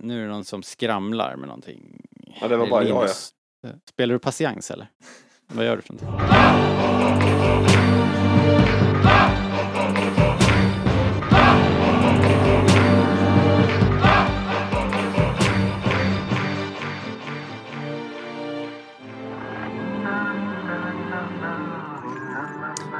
nu 0.00 0.18
är 0.22 0.26
det 0.26 0.32
någon 0.32 0.44
som 0.44 0.62
skramlar 0.62 1.36
med 1.36 1.46
någonting. 1.48 2.06
Ja, 2.40 2.48
det 2.48 2.56
var 2.56 2.66
bara 2.66 2.84
jag, 2.84 3.08
ja. 3.62 3.68
Eh, 3.68 3.74
Spelar 3.90 4.12
du 4.14 4.18
patiens 4.18 4.70
eller? 4.70 4.86
Vad 5.46 5.66
gör 5.66 5.76
du 5.76 5.82
för 5.82 5.92
någonting? 5.94 7.28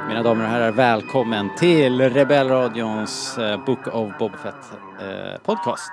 Mina 0.07 0.23
damer 0.23 0.43
och 0.43 0.49
herrar, 0.49 0.71
välkommen 0.71 1.55
till 1.55 2.01
Rebellradions 2.01 3.37
eh, 3.37 3.65
Book 3.65 3.87
of 3.87 4.17
Boba 4.19 4.37
Fett 4.37 4.71
eh, 5.01 5.39
podcast. 5.45 5.91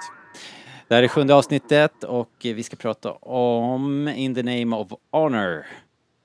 Det 0.89 0.95
här 0.95 1.03
är 1.03 1.09
sjunde 1.09 1.35
avsnittet 1.35 2.05
och 2.05 2.31
vi 2.43 2.63
ska 2.63 2.77
prata 2.77 3.13
om 3.13 4.09
In 4.09 4.35
the 4.35 4.43
name 4.43 4.77
of 4.77 4.93
honor. 5.11 5.67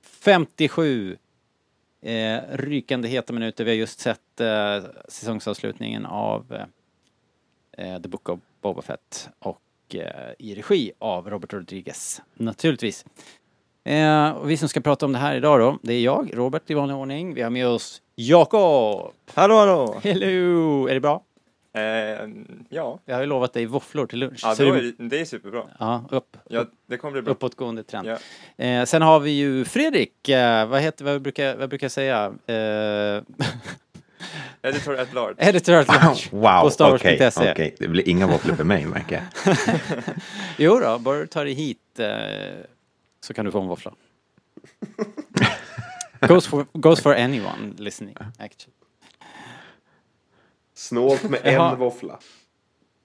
57 0.01 1.17
eh, 2.01 2.39
rykande 2.51 3.07
heta 3.07 3.33
minuter. 3.33 3.63
Vi 3.63 3.71
har 3.71 3.75
just 3.75 3.99
sett 3.99 4.39
eh, 4.39 4.89
säsongsavslutningen 5.07 6.05
av 6.05 6.57
eh, 7.77 8.01
The 8.01 8.09
Book 8.09 8.29
of 8.29 8.39
Boba 8.61 8.81
Fett 8.81 9.29
och 9.39 9.61
eh, 9.93 10.31
i 10.39 10.55
regi 10.55 10.91
av 10.99 11.29
Robert 11.29 11.53
Rodriguez, 11.53 12.21
naturligtvis. 12.33 13.05
Eh, 13.83 14.29
och 14.29 14.49
vi 14.49 14.57
som 14.57 14.69
ska 14.69 14.81
prata 14.81 15.05
om 15.05 15.13
det 15.13 15.19
här 15.19 15.35
idag 15.35 15.59
då, 15.59 15.79
det 15.81 15.93
är 15.93 16.01
jag, 16.01 16.29
Robert 16.33 16.69
i 16.69 16.73
vanlig 16.73 16.97
ordning. 16.97 17.33
Vi 17.33 17.41
har 17.41 17.49
med 17.49 17.67
oss 17.67 18.01
Jakob! 18.15 19.13
Hallå, 19.33 19.55
hallå! 19.55 19.99
Hello! 20.03 20.87
Är 20.87 20.93
det 20.93 20.99
bra? 20.99 21.23
Eh, 21.73 21.81
ja, 22.69 22.99
Jag 23.05 23.15
har 23.15 23.21
ju 23.21 23.27
lovat 23.27 23.53
dig 23.53 23.65
våfflor 23.65 24.05
till 24.07 24.19
lunch. 24.19 24.39
ja 24.43 24.55
det- 24.55 24.63
är 24.63 24.93
det, 24.97 25.19
är 25.21 25.25
superbra. 25.25 25.63
ja, 25.79 26.05
upp. 26.11 26.37
Ja, 26.49 26.65
det 26.85 26.97
kommer 26.97 27.11
bli 27.11 27.21
bra. 27.21 27.31
Uppåtgående 27.31 27.83
trend. 27.83 28.07
Ja. 28.07 28.17
Eh, 28.65 28.85
sen 28.85 29.01
har 29.01 29.19
vi 29.19 29.31
ju 29.31 29.65
Fredrik, 29.65 30.29
eh, 30.29 30.67
vad 30.67 30.81
heter, 30.81 31.05
vad 31.05 31.21
brukar, 31.21 31.55
vad 31.55 31.69
brukar 31.69 31.85
jag 31.85 31.91
säga? 31.91 32.25
Eh, 32.47 33.23
Editor 34.63 34.99
at 34.99 35.13
large. 35.13 35.35
editor 35.37 35.73
at 35.75 35.87
large 35.87 36.29
Wow, 36.31 36.71
okej, 36.79 37.17
Wars.se. 37.19 37.51
okej. 37.51 37.75
Det 37.79 37.87
blir 37.87 38.09
inga 38.09 38.27
våfflor 38.27 38.55
för 38.55 38.63
mig 38.63 38.85
märker 38.85 39.15
jag. 39.45 39.55
Jo 40.57 40.79
då, 40.79 40.99
bara 40.99 41.19
du 41.19 41.27
tar 41.27 41.45
dig 41.45 41.53
hit 41.53 41.99
eh, 41.99 42.07
så 43.21 43.33
kan 43.33 43.45
du 43.45 43.51
få 43.51 43.61
en 43.61 43.67
våffla. 43.67 43.93
goes, 46.27 46.47
for, 46.47 46.65
goes 46.73 47.01
for 47.01 47.15
anyone 47.15 47.73
listening, 47.77 48.15
actually. 48.39 48.73
Snålt 50.81 51.23
med 51.23 51.39
en 51.43 51.79
våffla. 51.79 52.19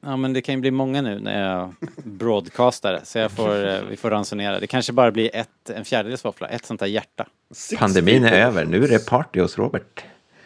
Ja 0.01 0.17
men 0.17 0.33
det 0.33 0.43
kan 0.43 0.55
ju 0.55 0.61
bli 0.61 0.71
många 0.71 1.03
nu 1.03 1.21
när 1.21 1.49
jag 1.49 1.75
broadcastar 2.05 2.93
det, 2.93 3.05
så 3.05 3.19
jag 3.19 3.31
får, 3.31 3.69
eh, 3.69 3.83
vi 3.83 3.97
får 3.97 4.11
ransonera. 4.11 4.61
Det 4.61 4.67
kanske 4.67 4.93
bara 4.93 5.11
blir 5.11 5.37
ett, 5.37 5.71
en 5.71 5.85
fjärdedels 5.85 6.25
våffla, 6.25 6.49
ett 6.49 6.65
sånt 6.65 6.81
där 6.81 6.87
hjärta. 6.87 7.27
Six 7.51 7.81
Pandemin 7.81 8.25
är 8.25 8.33
över, 8.33 8.65
nu 8.65 8.85
är 8.85 8.89
det 8.89 9.07
party 9.07 9.41
hos 9.41 9.59
Robert. 9.59 10.05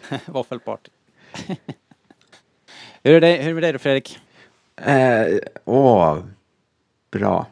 Våffelparty. 0.27 0.91
hur 3.03 3.15
är 3.15 3.21
det 3.21 3.33
hur 3.33 3.43
är 3.43 3.49
det 3.49 3.55
med 3.55 3.63
dig 3.63 3.73
då 3.73 3.79
Fredrik? 3.79 4.19
Eh, 4.77 5.39
åh, 5.65 6.19
bra. 7.11 7.47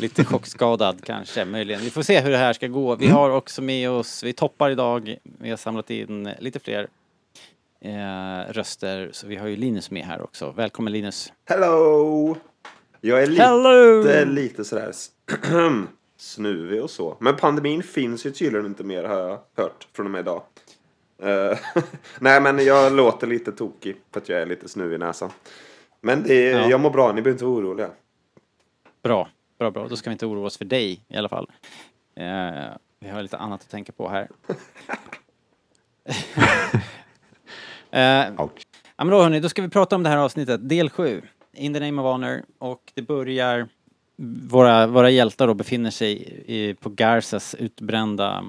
Lite 0.00 0.24
chockskadad 0.24 1.04
kanske, 1.04 1.44
möjligen. 1.44 1.80
Vi 1.80 1.90
får 1.90 2.02
se 2.02 2.20
hur 2.20 2.30
det 2.30 2.38
här 2.38 2.52
ska 2.52 2.66
gå. 2.66 2.96
Vi 2.96 3.08
har 3.08 3.30
också 3.30 3.62
med 3.62 3.90
oss, 3.90 4.22
vi 4.22 4.32
toppar 4.32 4.70
idag, 4.70 5.16
vi 5.22 5.50
har 5.50 5.56
samlat 5.56 5.90
in 5.90 6.30
lite 6.38 6.60
fler 6.60 6.88
eh, 7.80 8.52
röster. 8.52 9.10
Så 9.12 9.26
vi 9.26 9.36
har 9.36 9.46
ju 9.48 9.56
Linus 9.56 9.90
med 9.90 10.04
här 10.04 10.22
också. 10.22 10.50
Välkommen 10.50 10.92
Linus. 10.92 11.32
Hello! 11.44 12.36
Jag 13.00 13.22
är 13.22 13.26
lite, 13.26 13.42
Hello! 13.42 14.24
lite 14.24 14.64
sådär 14.64 14.92
snuvig 16.16 16.82
och 16.82 16.90
så. 16.90 17.16
Men 17.20 17.36
pandemin 17.36 17.82
finns 17.82 18.26
ju 18.26 18.30
tydligen 18.30 18.66
inte 18.66 18.84
mer 18.84 19.04
har 19.04 19.18
jag 19.18 19.38
hört 19.56 19.88
från 19.92 20.06
och 20.06 20.12
med 20.12 20.20
idag. 20.20 20.42
Eh, 21.22 21.58
Nej 22.20 22.40
men 22.40 22.64
jag 22.64 22.92
låter 22.92 23.26
lite 23.26 23.52
tokig 23.52 23.96
för 24.12 24.20
att 24.20 24.28
jag 24.28 24.42
är 24.42 24.46
lite 24.46 24.68
snuvig 24.68 24.94
i 24.94 24.98
näsan. 24.98 25.30
Men 26.00 26.22
det, 26.22 26.34
Ja. 26.50 26.68
jag 26.70 26.80
mår 26.80 26.90
bra, 26.90 27.06
ni 27.12 27.22
behöver 27.22 27.30
inte 27.30 27.44
vara 27.44 27.54
oroliga. 27.56 27.90
Bra, 29.02 29.28
bra, 29.58 29.70
bra. 29.70 29.88
Då 29.88 29.96
ska 29.96 30.10
vi 30.10 30.12
inte 30.12 30.26
oroa 30.26 30.46
oss 30.46 30.58
för 30.58 30.64
dig 30.64 31.04
i 31.08 31.16
alla 31.16 31.28
fall. 31.28 31.50
Eh, 32.16 32.64
vi 33.00 33.08
har 33.08 33.22
lite 33.22 33.36
annat 33.38 33.60
att 33.60 33.70
tänka 33.70 33.92
på 33.92 34.08
här. 34.08 34.28
eh, 37.96 38.40
Ouch. 38.44 38.66
Ja 38.96 39.04
men 39.04 39.08
då 39.08 39.22
hörni, 39.22 39.40
då 39.40 39.48
ska 39.48 39.62
vi 39.62 39.68
prata 39.68 39.96
om 39.96 40.02
det 40.02 40.08
här 40.08 40.16
avsnittet, 40.16 40.68
del 40.68 40.90
7, 40.90 41.22
In 41.52 41.74
the 41.74 41.80
name 41.80 42.02
of 42.02 42.04
honor. 42.04 42.42
Och 42.58 42.92
det 42.94 43.02
börjar, 43.02 43.68
våra, 44.48 44.86
våra 44.86 45.10
hjältar 45.10 45.46
då 45.46 45.54
befinner 45.54 45.90
sig 45.90 46.42
i, 46.46 46.74
på 46.74 46.88
Garzas 46.88 47.54
utbrända 47.54 48.44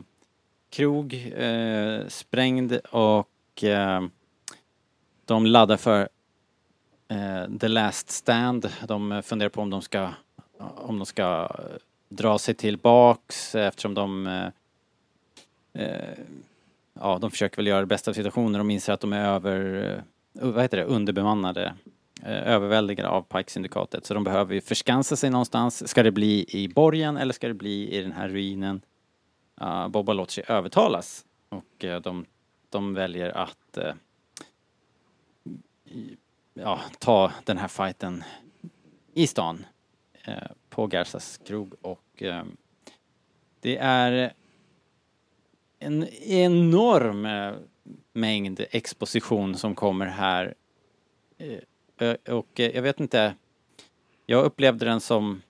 krog, 0.69 1.33
eh, 1.37 2.07
sprängd 2.07 2.73
och 2.91 3.63
eh, 3.63 4.03
de 5.25 5.45
laddar 5.45 5.77
för 5.77 6.09
eh, 7.07 7.57
the 7.59 7.67
last 7.67 8.09
stand. 8.09 8.69
De 8.87 9.21
funderar 9.25 9.49
på 9.49 9.61
om 9.61 9.69
de 9.69 9.81
ska, 9.81 10.09
om 10.57 10.99
de 10.99 11.05
ska 11.05 11.49
dra 12.09 12.37
sig 12.37 12.53
tillbaks 12.53 13.55
eftersom 13.55 13.93
de 13.93 14.27
eh, 14.27 14.49
eh, 15.83 16.17
ja, 17.01 17.17
de 17.21 17.31
försöker 17.31 17.57
väl 17.57 17.67
göra 17.67 17.79
det 17.79 17.85
bästa 17.85 18.11
av 18.11 18.15
situationen. 18.15 18.53
De 18.53 18.71
inser 18.71 18.93
att 18.93 18.99
de 18.99 19.13
är 19.13 19.25
över, 19.25 19.83
eh, 20.33 20.51
vad 20.51 20.61
heter 20.61 20.77
det, 20.77 20.83
underbemannade, 20.83 21.73
eh, 22.23 22.47
överväldigade 22.47 23.09
av 23.09 23.21
Pike-syndikatet. 23.21 24.05
Så 24.05 24.13
de 24.13 24.23
behöver 24.23 24.53
ju 24.53 24.61
förskansa 24.61 25.15
sig 25.15 25.29
någonstans. 25.29 25.89
Ska 25.89 26.03
det 26.03 26.11
bli 26.11 26.45
i 26.47 26.67
borgen 26.67 27.17
eller 27.17 27.33
ska 27.33 27.47
det 27.47 27.53
bli 27.53 27.97
i 27.97 28.01
den 28.01 28.11
här 28.11 28.29
ruinen? 28.29 28.81
Uh, 29.61 29.87
Boba 29.87 30.13
låter 30.13 30.33
sig 30.33 30.43
övertalas 30.47 31.25
och 31.49 31.83
uh, 31.83 31.95
de, 31.95 32.25
de 32.69 32.93
väljer 32.93 33.37
att 33.37 33.77
uh, 33.77 33.93
ja, 36.53 36.79
ta 36.99 37.31
den 37.43 37.57
här 37.57 37.67
fighten 37.67 38.23
i 39.13 39.27
stan 39.27 39.65
på 40.69 40.87
Garzas 40.87 41.37
krog 41.37 41.73
och 41.81 42.23
det 43.61 43.77
är 43.77 44.33
en 45.79 46.07
enorm 46.23 47.25
eh, 47.25 47.53
mängd 48.13 48.65
exposition 48.71 49.55
som 49.55 49.75
kommer 49.75 50.05
här. 50.05 50.53
Eh, 51.37 52.15
och 52.33 52.59
eh, 52.59 52.75
jag 52.75 52.81
vet 52.81 52.99
inte, 52.99 53.33
jag 54.25 54.45
upplevde 54.45 54.85
den 54.85 54.99
som 55.01 55.41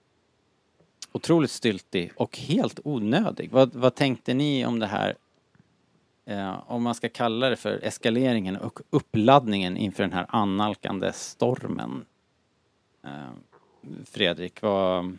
otroligt 1.12 1.52
styltig 1.52 2.12
och 2.16 2.38
helt 2.38 2.80
onödig. 2.84 3.52
Vad, 3.52 3.76
vad 3.76 3.96
tänkte 3.96 4.34
ni 4.34 4.66
om 4.66 4.80
det 4.80 4.88
här? 4.88 5.16
Eh, 6.26 6.72
om 6.72 6.84
man 6.84 6.96
ska 6.96 7.10
kalla 7.10 7.50
det 7.50 7.56
för 7.56 7.80
eskaleringen 7.84 8.58
och 8.58 8.80
uppladdningen 8.90 9.78
inför 9.78 10.04
den 10.04 10.14
här 10.14 10.26
annalkande 10.30 11.14
stormen. 11.14 12.06
Eh, 13.04 13.32
Fredrik, 14.06 14.62
vad, 14.62 15.18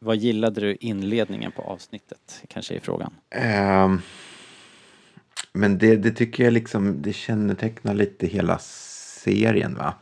vad 0.00 0.16
gillade 0.16 0.60
du 0.60 0.76
inledningen 0.80 1.52
på 1.52 1.62
avsnittet? 1.62 2.42
Kanske 2.48 2.74
är 2.74 2.80
frågan. 2.80 3.12
Um, 3.84 4.02
men 5.52 5.78
det, 5.78 5.96
det 5.96 6.10
tycker 6.10 6.44
jag 6.44 6.52
liksom, 6.52 7.02
det 7.02 7.12
kännetecknar 7.12 7.94
lite 7.94 8.26
hela 8.26 8.58
serien 8.58 9.74
va. 9.74 9.94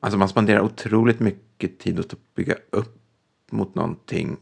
Alltså 0.00 0.18
man 0.18 0.28
spenderar 0.28 0.60
otroligt 0.60 1.20
mycket 1.20 1.78
tid 1.78 2.00
åt 2.00 2.12
att 2.12 2.34
bygga 2.34 2.54
upp 2.70 2.98
mot 3.50 3.74
någonting. 3.74 4.36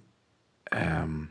Um, 1.02 1.28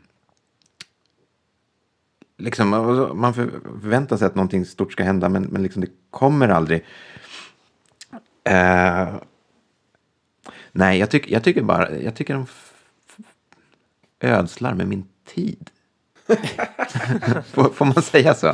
liksom, 2.38 2.68
man 3.14 3.34
förväntar 3.34 4.16
sig 4.16 4.26
att 4.26 4.34
någonting 4.34 4.64
stort 4.64 4.92
ska 4.92 5.04
hända 5.04 5.28
men, 5.28 5.42
men 5.42 5.62
liksom 5.62 5.82
det 5.82 5.90
kommer 6.10 6.48
aldrig. 6.48 6.84
Uh, 8.50 9.16
nej, 10.72 10.98
jag, 10.98 11.10
tycker 11.10 11.32
jag 11.32 11.44
tycker 11.44 11.62
bara, 11.62 11.98
jag 11.98 12.14
tycker 12.14 12.34
de 12.34 12.46
ödslar 14.22 14.74
med 14.74 14.88
min 14.88 15.04
tid. 15.34 15.70
får, 17.52 17.68
får 17.68 17.84
man 17.84 18.02
säga 18.02 18.34
så? 18.34 18.46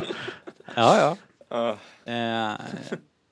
Ja, 0.75 0.97
ja. 0.97 1.17
Ja. 1.49 1.77
Eh, 2.13 2.57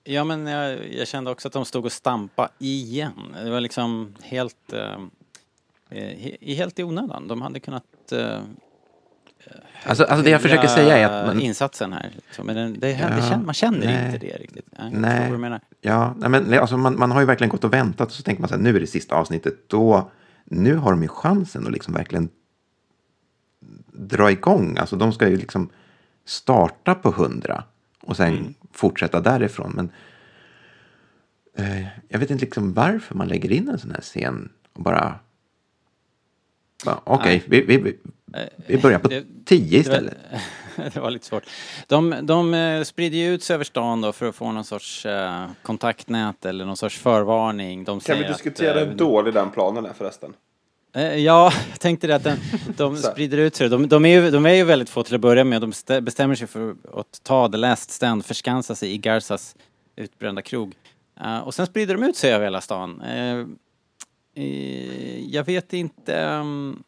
ja, 0.03 0.23
men 0.23 0.47
jag, 0.47 0.93
jag 0.93 1.07
kände 1.07 1.31
också 1.31 1.47
att 1.47 1.53
de 1.53 1.65
stod 1.65 1.85
och 1.85 1.91
stampa 1.91 2.49
igen. 2.59 3.35
Det 3.43 3.49
var 3.49 3.61
liksom 3.61 4.15
helt, 4.21 4.73
he, 5.89 6.37
helt 6.55 6.79
i 6.79 6.83
onödan. 6.83 7.27
De 7.27 7.41
hade 7.41 7.59
kunnat 7.59 8.11
eh, 8.11 8.39
Alltså, 9.83 10.03
alltså 10.03 10.23
det 10.23 10.29
jag 10.29 10.41
försöker 10.41 10.67
säga 10.67 10.97
är 10.97 11.05
att 11.05 11.25
man, 11.25 11.39
insatsen 11.39 11.93
här. 11.93 12.11
Liksom. 12.15 12.45
Men 12.45 12.55
det, 12.55 12.79
det, 12.79 12.91
Ja, 12.91 13.29
känner, 13.29 13.45
man 13.45 13.53
känner 13.53 13.85
nej. 13.85 14.05
inte 14.05 14.17
det 14.17 14.37
riktigt. 14.37 14.65
Nej, 14.91 15.29
jag 15.29 15.39
Nej. 15.39 15.59
Ja, 15.81 16.13
nej, 16.17 16.29
men 16.29 16.53
alltså 16.59 16.77
man, 16.77 16.99
man 16.99 17.11
har 17.11 17.19
ju 17.19 17.25
verkligen 17.25 17.49
gått 17.49 17.63
och 17.63 17.73
väntat 17.73 18.07
och 18.07 18.13
så 18.13 18.23
tänker 18.23 18.41
man 18.41 18.49
så 18.49 18.55
här, 18.55 18.61
nu 18.61 18.75
är 18.75 18.79
det 18.79 18.87
sista 18.87 19.15
avsnittet. 19.15 19.69
Då, 19.69 20.11
nu 20.49 20.75
har 20.75 20.91
de 20.91 21.01
ju 21.01 21.07
chansen 21.07 21.65
att 21.65 21.73
liksom 21.73 21.93
verkligen 21.93 22.29
dra 23.91 24.31
igång. 24.31 24.77
Alltså 24.77 24.95
de 24.95 25.13
ska 25.13 25.29
ju 25.29 25.37
liksom 25.37 25.69
starta 26.25 26.95
på 26.95 27.11
hundra 27.11 27.63
och 28.01 28.17
sen 28.17 28.55
fortsätta 28.71 29.21
därifrån. 29.21 29.71
Men 29.75 29.91
eh, 31.53 31.87
jag 32.07 32.19
vet 32.19 32.31
inte 32.31 32.45
liksom 32.45 32.73
varför 32.73 33.15
man 33.15 33.27
lägger 33.27 33.51
in 33.51 33.69
en 33.69 33.79
sån 33.79 33.91
här 33.91 34.01
scen 34.01 34.49
och 34.73 34.81
bara... 34.83 35.19
bara, 36.85 36.99
Okej, 37.03 37.43
vi, 37.47 37.61
vi, 37.61 37.77
vi, 37.77 37.97
vi 38.67 38.77
börjar 38.77 38.99
på 38.99 39.07
Det- 39.07 39.23
tio 39.45 39.83
Det 39.83 39.89
var, 39.89 39.95
istället. 39.95 40.17
det 40.93 40.99
var 40.99 41.11
lite 41.11 41.25
svårt. 41.25 41.43
De, 41.87 42.15
de 42.23 42.53
eh, 42.53 42.83
sprider 42.83 43.17
ju 43.17 43.33
ut 43.33 43.43
sig 43.43 43.53
över 43.53 43.63
stan 43.63 44.01
då 44.01 44.11
för 44.11 44.29
att 44.29 44.35
få 44.35 44.51
någon 44.51 44.63
sorts 44.63 45.05
eh, 45.05 45.45
kontaktnät 45.61 46.45
eller 46.45 46.65
någon 46.65 46.77
sorts 46.77 46.97
förvarning. 46.99 47.83
De 47.83 47.99
Kan 47.99 48.17
vi 48.17 48.25
att, 48.25 48.31
diskutera 48.33 48.81
eh, 48.81 48.87
hur 48.87 48.95
dålig 48.95 49.33
den 49.33 49.51
planen 49.51 49.85
är 49.85 49.93
förresten? 49.93 50.33
Eh, 50.95 51.15
Ja, 51.15 51.51
jag 51.71 51.79
tänkte 51.79 52.07
det 52.07 52.15
att 52.15 52.23
den, 52.23 52.37
de 52.77 52.97
sprider 52.97 53.37
ut 53.37 53.55
sig. 53.55 53.69
De, 53.69 53.87
de, 53.87 54.05
är 54.05 54.09
ju, 54.21 54.31
de 54.31 54.45
är 54.45 54.53
ju 54.53 54.63
väldigt 54.63 54.89
få 54.89 55.03
till 55.03 55.15
att 55.15 55.21
börja 55.21 55.43
med. 55.43 55.61
De 55.61 55.71
stä- 55.71 56.01
bestämmer 56.01 56.35
sig 56.35 56.47
för 56.47 56.75
att 56.93 57.19
ta 57.23 57.49
The 57.49 57.57
Last 57.57 57.91
Stand, 57.91 58.25
förskansa 58.25 58.75
sig 58.75 58.91
i 58.93 58.97
Garzas 58.97 59.55
utbrända 59.95 60.41
krog. 60.41 60.73
Eh, 61.21 61.39
och 61.39 61.53
sen 61.53 61.65
sprider 61.65 61.93
de 61.95 62.03
ut 62.03 62.15
sig 62.15 62.33
över 62.33 62.45
hela 62.45 62.61
stan. 62.61 63.01
Eh, 63.01 63.37
eh, 64.35 65.19
jag 65.33 65.43
vet 65.43 65.73
inte 65.73 66.15
ehm, 66.19 66.83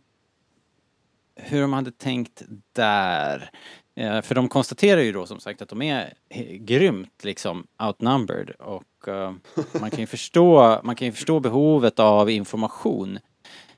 hur 1.44 1.62
de 1.62 1.74
hade 1.74 1.91
tänkt 1.91 2.44
där. 2.75 3.50
Eh, 3.95 4.21
för 4.21 4.36
de 4.36 4.50
konstaterar 4.50 5.01
ju 5.01 5.12
då 5.12 5.25
som 5.25 5.39
sagt 5.39 5.62
att 5.62 5.69
de 5.69 5.81
är 5.81 6.13
grymt 6.59 7.24
liksom 7.24 7.68
outnumbered 7.83 8.50
och 8.50 9.07
eh, 9.07 9.33
man 9.81 9.89
kan 9.89 10.00
ju 10.00 10.06
förstå, 10.07 10.80
man 10.83 10.95
kan 10.95 11.06
ju 11.06 11.12
förstå 11.12 11.39
behovet 11.39 12.00
av 12.00 12.30
information. 12.30 13.19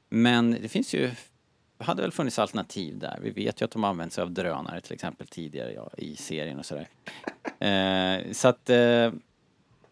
Men 0.10 0.52
det 0.62 0.70
finns 0.70 0.94
ju, 0.94 1.12
hade 1.78 2.02
väl 2.02 2.12
funnits 2.12 2.40
alternativ 2.40 3.00
där. 3.00 3.20
Vi 3.22 3.30
vet 3.30 3.62
ju 3.62 3.66
att 3.66 3.72
de 3.72 3.84
använt 3.84 4.14
sig 4.14 4.22
av 4.22 4.32
drönare 4.32 4.82
till 4.82 4.94
exempel 4.94 5.28
tidigare 5.28 5.74
ja, 5.74 5.90
i 5.98 6.16
serien 6.16 6.60
och 6.60 6.66
sådär. 6.66 6.88
Eh, 7.60 8.32
så 8.32 8.48
att, 8.48 8.70
eh, 8.70 9.12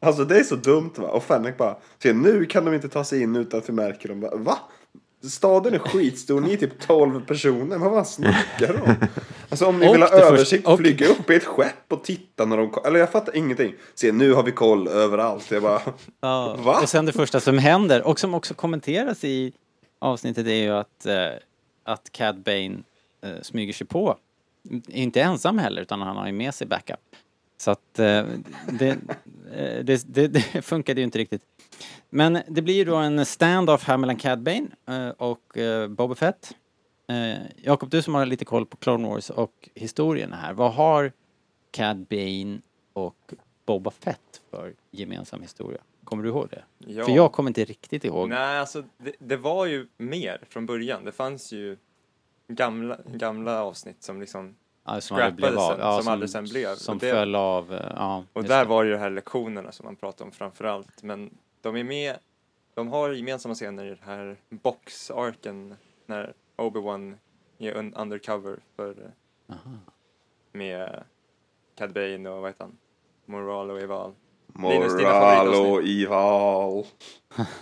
Alltså 0.02 0.26
det 0.26 0.40
är 0.40 0.44
så 0.44 0.56
dumt 0.56 0.94
va? 0.96 1.08
Och 1.08 1.24
Fennec 1.24 1.58
bara, 1.58 1.78
se 2.04 2.14
nu 2.14 2.46
kan 2.46 2.66
de 2.66 2.74
inte 2.74 2.90
ta 2.90 3.04
sig 3.04 3.22
in 3.22 3.36
utan 3.36 3.60
att 3.60 3.70
vi 3.70 3.74
märker 3.74 4.10
dem. 4.10 4.20
Bara, 4.20 4.36
Va? 4.36 4.58
Staden 5.24 5.74
är 5.74 5.80
skitstor, 5.80 6.42
ni 6.42 6.54
är 6.54 6.58
typ 6.58 6.80
12 6.80 7.26
personer, 7.26 7.78
vad 7.78 7.92
fan 7.92 8.06
snackar 8.06 8.74
de 8.74 8.82
om? 8.82 8.96
Alltså 9.52 9.66
om 9.66 9.80
ni 9.80 9.90
Och 9.90 9.94
vill 9.94 10.02
ha 10.02 10.10
översikt, 10.10 10.68
och- 10.68 10.80
flyga 10.80 11.08
upp 11.08 11.30
i 11.30 11.36
ett 11.36 11.44
skepp 11.46 11.94
och 11.94 12.04
titta 12.04 12.46
när 12.46 12.58
de 12.58 12.74
Eller 12.86 13.00
jag 13.00 13.12
fattar 13.12 13.36
ingenting. 13.38 13.74
Se 13.96 14.12
nu 14.12 14.34
har 14.34 14.44
vi 14.44 14.52
koll 14.52 14.88
överallt. 14.88 15.52
Jag 15.52 15.62
bara, 15.64 15.82
Ja, 16.22 16.56
Va? 16.60 16.80
och 16.82 16.90
sen 16.90 17.06
det 17.06 17.12
första 17.12 17.40
som 17.40 17.58
händer 17.58 18.08
och 18.08 18.20
som 18.20 18.34
också 18.34 18.54
kommenteras 18.54 19.24
i 19.24 19.54
avsnittet 20.00 20.48
är 20.48 20.54
ju 20.54 20.70
att, 20.72 21.06
eh, 21.06 21.28
att 21.84 22.12
Cad 22.12 22.40
Bane 22.44 22.78
eh, 23.24 23.42
smyger 23.42 23.74
sig 23.74 23.88
på. 23.88 24.18
Inte 24.88 25.22
ensam 25.22 25.58
heller 25.58 25.82
utan 25.82 26.02
han 26.02 26.18
har 26.18 26.26
ju 26.28 26.34
med 26.34 26.54
sig 26.56 26.68
backup. 26.68 27.00
Så 27.58 27.72
att 27.72 28.00
eh, 28.00 28.24
det, 28.72 28.88
eh, 29.56 29.84
det, 29.84 30.04
det, 30.08 30.28
det 30.28 30.42
funkade 30.62 31.02
ju 31.02 31.06
inte 31.06 31.18
riktigt. 31.20 31.42
Men 32.10 32.40
det 32.48 32.62
blir 32.62 32.76
ju 32.76 32.86
då 32.86 32.96
en 32.96 33.26
stand-off 33.26 33.84
här 33.84 33.98
mellan 33.98 34.16
Cad 34.16 34.44
Bane 34.44 34.68
eh, 34.88 35.10
och 35.10 35.58
eh, 35.58 35.88
Boba 35.88 36.16
Fett. 36.16 36.56
Eh, 37.08 37.42
Jakob, 37.56 37.90
du 37.90 38.02
som 38.02 38.16
har 38.16 38.26
lite 38.26 38.46
koll 38.46 38.66
på 38.66 38.78
Clone 38.78 39.08
Wars 39.08 39.30
och 39.30 39.70
historien 39.76 40.34
här. 40.34 40.54
Vad 40.54 40.74
har 40.74 41.12
Cad 41.72 42.06
Bane 42.10 42.60
och 42.94 43.34
Boba 43.66 43.92
Fett 43.92 44.42
för 44.52 44.74
gemensam 44.92 45.42
historia? 45.42 45.82
Kommer 46.04 46.24
du 46.24 46.30
ihåg 46.30 46.48
det? 46.50 46.64
Ja. 46.78 47.06
För 47.06 47.12
jag 47.12 47.32
kommer 47.32 47.50
inte 47.50 47.64
riktigt 47.66 48.06
ihåg. 48.06 48.30
Nej, 48.30 48.60
alltså 48.60 48.84
det, 48.98 49.14
det 49.20 49.38
var 49.38 49.66
ju 49.66 49.88
mer 49.98 50.42
från 50.50 50.66
början. 50.66 51.06
Det 51.06 51.12
fanns 51.12 51.52
ju 51.52 51.78
gamla, 52.48 52.98
gamla 53.14 53.64
avsnitt 53.64 54.04
som 54.04 54.20
liksom 54.20 54.56
Ja, 54.86 55.02
som 55.02 55.18
aldrig 55.18 55.34
blev 55.36 55.58
av. 55.60 55.70
sen, 55.78 56.04
som 56.04 56.14
aldrig 56.14 56.30
sen 56.30 56.44
blev. 56.44 56.76
Som 56.76 56.96
Och 56.96 57.02
det- 57.02 57.12
föll 57.12 57.36
av. 57.36 57.80
Ja, 57.96 58.24
Och 58.34 58.44
där 58.44 58.60
det. 58.64 58.70
var 58.70 58.84
ju 58.84 58.92
de 58.92 58.98
här 58.98 59.10
lektionerna 59.10 59.72
som 59.72 59.86
man 59.86 59.96
pratade 59.96 60.24
om 60.24 60.32
framför 60.32 60.66
allt. 60.66 61.04
Men 61.04 61.30
de 61.62 61.76
är 61.76 61.84
med, 61.84 62.20
de 62.74 62.88
har 62.88 63.10
gemensamma 63.12 63.56
scener 63.56 63.86
i 63.86 63.90
den 63.90 64.04
här 64.04 64.38
box-arken 64.50 65.76
när 66.06 66.34
Obi-Wan 66.56 67.18
är 67.58 67.74
un- 67.74 68.02
undercover 68.02 68.60
för, 68.76 68.90
eh, 69.04 69.56
Aha. 69.56 69.72
med 70.52 71.04
Cad 71.76 71.94
Bane 71.94 72.30
och 72.30 72.42
vad 72.42 72.50
heter 72.50 72.64
han? 72.64 72.78
Moral 73.26 73.72
och 73.72 73.82
Eval. 73.82 74.16
Moral 74.54 75.48
och 75.72 75.84
ival. 75.84 76.86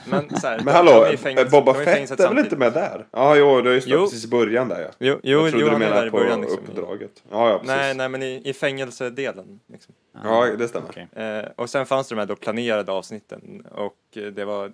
Men 0.10 0.30
så 0.40 0.48
här, 0.48 0.60
Men 0.64 0.74
hallå, 0.74 1.08
de 1.12 1.18
fängelse- 1.18 1.52
Boba 1.52 1.74
de 1.74 1.86
Fett 1.86 2.20
är 2.20 2.30
väl 2.30 2.40
inte 2.40 2.56
med 2.58 2.74
där? 2.74 3.08
Ja, 3.12 3.36
jo, 3.36 3.62
det 3.62 3.70
är 3.70 3.74
just 3.74 3.88
det, 3.88 3.94
Jo. 3.94 4.00
precis 4.04 4.26
i 4.26 4.28
början 4.28 4.68
där 4.70 4.82
ja. 4.82 4.88
Jo, 5.00 5.20
jo, 5.24 5.40
jag 5.42 5.50
trodde 5.52 5.66
jo 5.66 5.68
du 5.68 5.74
han 5.74 5.82
är 5.82 5.86
där 5.86 5.90
menade 5.94 6.08
i 6.08 6.12
på 6.12 6.18
början 6.18 6.42
liksom. 6.42 6.60
uppdraget. 6.60 7.24
Ja, 7.32 7.50
ja, 7.50 7.60
precis. 7.60 7.68
Nej, 7.76 7.94
nej, 7.96 8.10
men 8.10 8.24
i, 8.24 8.42
i 8.46 8.54
fängelsedelen. 8.54 9.60
Liksom. 9.68 9.94
Ja, 10.24 10.46
det 10.58 10.68
stämmer. 10.68 10.90
Okej. 10.90 11.08
Eh, 11.24 11.46
och 11.56 11.70
sen 11.70 11.86
fanns 11.86 12.08
det 12.08 12.16
de 12.16 12.20
här 12.20 12.26
då 12.28 12.36
planerade 12.36 12.92
avsnitten 12.92 13.66
och 13.72 13.98
eh, 14.18 14.24
det 14.24 14.46
var 14.46 14.72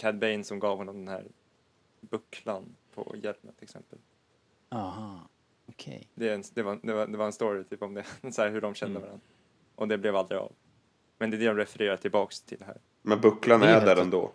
Cad 0.00 0.18
Bane 0.18 0.44
som 0.44 0.58
gav 0.58 0.76
honom 0.76 0.96
den 1.04 1.08
här 1.14 1.24
bucklan 2.00 2.64
på 2.94 3.14
hjälmen 3.22 3.54
till 3.58 3.64
exempel. 3.64 3.98
Aha. 4.70 5.20
Okej. 5.68 6.08
Det, 6.14 6.32
en, 6.32 6.42
det, 6.54 6.62
var, 6.62 6.78
det, 6.82 6.92
var, 6.92 7.06
det 7.06 7.16
var 7.18 7.26
en 7.26 7.32
story 7.32 7.64
typ 7.64 7.82
om 7.82 7.94
det, 7.94 8.04
så 8.32 8.42
här, 8.42 8.50
hur 8.50 8.60
de 8.60 8.74
kände 8.74 8.90
Mm. 8.98 9.02
varandra. 9.02 9.24
Och 9.74 9.88
det 9.88 9.98
blev 9.98 10.16
aldrig 10.16 10.40
av. 10.40 10.52
Men 11.18 11.30
det 11.30 11.36
är 11.36 11.38
det 11.38 11.46
de 11.46 11.56
refererar 11.56 11.96
tillbaks 11.96 12.40
till 12.42 12.58
här. 12.66 12.76
Men 13.02 13.20
bucklan 13.20 13.62
är 13.62 13.80
är 13.80 13.86
där 13.86 13.96
ändå. 14.02 14.32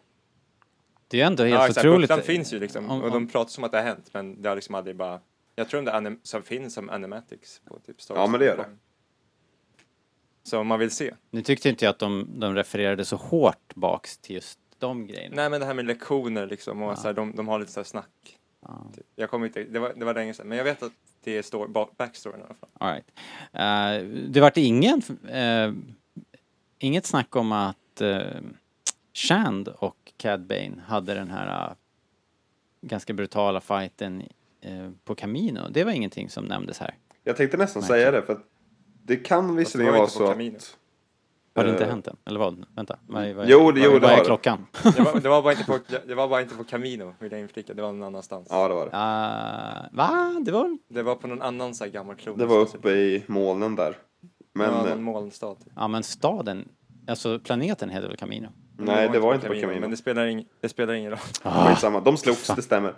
Det 1.07 1.22
är 1.22 1.25
ändå 1.28 1.44
helt 1.44 1.54
ja, 1.56 1.68
exakt, 1.68 1.86
otroligt. 1.86 2.10
bucklan 2.10 2.22
finns 2.25 2.54
ju 2.54 2.60
liksom 2.60 2.89
Om- 2.89 3.01
och 3.01 3.07
om- 3.07 3.13
de 3.13 3.28
pratar 3.28 3.50
som 3.50 3.63
att 3.63 3.72
det 3.72 3.78
har 3.78 3.86
hänt 3.86 4.10
men 4.13 4.42
det 4.42 4.50
har 4.50 4.56
liksom 4.56 4.75
aldrig 4.75 4.95
bara 4.95 5.19
jag 5.56 5.69
tror 5.69 5.81
det 5.81 5.92
anim- 5.92 6.19
som 6.24 6.44
finns 6.44 6.74
som 6.74 6.89
animatics 6.89 7.62
på 7.66 7.80
typ 7.80 8.01
Star 8.01 8.16
Ja, 8.16 8.28
men 8.28 8.39
det 8.39 8.45
gör 8.45 8.57
det. 8.57 8.66
Så 10.44 10.60
om 10.60 10.68
man 10.68 10.80
vill 10.80 10.92
se. 10.92 11.13
Nu 11.30 11.42
tyckte 11.42 11.69
inte 11.69 11.86
jag 11.86 11.89
att 11.89 12.00
de, 12.00 12.28
de 12.39 12.56
refererade 12.56 13.06
så 13.06 13.16
hårt 13.16 13.75
baks 13.75 14.18
till 14.18 14.36
just 14.36 14.60
de 14.80 15.07
grejerna. 15.07 15.36
Nej 15.36 15.50
men 15.50 15.60
det 15.60 15.66
här 15.66 15.74
med 15.74 15.86
lektioner 15.86 16.48
liksom 16.48 16.81
och 16.81 16.98
så 16.98 17.07
här, 17.07 17.13
de, 17.13 17.36
de 17.36 17.48
har 17.48 17.60
lite 17.60 17.72
så 17.72 17.80
här 17.80 17.86
snack. 17.86 18.38
Ja. 18.62 18.86
Typ. 18.95 19.06
Jag 19.16 19.30
kommer 19.30 19.45
inte, 19.45 19.63
det 19.63 19.80
var, 19.80 19.94
det 19.95 20.06
var 20.06 20.13
länge 20.13 20.33
sedan 20.33 20.48
men 20.48 20.57
jag 20.57 20.66
vet 20.66 20.83
att 20.83 20.92
det 21.24 21.38
är 21.38 21.42
story, 21.42 21.68
ba- 21.68 21.89
backstoryn 21.98 22.39
i 22.39 22.44
alla 22.44 22.54
fall. 22.54 22.69
All 22.74 22.94
right. 22.94 23.06
Eh, 23.54 24.07
det 24.30 24.42
vart 24.42 24.57
ingen, 24.57 25.01
eh, 25.30 25.72
inget 26.83 27.06
snack 27.06 27.36
om 27.36 27.51
att 27.51 28.01
uh, 28.01 28.18
Shand 29.13 29.68
och 29.68 30.13
Cad 30.18 30.45
Bane 30.48 30.81
hade 30.88 31.13
den 31.13 31.30
här 31.30 31.68
eh, 31.69 31.74
ganska 32.81 33.13
brutala 33.13 33.62
fighten 33.62 34.22
eh, 34.62 34.89
på 35.06 35.16
Camino. 35.16 35.60
Det 35.72 35.83
var 35.83 35.92
ingenting 35.92 36.30
som 36.30 36.45
nämndes 36.45 36.80
här. 36.80 36.95
Jag 37.24 37.38
tänkte 37.38 37.57
nästan 37.57 37.80
Nej. 37.81 37.88
säga 37.88 38.12
det, 38.12 38.22
för 38.22 38.33
att 38.33 38.44
det 39.04 39.16
kan 39.16 39.56
visserligen 39.56 39.92
var 39.92 40.00
vara 40.00 40.07
inte 40.07 40.18
på 40.19 40.25
så 40.25 40.31
Camino. 40.31 40.56
att... 40.57 40.78
Har 41.56 41.63
det 41.63 41.72
inte 41.72 41.83
Eh, 41.83 41.89
hänt 41.89 42.07
än? 42.07 42.18
Eller 42.25 42.39
vad? 42.39 42.66
Vänta. 42.75 43.00
Vad, 43.07 43.24
är- 43.24 43.33
vad, 43.33 43.45
är- 43.45 43.50
Jo, 43.50 43.71
det- 43.71 43.80
jo, 43.81 43.92
vad, 43.92 44.02
det 44.02 44.07
vad 44.07 44.11
är 44.16 44.18
det. 44.19 44.26
klockan? 44.26 44.68
Det 44.83 45.00
var, 45.00 45.19
det, 45.19 45.30
var 45.30 45.42
bara 45.42 45.54
inte 45.54 45.66
på, 45.66 45.80
det 46.07 46.16
var 46.16 46.28
bara 46.28 46.42
inte 46.42 46.56
på 46.56 46.64
Camino 46.64 47.14
vill 47.19 47.31
jag 47.31 47.42
inflika, 47.42 47.73
det 47.73 47.81
var 47.81 47.92
någon 47.92 48.04
annanstans. 48.04 48.47
Ja, 48.50 48.68
det 48.68 48.73
var 48.73 48.85
det. 48.85 48.92
Uh, 48.92 49.97
va? 49.97 50.40
Det 50.45 50.52
var... 50.52 50.78
Det 50.88 51.04
var 51.04 51.16
på 51.16 51.28
någon 51.28 51.42
annan 51.42 51.76
så 51.76 51.83
här 51.83 51.92
gammal 51.92 52.16
klon. 52.16 52.38
Det 52.38 52.45
var 52.45 52.59
uppe 52.59 52.90
i 52.90 53.23
molnen 53.28 53.76
där. 53.76 53.97
Men 54.53 54.73
ja, 54.73 54.79
eh, 54.79 54.89
någon 54.89 55.03
molnstad. 55.03 55.55
typ. 55.55 55.73
Ja, 55.75 55.87
men 55.87 56.03
staden, 56.03 56.69
alltså 57.07 57.39
planeten 57.39 57.89
heter 57.89 58.07
väl 58.07 58.17
Camino? 58.17 58.47
nej, 58.77 59.09
det 59.09 59.19
var 59.19 59.35
inte 59.35 59.47
på 59.47 59.53
Camino. 59.53 59.79
Men 59.79 59.91
det 59.91 59.97
spelar, 59.97 60.25
ing, 60.25 60.45
det 60.61 60.69
spelar 60.69 60.93
ingen 60.93 61.11
roll. 61.11 61.19
Skitsamma, 61.43 61.99
de 61.99 62.17
slogs, 62.17 62.47
det 62.47 62.61
stämmer. 62.61 62.93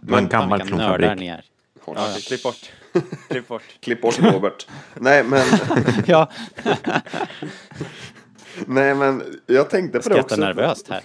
Var 0.00 0.18
en 0.18 0.28
gammal 0.28 0.60
klonfabrik. 0.60 1.40
Ja, 1.94 2.06
klipp 2.26 2.42
bort. 2.42 2.72
klipp 3.28 3.48
bort. 3.48 3.62
Klipp 3.80 4.00
bort 4.00 4.18
Robert. 4.18 4.66
nej, 4.94 5.24
men, 5.24 5.46
ja, 6.06 6.30
nej, 8.66 8.94
men 8.94 9.22
jag 9.46 9.70
tänkte 9.70 10.00
på 10.00 10.08
det 10.08 10.20
också. 10.20 10.36
nervöst 10.36 10.88
här. 10.88 11.00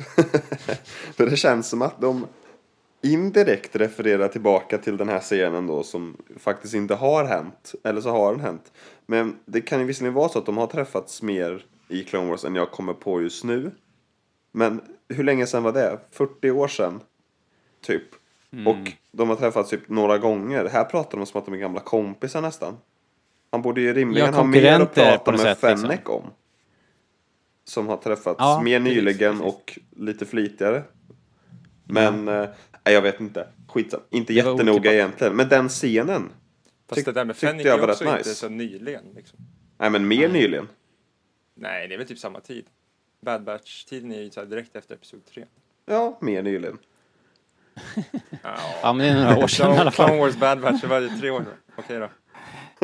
För 1.14 1.30
det 1.30 1.38
känns 1.38 1.70
som 1.70 1.82
att 1.82 2.02
de 2.02 2.28
indirekt 3.04 3.76
refererar 3.76 4.28
tillbaka 4.28 4.78
till 4.78 4.98
den 4.98 5.10
här 5.10 5.20
scenen 5.20 5.68
då 5.68 5.84
som 5.84 6.18
faktiskt 6.38 6.74
inte 6.74 6.96
har 6.96 7.26
hänt. 7.26 7.74
Eller 7.84 8.02
så 8.02 8.10
har 8.10 8.32
den 8.32 8.42
hänt. 8.42 8.72
Men 9.06 9.36
det 9.46 9.62
kan 9.62 9.80
ju 9.80 9.86
visserligen 9.86 10.14
vara 10.14 10.30
så 10.30 10.40
att 10.40 10.46
de 10.46 10.58
har 10.58 10.68
träffats 10.68 11.22
mer 11.22 11.66
i 11.88 12.04
Clone 12.04 12.30
Wars 12.30 12.46
än 12.46 12.56
jag 12.56 12.72
kommer 12.72 12.94
på 12.94 13.22
just 13.22 13.44
nu. 13.44 13.72
Men 14.52 14.82
hur 15.10 15.24
länge 15.24 15.46
sedan 15.48 15.64
var 15.64 15.72
det? 15.72 16.00
40 16.12 16.52
år 16.52 16.68
sedan? 16.68 17.00
Typ. 17.82 18.04
Och 18.68 18.92
de 19.12 19.30
har 19.30 19.36
träffats 19.36 19.70
typ 19.70 19.90
några 19.90 20.18
gånger. 20.18 20.66
Här 20.66 20.84
pratar 20.84 21.18
de 21.18 21.26
som 21.26 21.40
att 21.40 21.46
de 21.46 21.54
är 21.54 21.58
gamla 21.58 21.80
kompisar 21.80 22.42
nästan. 22.42 22.78
Han 23.52 23.62
borde 23.62 23.82
ju 23.82 23.94
rimligen 23.94 24.28
Ja, 24.34 24.38
ha 24.40 24.44
mer 24.44 24.80
att 24.82 24.94
prata 24.96 25.32
med 25.32 25.40
liksom. 25.40 25.56
Fennec 25.56 26.00
om. 26.06 26.24
Som 27.64 27.88
har 27.88 27.98
träffats 27.98 28.36
Ja, 28.40 28.62
mer 28.64 28.80
precis, 28.80 28.96
nyligen 28.96 29.40
precis. 29.40 29.54
och 29.56 29.80
lite 29.96 30.26
flitigare. 30.26 30.84
Men, 31.84 32.28
eh, 32.28 32.50
nej 32.86 32.94
jag 32.94 33.02
vet 33.02 33.20
inte. 33.20 33.48
Skitsam. 33.68 34.00
Inte 34.10 34.34
jättenoga 34.34 34.72
otippat. 34.72 34.86
egentligen. 34.94 35.36
Men 35.36 35.50
den 35.50 35.70
scenen. 35.70 36.30
Fast 36.90 37.02
Tyck- 37.02 37.06
det 37.06 37.12
där 37.12 37.26
med 37.26 37.36
tyckte 37.36 37.48
Fennec 37.48 37.66
jag 37.66 37.76
är 37.78 37.82
var 37.82 37.90
också 37.92 38.04
rätt 38.04 38.12
inte 38.18 38.30
nice. 38.30 38.36
så 38.36 38.50
nyligen. 38.50 39.04
Liksom. 39.16 39.40
Nej 39.78 39.90
men 39.90 40.08
mer 40.08 40.30
nyligen. 40.30 40.68
Nej, 41.56 41.88
det 41.88 41.94
är 41.94 41.98
väl 41.98 42.08
typ 42.08 42.20
samma 42.20 42.40
tid. 42.40 42.66
Bad 43.26 43.44
Batch-tiden 43.44 44.12
är 44.12 44.22
ju 44.22 44.30
så 44.32 44.40
här 44.40 44.48
direkt 44.48 44.76
efter 44.76 44.96
Episod 44.96 45.26
3. 45.26 45.46
Ja, 45.86 46.18
mer 46.22 46.42
nyligen. 46.44 46.78
Ja, 48.82 48.94
men 48.94 48.98
det 48.98 49.06
är 49.14 49.24
några 49.24 49.44
år 49.44 49.48
sedan 49.48 49.74
i 49.76 49.78
alla 49.78 49.92
Clone, 49.92 50.10
Clone 50.10 50.10
fall. 50.10 50.20
Wars 50.20 50.36
Bad 50.40 50.62
Batch, 50.62 50.82
det 50.82 50.88
var 50.88 51.00
ju 51.00 51.10
tre 51.10 51.30
år 51.30 51.40
då. 51.40 51.52
Okej 51.84 52.00
då. 52.00 52.10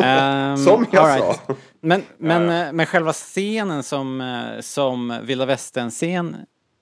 Ehm, 0.04 0.58
Som 0.58 0.86
jag 0.92 1.04
all 1.06 1.22
right. 1.22 1.40
sa. 1.48 1.56
Men, 1.82 2.04
men, 2.18 2.50
eh, 2.68 2.74
men 2.74 2.86
själva 2.86 3.14
scenen 3.14 3.84
som, 3.84 4.22
eh, 4.22 4.60
som 4.62 5.20
vilda 5.24 5.46
västern-scen 5.46 6.36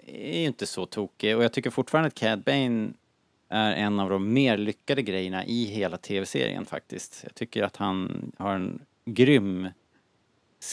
är 0.07 0.39
ju 0.39 0.45
inte 0.45 0.65
så 0.67 0.86
tokig 0.86 1.38
och 1.38 1.43
jag 1.43 1.53
tycker 1.53 1.69
fortfarande 1.69 2.07
att 2.07 2.13
Cad 2.15 2.43
Bane 2.43 2.89
är 3.55 3.71
en 3.75 4.00
av 4.00 4.09
de 4.09 4.33
mer 4.33 4.57
lyckade 4.57 5.01
grejerna 5.01 5.45
i 5.45 5.65
hela 5.65 5.97
tv-serien 5.97 6.65
faktiskt. 6.65 7.19
Jag 7.24 7.35
tycker 7.35 7.63
att 7.63 7.75
han 7.77 8.31
har 8.38 8.55
en 8.55 8.81
grym 9.05 9.69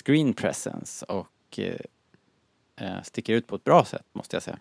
screen 0.05 0.33
presence 0.35 1.05
och 1.05 1.59
eh, 1.59 1.75
eh, 2.81 3.03
sticker 3.03 3.33
ut 3.35 3.47
på 3.47 3.57
ett 3.57 3.65
bra 3.65 3.85
sätt 3.85 4.07
måste 4.12 4.37
jag 4.37 4.43
säga. 4.43 4.59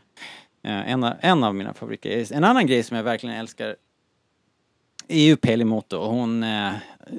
Eh, 0.64 0.92
en, 0.92 1.04
av- 1.04 1.14
en 1.20 1.44
av 1.44 1.56
mina 1.56 1.74
favoritgrejer. 1.74 2.34
En 2.34 2.44
annan 2.44 2.68
grej 2.68 2.84
som 2.84 2.98
jag 2.98 3.04
verkligen 3.04 3.36
älskar 3.36 3.76
är 5.08 5.22
ju 5.24 5.36
Pelimoto 5.38 5.98
och 5.98 6.10
hon 6.10 6.44
eh, 6.44 6.72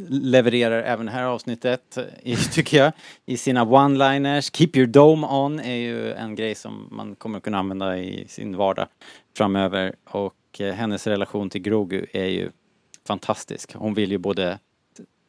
levererar 0.08 0.82
även 0.82 1.06
det 1.06 1.12
här 1.12 1.22
avsnittet, 1.24 1.96
eh, 1.96 2.04
i, 2.22 2.36
tycker 2.52 2.78
jag, 2.78 2.92
i 3.26 3.36
sina 3.36 3.64
one-liners. 3.64 4.56
Keep 4.56 4.70
your 4.74 4.86
dome 4.86 5.26
on 5.26 5.60
är 5.60 5.74
ju 5.76 6.12
en 6.12 6.34
grej 6.34 6.54
som 6.54 6.88
man 6.90 7.14
kommer 7.14 7.40
kunna 7.40 7.58
använda 7.58 7.98
i 7.98 8.24
sin 8.28 8.56
vardag 8.56 8.86
framöver 9.36 9.94
och 10.04 10.34
eh, 10.60 10.74
hennes 10.74 11.06
relation 11.06 11.50
till 11.50 11.60
Grogu 11.62 12.06
är 12.12 12.24
ju 12.26 12.50
fantastisk. 13.06 13.74
Hon 13.74 13.94
vill 13.94 14.10
ju 14.10 14.18
både 14.18 14.58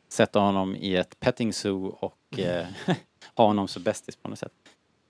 sätta 0.10 0.40
honom 0.40 0.76
i 0.76 0.96
ett 0.96 1.20
petting 1.20 1.54
zoo 1.54 1.86
och 1.88 2.40
eh, 2.40 2.66
ha 3.36 3.46
honom 3.46 3.68
som 3.68 3.84
bästis 3.84 4.16
på 4.16 4.30
något 4.30 4.40
sätt. 4.40 4.52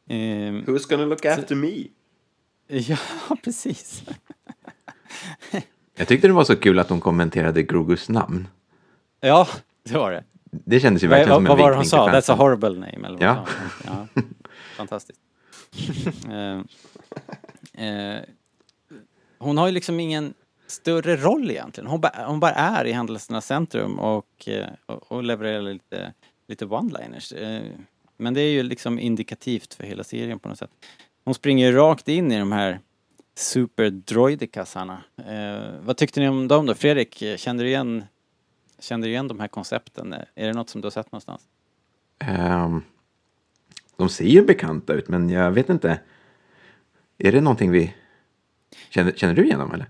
Ehm, 0.10 0.62
Who's 0.66 0.90
gonna 0.90 1.06
look 1.06 1.26
after 1.26 1.56
me? 1.56 1.84
ja, 2.68 2.98
precis. 3.44 4.04
Jag 5.96 6.08
tyckte 6.08 6.28
det 6.28 6.34
var 6.34 6.44
så 6.44 6.56
kul 6.56 6.80
att 6.80 6.90
hon 6.90 7.00
kommenterade 7.02 7.64
Grogus 7.64 8.10
namn. 8.10 8.48
Ja, 9.20 9.48
det 9.84 9.98
var 9.98 10.12
det. 10.12 10.24
Det 10.52 10.80
kändes 10.80 11.04
ju 11.04 11.08
verkligen 11.08 11.30
vad, 11.30 11.38
som 11.38 11.46
en 11.46 11.50
vad 11.50 11.58
var 11.60 11.70
det 11.70 11.76
hon 11.76 11.82
vinkning 11.84 12.00
sa? 12.00 12.34
That's 12.34 12.34
a 12.34 12.36
horrible 12.36 12.70
name 12.70 13.08
eller 13.08 13.18
vad 13.18 13.22
Ja. 13.22 13.46
sa 13.84 13.94
hon? 13.94 14.08
Ja. 14.16 14.22
Fantastiskt. 14.78 15.20
Eh, 16.30 16.60
eh, 17.88 18.22
hon 19.44 19.58
har 19.58 19.68
ju 19.68 19.74
liksom 19.74 20.00
ingen 20.00 20.34
större 20.68 21.16
roll 21.16 21.52
egentligen. 21.52 21.90
Hon 21.90 22.02
bara, 22.02 22.26
hon 22.28 22.40
bara 22.40 22.52
är 22.52 22.86
i 22.86 22.92
händelsernas 22.92 23.46
centrum 23.46 24.00
och, 24.00 24.48
eh, 24.48 24.68
och, 24.86 25.12
och 25.12 25.24
levererar 25.24 25.62
lite, 25.62 26.14
lite 26.48 26.66
one-liners. 26.66 27.34
Eh, 27.34 27.62
men 28.18 28.34
det 28.34 28.42
är 28.42 28.52
ju 28.52 28.64
liksom 28.64 29.00
indikativt 29.00 29.74
för 29.74 29.84
hela 29.84 30.04
serien 30.04 30.40
på 30.40 30.50
något 30.50 30.58
sätt. 30.58 30.72
Hon 31.26 31.34
springer 31.34 31.68
ju 31.68 31.76
rakt 31.76 32.08
in 32.08 32.32
i 32.32 32.40
de 32.40 32.52
här 32.52 32.80
superdroidikasarna. 33.36 35.04
Eh, 35.18 35.80
vad 35.82 35.98
tyckte 35.98 36.20
ni 36.20 36.30
om 36.30 36.48
dem 36.48 36.66
då? 36.66 36.74
Fredrik, 36.74 37.24
kände 37.38 37.64
du 37.64 37.70
igen, 37.70 38.04
kände 38.80 39.08
du 39.08 39.12
igen 39.12 39.28
de 39.28 39.40
här 39.40 39.48
koncepten? 39.48 40.14
Är 40.36 40.48
det 40.48 40.54
något 40.54 40.70
som 40.70 40.82
du 40.82 40.86
har 40.86 40.92
sett 40.92 41.12
någonstans? 41.12 41.42
Um, 42.40 42.84
de 43.98 44.10
ser 44.10 44.26
ju 44.26 44.46
bekanta 44.46 44.94
ut, 44.94 45.08
men 45.08 45.30
jag 45.30 45.52
vet 45.52 45.70
inte. 45.70 46.00
Är 47.18 47.32
det 47.32 47.42
någonting 47.42 47.72
vi... 47.72 47.94
Känner, 48.94 49.12
känner 49.12 49.34
du 49.34 49.46
igen 49.46 49.60
dem 49.60 49.72
eller? 49.74 49.90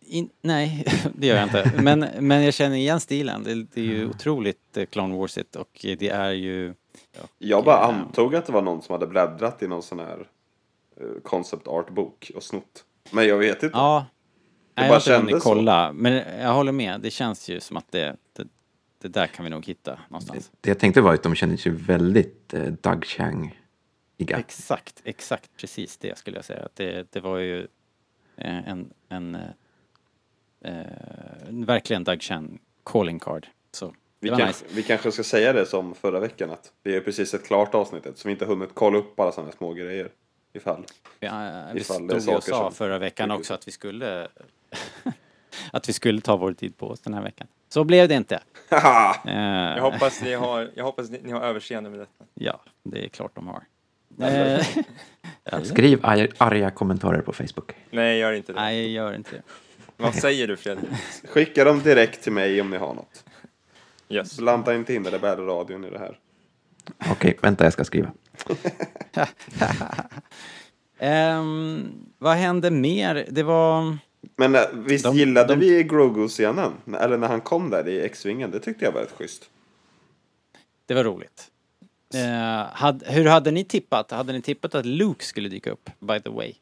In, 0.00 0.30
nej, 0.42 0.84
det 1.14 1.26
gör 1.26 1.36
jag 1.36 1.44
inte. 1.44 1.72
Men, 1.82 2.06
men 2.20 2.42
jag 2.44 2.54
känner 2.54 2.76
igen 2.76 3.00
stilen. 3.00 3.42
Det, 3.42 3.54
det 3.54 3.80
är 3.80 3.84
ju 3.84 4.08
otroligt 4.08 4.76
eh, 4.76 4.86
Clone 4.86 5.16
Warsigt 5.16 5.56
och 5.56 5.70
det 5.82 6.08
är 6.08 6.30
ju... 6.30 6.74
Jag 7.38 7.64
bara 7.64 7.76
Ja. 7.76 7.82
antog 7.92 8.34
att 8.34 8.46
det 8.46 8.52
var 8.52 8.62
någon 8.62 8.82
som 8.82 8.92
hade 8.92 9.06
bläddrat 9.06 9.62
i 9.62 9.68
någon 9.68 9.82
sån 9.82 9.98
här 9.98 10.26
eh, 11.00 11.06
concept 11.22 11.68
art-bok 11.68 12.30
och 12.34 12.42
snott. 12.42 12.84
Men 13.10 13.26
jag 13.28 13.38
vet 13.38 13.62
inte. 13.62 13.78
Ja. 13.78 14.06
Nej, 14.74 14.86
jag 14.86 14.90
bara 14.90 15.12
har 15.12 15.20
inte 15.20 15.30
hunnit 15.30 15.42
så. 15.42 15.48
kolla. 15.48 15.92
Men 15.92 16.12
jag 16.40 16.52
håller 16.52 16.72
med. 16.72 17.00
Det 17.00 17.10
känns 17.10 17.48
ju 17.48 17.60
som 17.60 17.76
att 17.76 17.92
det, 17.92 18.16
det, 18.36 18.46
det 19.02 19.08
där 19.08 19.26
kan 19.26 19.44
vi 19.44 19.50
nog 19.50 19.66
hitta 19.66 19.98
någonstans. 20.08 20.50
Det 20.60 20.70
jag 20.70 20.78
tänkte 20.78 21.00
var 21.00 21.14
att 21.14 21.22
de 21.22 21.34
kändes 21.34 21.66
ju 21.66 21.70
väldigt 21.70 22.54
eh, 22.54 22.62
Doug 22.62 23.04
Chang-iga. 23.04 24.38
Exakt, 24.38 25.00
exakt 25.04 25.50
precis 25.56 25.96
det 25.96 26.18
skulle 26.18 26.36
jag 26.36 26.44
säga. 26.44 26.64
Att 26.64 26.76
det, 26.76 27.12
det 27.12 27.20
var 27.20 27.38
ju 27.38 27.60
eh, 27.60 27.66
en, 28.44 28.92
en 29.08 29.34
eh, 29.34 29.40
eh, 30.64 30.86
verkligen 31.50 32.04
Doug 32.04 32.22
Chan 32.22 32.58
calling 32.84 33.18
card. 33.18 33.46
Så 33.72 33.94
Vi, 34.20 34.28
kanske, 34.28 34.46
nice. 34.46 34.64
vi 34.68 34.82
kanske 34.82 35.12
ska 35.12 35.22
säga 35.22 35.52
det 35.52 35.66
som 35.66 35.94
förra 35.94 36.20
veckan 36.20 36.50
att 36.50 36.72
vi 36.82 36.94
har 36.94 37.00
precis 37.00 37.30
sett 37.30 37.46
klart 37.46 37.74
avsnittet 37.74 38.18
så 38.18 38.28
vi 38.28 38.32
inte 38.32 38.44
hunnit 38.46 38.70
kolla 38.74 38.98
upp 38.98 39.20
alla 39.20 39.32
sådana 39.32 39.52
små 39.52 39.72
grejer. 39.72 40.08
Ifall. 40.54 40.84
Vi, 41.20 41.26
eh, 41.26 41.32
vi 41.74 41.80
Ifall 41.80 42.06
det 42.06 42.14
är 42.16 42.20
stod 42.20 42.32
ju 42.32 42.36
och 42.36 42.42
saker 42.44 42.52
sa 42.56 42.64
som- 42.64 42.72
förra 42.74 42.98
veckan 42.98 43.30
också 43.30 43.54
att 43.54 43.68
vi 43.68 43.72
skulle 43.72 44.28
att 45.72 45.88
vi 45.88 45.92
skulle 45.92 46.20
ta 46.20 46.36
vår 46.36 46.52
tid 46.52 46.76
på 46.78 46.88
oss 46.88 47.00
den 47.00 47.14
här 47.14 47.22
veckan. 47.22 47.46
Så 47.68 47.84
blev 47.84 48.08
det 48.08 48.14
inte. 48.14 48.42
Eh, 49.26 49.32
Jag 49.76 49.82
hoppas, 49.82 50.22
ni 50.22 50.34
har, 50.34 50.70
jag 50.74 50.84
hoppas 50.84 51.10
ni, 51.10 51.20
ni 51.22 51.32
har 51.32 51.40
överseende 51.40 51.90
med 51.90 51.98
detta. 51.98 52.24
Ja, 52.34 52.60
det 52.82 53.04
är 53.04 53.08
klart 53.08 53.34
de 53.34 53.46
har. 53.48 53.62
Eller? 54.20 54.58
Eh, 54.58 54.66
eller? 55.44 55.64
Skriv 55.64 56.00
arga, 56.38 56.70
kommentarer 56.70 57.20
på 57.20 57.32
Facebook. 57.32 57.72
Nej, 57.90 58.18
gör 58.18 58.32
inte 58.32 58.52
det. 58.52 58.60
Nej, 58.60 58.92
gör 58.92 59.14
inte 59.14 59.30
det. 59.30 59.42
Vad 59.96 60.14
säger 60.14 60.48
du 60.48 60.56
Fredrik? 60.56 60.90
Skicka 61.28 61.64
dem 61.64 61.82
direkt 61.82 62.22
till 62.22 62.32
mig 62.32 62.60
om 62.60 62.70
ni 62.70 62.76
har 62.76 62.94
något. 62.94 63.24
Yes. 64.08 64.36
Blanda 64.38 64.74
inte 64.74 64.94
in 64.94 65.02
det 65.02 65.10
där 65.10 65.18
bärradion 65.18 65.84
i 65.84 65.90
det 65.90 65.98
här. 65.98 66.18
Okej, 67.10 67.38
vänta 67.42 67.64
jag 67.64 67.72
ska 67.72 67.84
skriva. 67.84 68.12
Ehm, 70.98 71.92
vad 72.18 72.36
hände 72.36 72.70
mer? 72.70 73.26
Det 73.30 73.42
var... 73.42 73.96
Men 74.36 74.54
eh, 74.54 74.60
visst 74.74 75.04
De- 75.04 75.16
gillade 75.16 75.54
de- 75.54 75.60
vi 75.60 75.82
Grogu-scenen? 75.82 76.72
Eller 77.00 77.16
när 77.18 77.28
han 77.28 77.40
kom 77.40 77.70
där 77.70 77.88
i 77.88 78.00
X-vingen. 78.00 78.50
Det 78.50 78.60
tyckte 78.60 78.84
jag 78.84 78.92
var 78.92 79.00
rätt 79.00 79.12
schysst. 79.18 79.50
Det 80.86 80.94
var 80.94 81.04
roligt. 81.04 81.50
Eh, 82.14 82.66
had, 82.72 83.02
hur 83.06 83.24
hade 83.26 83.50
ni 83.50 83.64
tippat? 83.64 84.10
Hade 84.10 84.32
ni 84.32 84.42
tippat 84.42 84.74
att 84.74 84.86
Luke 84.86 85.24
skulle 85.24 85.48
dyka 85.48 85.70
upp, 85.70 85.90
by 86.00 86.20
the 86.20 86.30
way? 86.30 86.54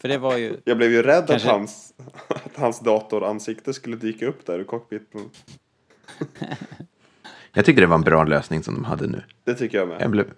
För 0.00 0.08
det 0.08 0.18
var 0.18 0.36
ju... 0.36 0.56
Jag 0.64 0.76
blev 0.76 0.92
ju 0.92 1.02
rädd 1.02 1.26
Kanske- 1.26 1.48
att, 1.48 1.54
hans, 1.56 1.94
att 2.28 2.56
hans 2.56 2.80
datoransikte 2.80 3.74
skulle 3.74 3.96
dyka 3.96 4.26
upp 4.26 4.46
där 4.46 4.60
i 4.60 4.64
cockpiten. 4.64 5.30
Jag 7.52 7.64
tyckte 7.64 7.80
det 7.80 7.86
var 7.86 7.94
en 7.94 8.02
bra 8.02 8.24
lösning 8.24 8.62
som 8.62 8.74
de 8.74 8.84
hade 8.84 9.06
nu. 9.06 9.22
Det 9.44 9.54
tycker 9.54 9.78
jag 9.78 9.88
med. 9.88 10.00
Jag 10.00 10.10
blev, 10.10 10.32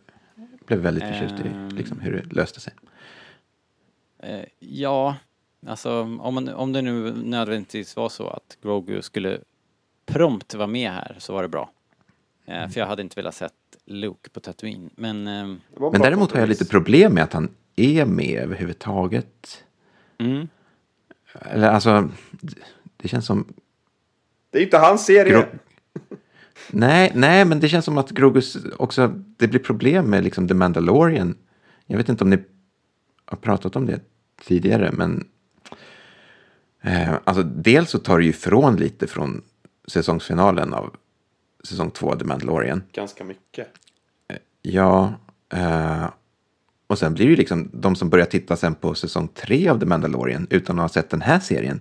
blev 0.67 0.79
väldigt 0.79 1.05
förtjust 1.05 1.35
i 1.35 1.75
liksom, 1.75 2.01
hur 2.01 2.13
det 2.13 2.35
löste 2.35 2.61
sig. 2.61 2.73
Eh, 4.19 4.45
ja, 4.59 5.17
alltså 5.67 6.01
om, 6.01 6.35
man, 6.35 6.49
om 6.49 6.73
det 6.73 6.83
nu 6.83 7.13
nödvändigtvis 7.13 7.97
var 7.97 8.09
så 8.09 8.29
att 8.29 8.59
Grogu 8.63 9.03
skulle 9.03 9.39
prompt 10.07 10.55
vara 10.55 10.67
med 10.67 10.91
här 10.91 11.17
så 11.19 11.33
var 11.33 11.43
det 11.43 11.49
bra. 11.49 11.71
Eh, 12.47 12.69
för 12.69 12.81
jag 12.81 12.87
hade 12.87 13.03
inte 13.03 13.17
velat 13.17 13.35
sett 13.35 13.53
Luke 13.87 14.31
på 14.31 14.41
Tatooine. 14.41 14.91
Men... 14.97 15.27
ehm, 15.27 15.61
Men 15.93 16.01
däremot 16.01 16.33
har 16.33 16.41
jag 16.41 16.49
lite 16.49 16.65
problem 16.65 17.15
med 17.15 17.25
att 17.25 17.33
han 17.33 17.49
är 17.77 18.05
med 18.05 18.43
överhuvudtaget. 18.43 19.65
mm. 20.19 20.49
Eller 21.41 21.69
alltså, 21.71 22.09
det- 22.97 23.09
känns 23.09 23.27
som... 23.27 23.53
Det 24.51 24.59
är 24.59 24.63
inte 24.63 24.79
hans 24.79 25.07
serie! 25.07 25.33
Gro- 25.33 25.59
nej, 26.71 27.13
nej, 27.15 27.45
men 27.45 27.61
det 27.61 27.69
känns 27.69 27.85
som 27.85 27.99
att 27.99 28.11
Grogus 28.11 28.57
också, 28.77 29.09
det 29.37 29.49
blir 29.49 29.61
problem 29.61 30.11
med 30.11 30.25
liksom 30.25 30.49
The 30.49 30.55
Mandalorian. 30.55 31.37
Jag 31.87 31.97
vet 31.97 32.09
inte 32.09 32.25
om 32.25 32.31
ni 32.31 32.39
har 33.25 33.37
pratat 33.37 33.77
om 33.77 33.87
det 33.87 34.01
tidigare, 34.45 34.91
men 34.93 35.29
eh, 36.83 37.15
alltså 37.25 37.43
dels 37.43 37.91
så 37.91 37.99
tar 37.99 38.19
det 38.19 38.25
ju 38.25 38.31
ifrån 38.31 38.77
lite 38.77 39.07
från 39.07 39.43
säsongsfinalen 39.89 40.75
av 40.75 40.97
säsong 41.63 41.91
två 41.91 42.13
av 42.13 42.19
The 42.19 42.25
Mandalorian. 42.25 42.83
Ganska 42.93 43.25
mycket. 43.25 43.69
Ja, 44.63 45.15
eh, 45.49 46.07
och 46.87 46.99
sen 46.99 47.15
blir 47.15 47.25
det 47.25 47.31
ju 47.31 47.37
liksom 47.37 47.71
de 47.73 47.97
som 47.97 48.11
börjar 48.11 48.27
titta 48.27 48.57
sen 48.57 48.75
på 48.75 48.95
säsong 48.95 49.29
tre 49.29 49.69
av 49.69 49.81
The 49.81 49.87
Mandalorian 49.87 50.47
utan 50.51 50.79
att 50.79 50.83
ha 50.83 50.89
sett 50.89 51.11
den 51.11 51.23
här 51.23 51.41
serien. 51.41 51.81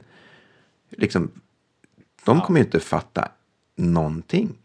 Liksom, 0.90 1.32
de 2.26 2.42
kommer 2.42 2.60
ju 2.60 2.66
inte 2.66 2.80
fatta 2.80 3.32
någonting. 3.76 4.58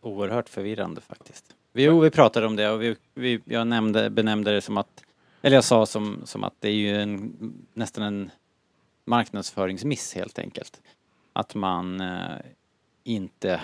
Oerhört 0.00 0.48
förvirrande 0.48 1.00
faktiskt. 1.00 1.44
Vi, 1.72 1.84
jo, 1.84 2.00
vi 2.00 2.10
pratade 2.10 2.46
om 2.46 2.56
det 2.56 2.70
och 2.70 2.82
vi, 2.82 2.96
vi, 3.14 3.40
jag 3.44 3.66
nämnde, 3.66 4.10
benämnde 4.10 4.52
det 4.52 4.60
som 4.60 4.76
att, 4.76 5.04
eller 5.42 5.56
jag 5.56 5.64
sa 5.64 5.86
som, 5.86 6.20
som 6.24 6.44
att 6.44 6.54
det 6.58 6.68
är 6.68 6.72
ju 6.72 6.96
en, 6.96 7.32
nästan 7.74 8.04
en 8.04 8.30
marknadsföringsmiss 9.04 10.14
helt 10.14 10.38
enkelt. 10.38 10.80
Att 11.32 11.54
man 11.54 12.00
eh, 12.00 12.38
inte 13.04 13.60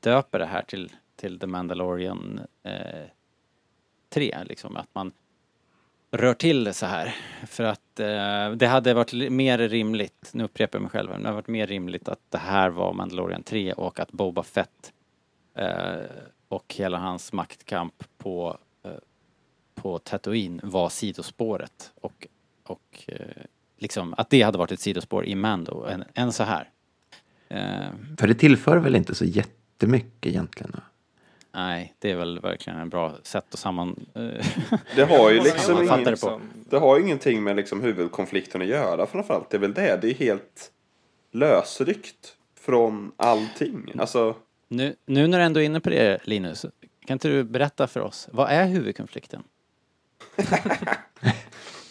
döper 0.00 0.38
det 0.38 0.46
här 0.46 0.62
till, 0.62 0.92
till 1.16 1.38
The 1.38 1.46
Mandalorian 1.46 2.40
eh, 2.62 3.06
3, 4.08 4.36
liksom 4.44 4.76
att 4.76 4.88
man 4.92 5.12
rör 6.10 6.34
till 6.34 6.64
det 6.64 6.72
så 6.72 6.86
här. 6.86 7.14
För 7.46 7.64
att 7.64 8.00
eh, 8.00 8.50
det 8.50 8.66
hade 8.66 8.94
varit 8.94 9.32
mer 9.32 9.58
rimligt, 9.58 10.30
nu 10.32 10.44
upprepar 10.44 10.78
jag 10.78 10.82
mig 10.82 10.90
själv, 10.90 11.10
men 11.10 11.22
det 11.22 11.28
hade 11.28 11.36
varit 11.36 11.48
mer 11.48 11.66
rimligt 11.66 12.08
att 12.08 12.20
det 12.28 12.38
här 12.38 12.68
var 12.70 12.92
Mandalorian 12.92 13.42
3 13.42 13.72
och 13.72 14.00
att 14.00 14.12
Boba 14.12 14.42
Fett 14.42 14.92
eh, 15.54 15.96
och 16.48 16.74
hela 16.78 16.98
hans 16.98 17.32
maktkamp 17.32 18.04
på, 18.18 18.58
eh, 18.82 18.90
på 19.74 19.98
Tatooine 19.98 20.60
var 20.62 20.88
sidospåret 20.88 21.92
och, 22.00 22.26
och 22.62 23.04
eh, 23.06 23.42
liksom 23.78 24.14
att 24.16 24.30
det 24.30 24.42
hade 24.42 24.58
varit 24.58 24.72
ett 24.72 24.80
sidospår 24.80 25.26
i 25.26 25.34
Mando 25.34 25.84
än, 25.84 26.04
än 26.14 26.32
så 26.32 26.42
här. 26.42 26.70
Eh, 27.48 27.88
För 28.18 28.28
det 28.28 28.34
tillför 28.34 28.76
väl 28.76 28.96
inte 28.96 29.14
så 29.14 29.24
jätte 29.24 29.50
jättemycket 29.76 30.26
egentligen. 30.26 30.80
Nej, 31.52 31.94
det 31.98 32.10
är 32.10 32.16
väl 32.16 32.40
verkligen 32.40 32.78
en 32.78 32.88
bra 32.88 33.14
sätt 33.22 33.44
att 33.50 33.58
samman... 33.58 34.06
Det 34.96 35.04
har 35.04 35.30
ju 35.30 35.40
liksom 35.40 35.82
ingen, 35.82 36.04
det 36.04 36.20
på. 36.20 36.40
det 36.70 36.78
har 36.78 36.96
ju 36.98 37.04
ingenting 37.04 37.42
med 37.42 37.56
liksom 37.56 37.80
huvudkonflikten 37.80 38.62
att 38.62 38.68
göra 38.68 39.06
framförallt. 39.06 39.50
Det 39.50 39.56
är 39.56 39.60
väl 39.60 39.74
det. 39.74 39.98
Det 40.02 40.10
är 40.10 40.14
helt 40.14 40.70
lösryckt 41.32 42.36
från 42.60 43.12
allting. 43.16 43.92
Alltså, 43.98 44.34
nu, 44.68 44.96
nu 45.06 45.26
när 45.26 45.38
du 45.38 45.44
ändå 45.44 45.60
är 45.60 45.64
inne 45.64 45.80
på 45.80 45.90
det 45.90 46.18
Linus, 46.24 46.66
kan 47.06 47.14
inte 47.14 47.28
du 47.28 47.44
berätta 47.44 47.86
för 47.86 48.00
oss, 48.00 48.28
vad 48.32 48.50
är 48.50 48.66
huvudkonflikten? 48.66 49.42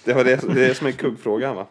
det 0.04 0.14
var 0.14 0.24
det, 0.24 0.54
det 0.54 0.66
är 0.66 0.74
som 0.74 0.88
är 0.88 0.92
kuggfrågan 0.92 1.56
va? 1.56 1.68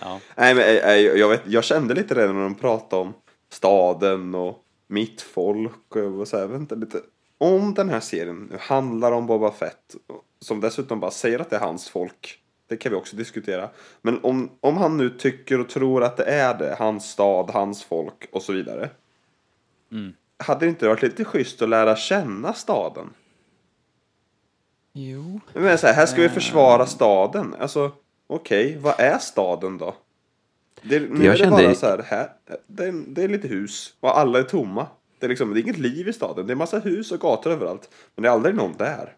Ja. 0.00 0.20
Nej 0.36 0.54
men 0.54 0.64
eh, 0.64 0.90
eh, 0.90 0.96
jag, 0.96 1.28
vet, 1.28 1.42
jag 1.46 1.64
kände 1.64 1.94
lite 1.94 2.14
redan 2.14 2.36
när 2.36 2.42
de 2.42 2.54
pratade 2.54 3.02
om 3.02 3.14
staden 3.50 4.34
och 4.34 4.64
mitt 4.90 5.20
folk 5.20 5.96
och 5.96 6.28
så 6.28 6.38
här, 6.38 6.46
vänta 6.46 6.74
lite. 6.74 7.00
Om 7.38 7.74
den 7.74 7.88
här 7.88 8.00
serien 8.00 8.48
nu 8.50 8.56
handlar 8.60 9.12
om 9.12 9.26
Boba 9.26 9.52
Fett, 9.52 9.96
som 10.40 10.60
dessutom 10.60 11.00
bara 11.00 11.10
säger 11.10 11.38
att 11.38 11.50
det 11.50 11.56
är 11.56 11.60
hans 11.60 11.88
folk, 11.88 12.38
det 12.66 12.76
kan 12.76 12.92
vi 12.92 12.98
också 12.98 13.16
diskutera. 13.16 13.70
Men 14.02 14.24
om, 14.24 14.50
om 14.60 14.76
han 14.76 14.96
nu 14.96 15.10
tycker 15.10 15.60
och 15.60 15.68
tror 15.68 16.04
att 16.04 16.16
det 16.16 16.24
är 16.24 16.58
det, 16.58 16.76
hans 16.78 17.10
stad, 17.10 17.50
hans 17.50 17.84
folk 17.84 18.28
och 18.32 18.42
så 18.42 18.52
vidare. 18.52 18.90
Mm. 19.92 20.12
Hade 20.36 20.66
det 20.66 20.68
inte 20.68 20.88
varit 20.88 21.02
lite 21.02 21.24
schysst 21.24 21.62
att 21.62 21.68
lära 21.68 21.96
känna 21.96 22.52
staden? 22.52 23.10
Jo. 24.92 25.40
Men 25.52 25.78
så 25.78 25.86
här, 25.86 25.94
här 25.94 26.06
ska 26.06 26.22
vi 26.22 26.28
försvara 26.28 26.86
staden. 26.86 27.54
Alltså, 27.58 27.92
okej, 28.26 28.78
vad 28.80 29.00
är 29.00 29.18
staden 29.18 29.78
då? 29.78 29.94
Det, 30.82 30.94
Jag 30.96 31.04
är 31.24 31.30
det 31.30 31.36
kände- 31.36 31.62
bara 31.64 31.74
så 31.74 31.86
här, 31.86 32.02
här 32.06 32.28
det, 32.66 32.84
är, 32.84 32.92
det 33.08 33.22
är 33.24 33.28
lite 33.28 33.48
hus 33.48 33.94
och 34.00 34.18
alla 34.18 34.38
är 34.38 34.42
tomma. 34.42 34.86
Det 35.18 35.26
är, 35.26 35.28
liksom, 35.28 35.54
det 35.54 35.60
är 35.60 35.62
inget 35.62 35.78
liv 35.78 36.08
i 36.08 36.12
staden. 36.12 36.46
Det 36.46 36.52
är 36.52 36.56
massa 36.56 36.78
hus 36.78 37.12
och 37.12 37.20
gator 37.20 37.50
överallt. 37.50 37.90
Men 38.14 38.22
det 38.22 38.28
är 38.28 38.32
aldrig 38.32 38.54
någon 38.54 38.72
där. 38.78 39.16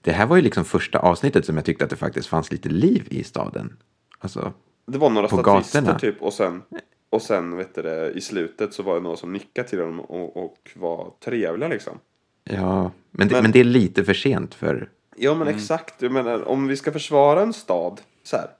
Det 0.00 0.12
här 0.12 0.26
var 0.26 0.36
ju 0.36 0.42
liksom 0.42 0.64
första 0.64 0.98
avsnittet 0.98 1.46
som 1.46 1.56
jag 1.56 1.64
tyckte 1.64 1.84
att 1.84 1.90
det 1.90 1.96
faktiskt 1.96 2.28
fanns 2.28 2.52
lite 2.52 2.68
liv 2.68 3.06
i 3.10 3.24
staden. 3.24 3.76
Alltså, 4.18 4.52
Det 4.86 4.98
var 4.98 5.10
några 5.10 5.28
På 5.28 5.36
statister 5.42 5.80
gatorna. 5.80 5.98
typ 5.98 6.22
och 6.22 6.32
sen, 6.32 6.62
och 7.10 7.22
sen 7.22 7.56
vet 7.56 7.74
du 7.74 8.12
i 8.16 8.20
slutet 8.20 8.74
så 8.74 8.82
var 8.82 8.94
det 8.94 9.00
några 9.00 9.16
som 9.16 9.32
nickade 9.32 9.68
till 9.68 9.78
dem 9.78 10.00
och, 10.00 10.36
och 10.44 10.70
var 10.76 11.12
trevliga 11.24 11.68
liksom. 11.68 11.98
ja, 12.44 12.90
men 13.10 13.28
det, 13.28 13.34
Men- 13.34 13.42
men 13.42 13.52
det 13.52 13.60
är 13.60 13.64
lite 13.64 14.04
för 14.04 14.14
sent 14.14 14.54
för... 14.54 14.90
Ja 15.16 15.34
men 15.34 15.48
exakt, 15.48 16.02
jag 16.02 16.12
menar 16.12 16.48
om 16.48 16.66
vi 16.66 16.76
ska 16.76 16.92
försvara 16.92 17.42
en 17.42 17.52
stad 17.52 18.00
så 18.22 18.36
här. 18.36 18.50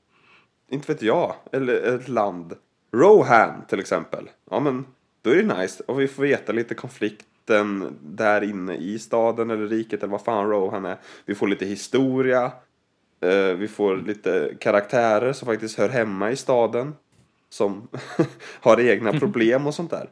Inte 0.75 0.93
vet 0.93 1.03
jag, 1.03 1.35
eller 1.53 1.95
ett 1.95 2.09
land. 2.09 2.55
Rohan 2.93 3.65
till 3.69 3.81
exempel. 3.81 4.31
Ja 4.51 4.61
men 4.61 4.87
då 5.23 5.31
är 5.31 5.37
det 5.43 5.57
nice 5.61 5.83
och 5.87 6.01
vi 6.01 6.09
får 6.09 6.23
veta 6.23 6.53
lite 6.53 6.75
konflikten 6.75 7.97
där 8.03 8.45
inne 8.45 8.75
i 8.77 8.99
staden 8.99 9.51
eller 9.51 9.67
riket 9.67 10.03
eller 10.03 10.11
vad 10.13 10.23
fan 10.25 10.51
Rohan 10.51 10.85
är. 10.85 10.97
Vi 11.25 11.35
får 11.35 11.49
lite 11.49 11.67
historia. 11.67 12.53
Eh, 13.21 13.55
vi 13.57 13.69
får 13.69 13.97
lite 13.97 14.55
karaktärer 14.61 15.33
som 15.33 15.47
faktiskt 15.47 15.79
hör 15.79 15.89
hemma 15.89 16.31
i 16.31 16.37
staden. 16.37 16.95
Som 17.49 17.89
har 18.61 18.81
egna 18.81 19.13
problem 19.21 19.67
och 19.67 19.75
sånt 19.75 19.91
där. 19.91 20.11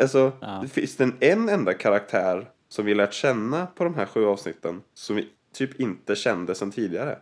Alltså, 0.00 0.32
Ja. 0.40 0.58
det 0.62 0.68
finns 0.68 0.96
det 0.96 1.04
en, 1.04 1.16
en 1.20 1.48
enda 1.48 1.74
karaktär 1.74 2.50
som 2.68 2.84
vi 2.84 2.94
lärt 2.94 3.12
känna 3.12 3.66
på 3.66 3.84
de 3.84 3.94
här 3.94 4.06
sju 4.06 4.26
avsnitten 4.26 4.82
som 4.94 5.16
vi 5.16 5.28
typ 5.52 5.80
inte 5.80 6.16
kände 6.16 6.54
sedan 6.54 6.70
tidigare. 6.70 7.18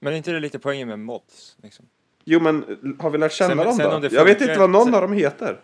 Men 0.00 0.12
är 0.12 0.16
inte 0.16 0.32
det 0.32 0.40
lite 0.40 0.58
poängen 0.58 0.88
med 0.88 0.98
mods? 0.98 1.56
Liksom? 1.62 1.84
Jo 2.30 2.40
men 2.40 2.64
har 2.98 3.10
vi 3.10 3.18
lärt 3.18 3.32
känna 3.32 3.48
Sen- 3.56 3.64
dem 3.64 3.76
sen 3.76 3.90
då? 3.90 3.98
det 3.98 4.12
Jag 4.12 4.24
vet 4.24 4.38
funkar- 4.38 4.52
inte 4.52 4.60
vad 4.60 4.70
någon 4.70 4.84
sen- 4.84 4.94
av 4.94 5.00
dem 5.02 5.12
heter. 5.12 5.60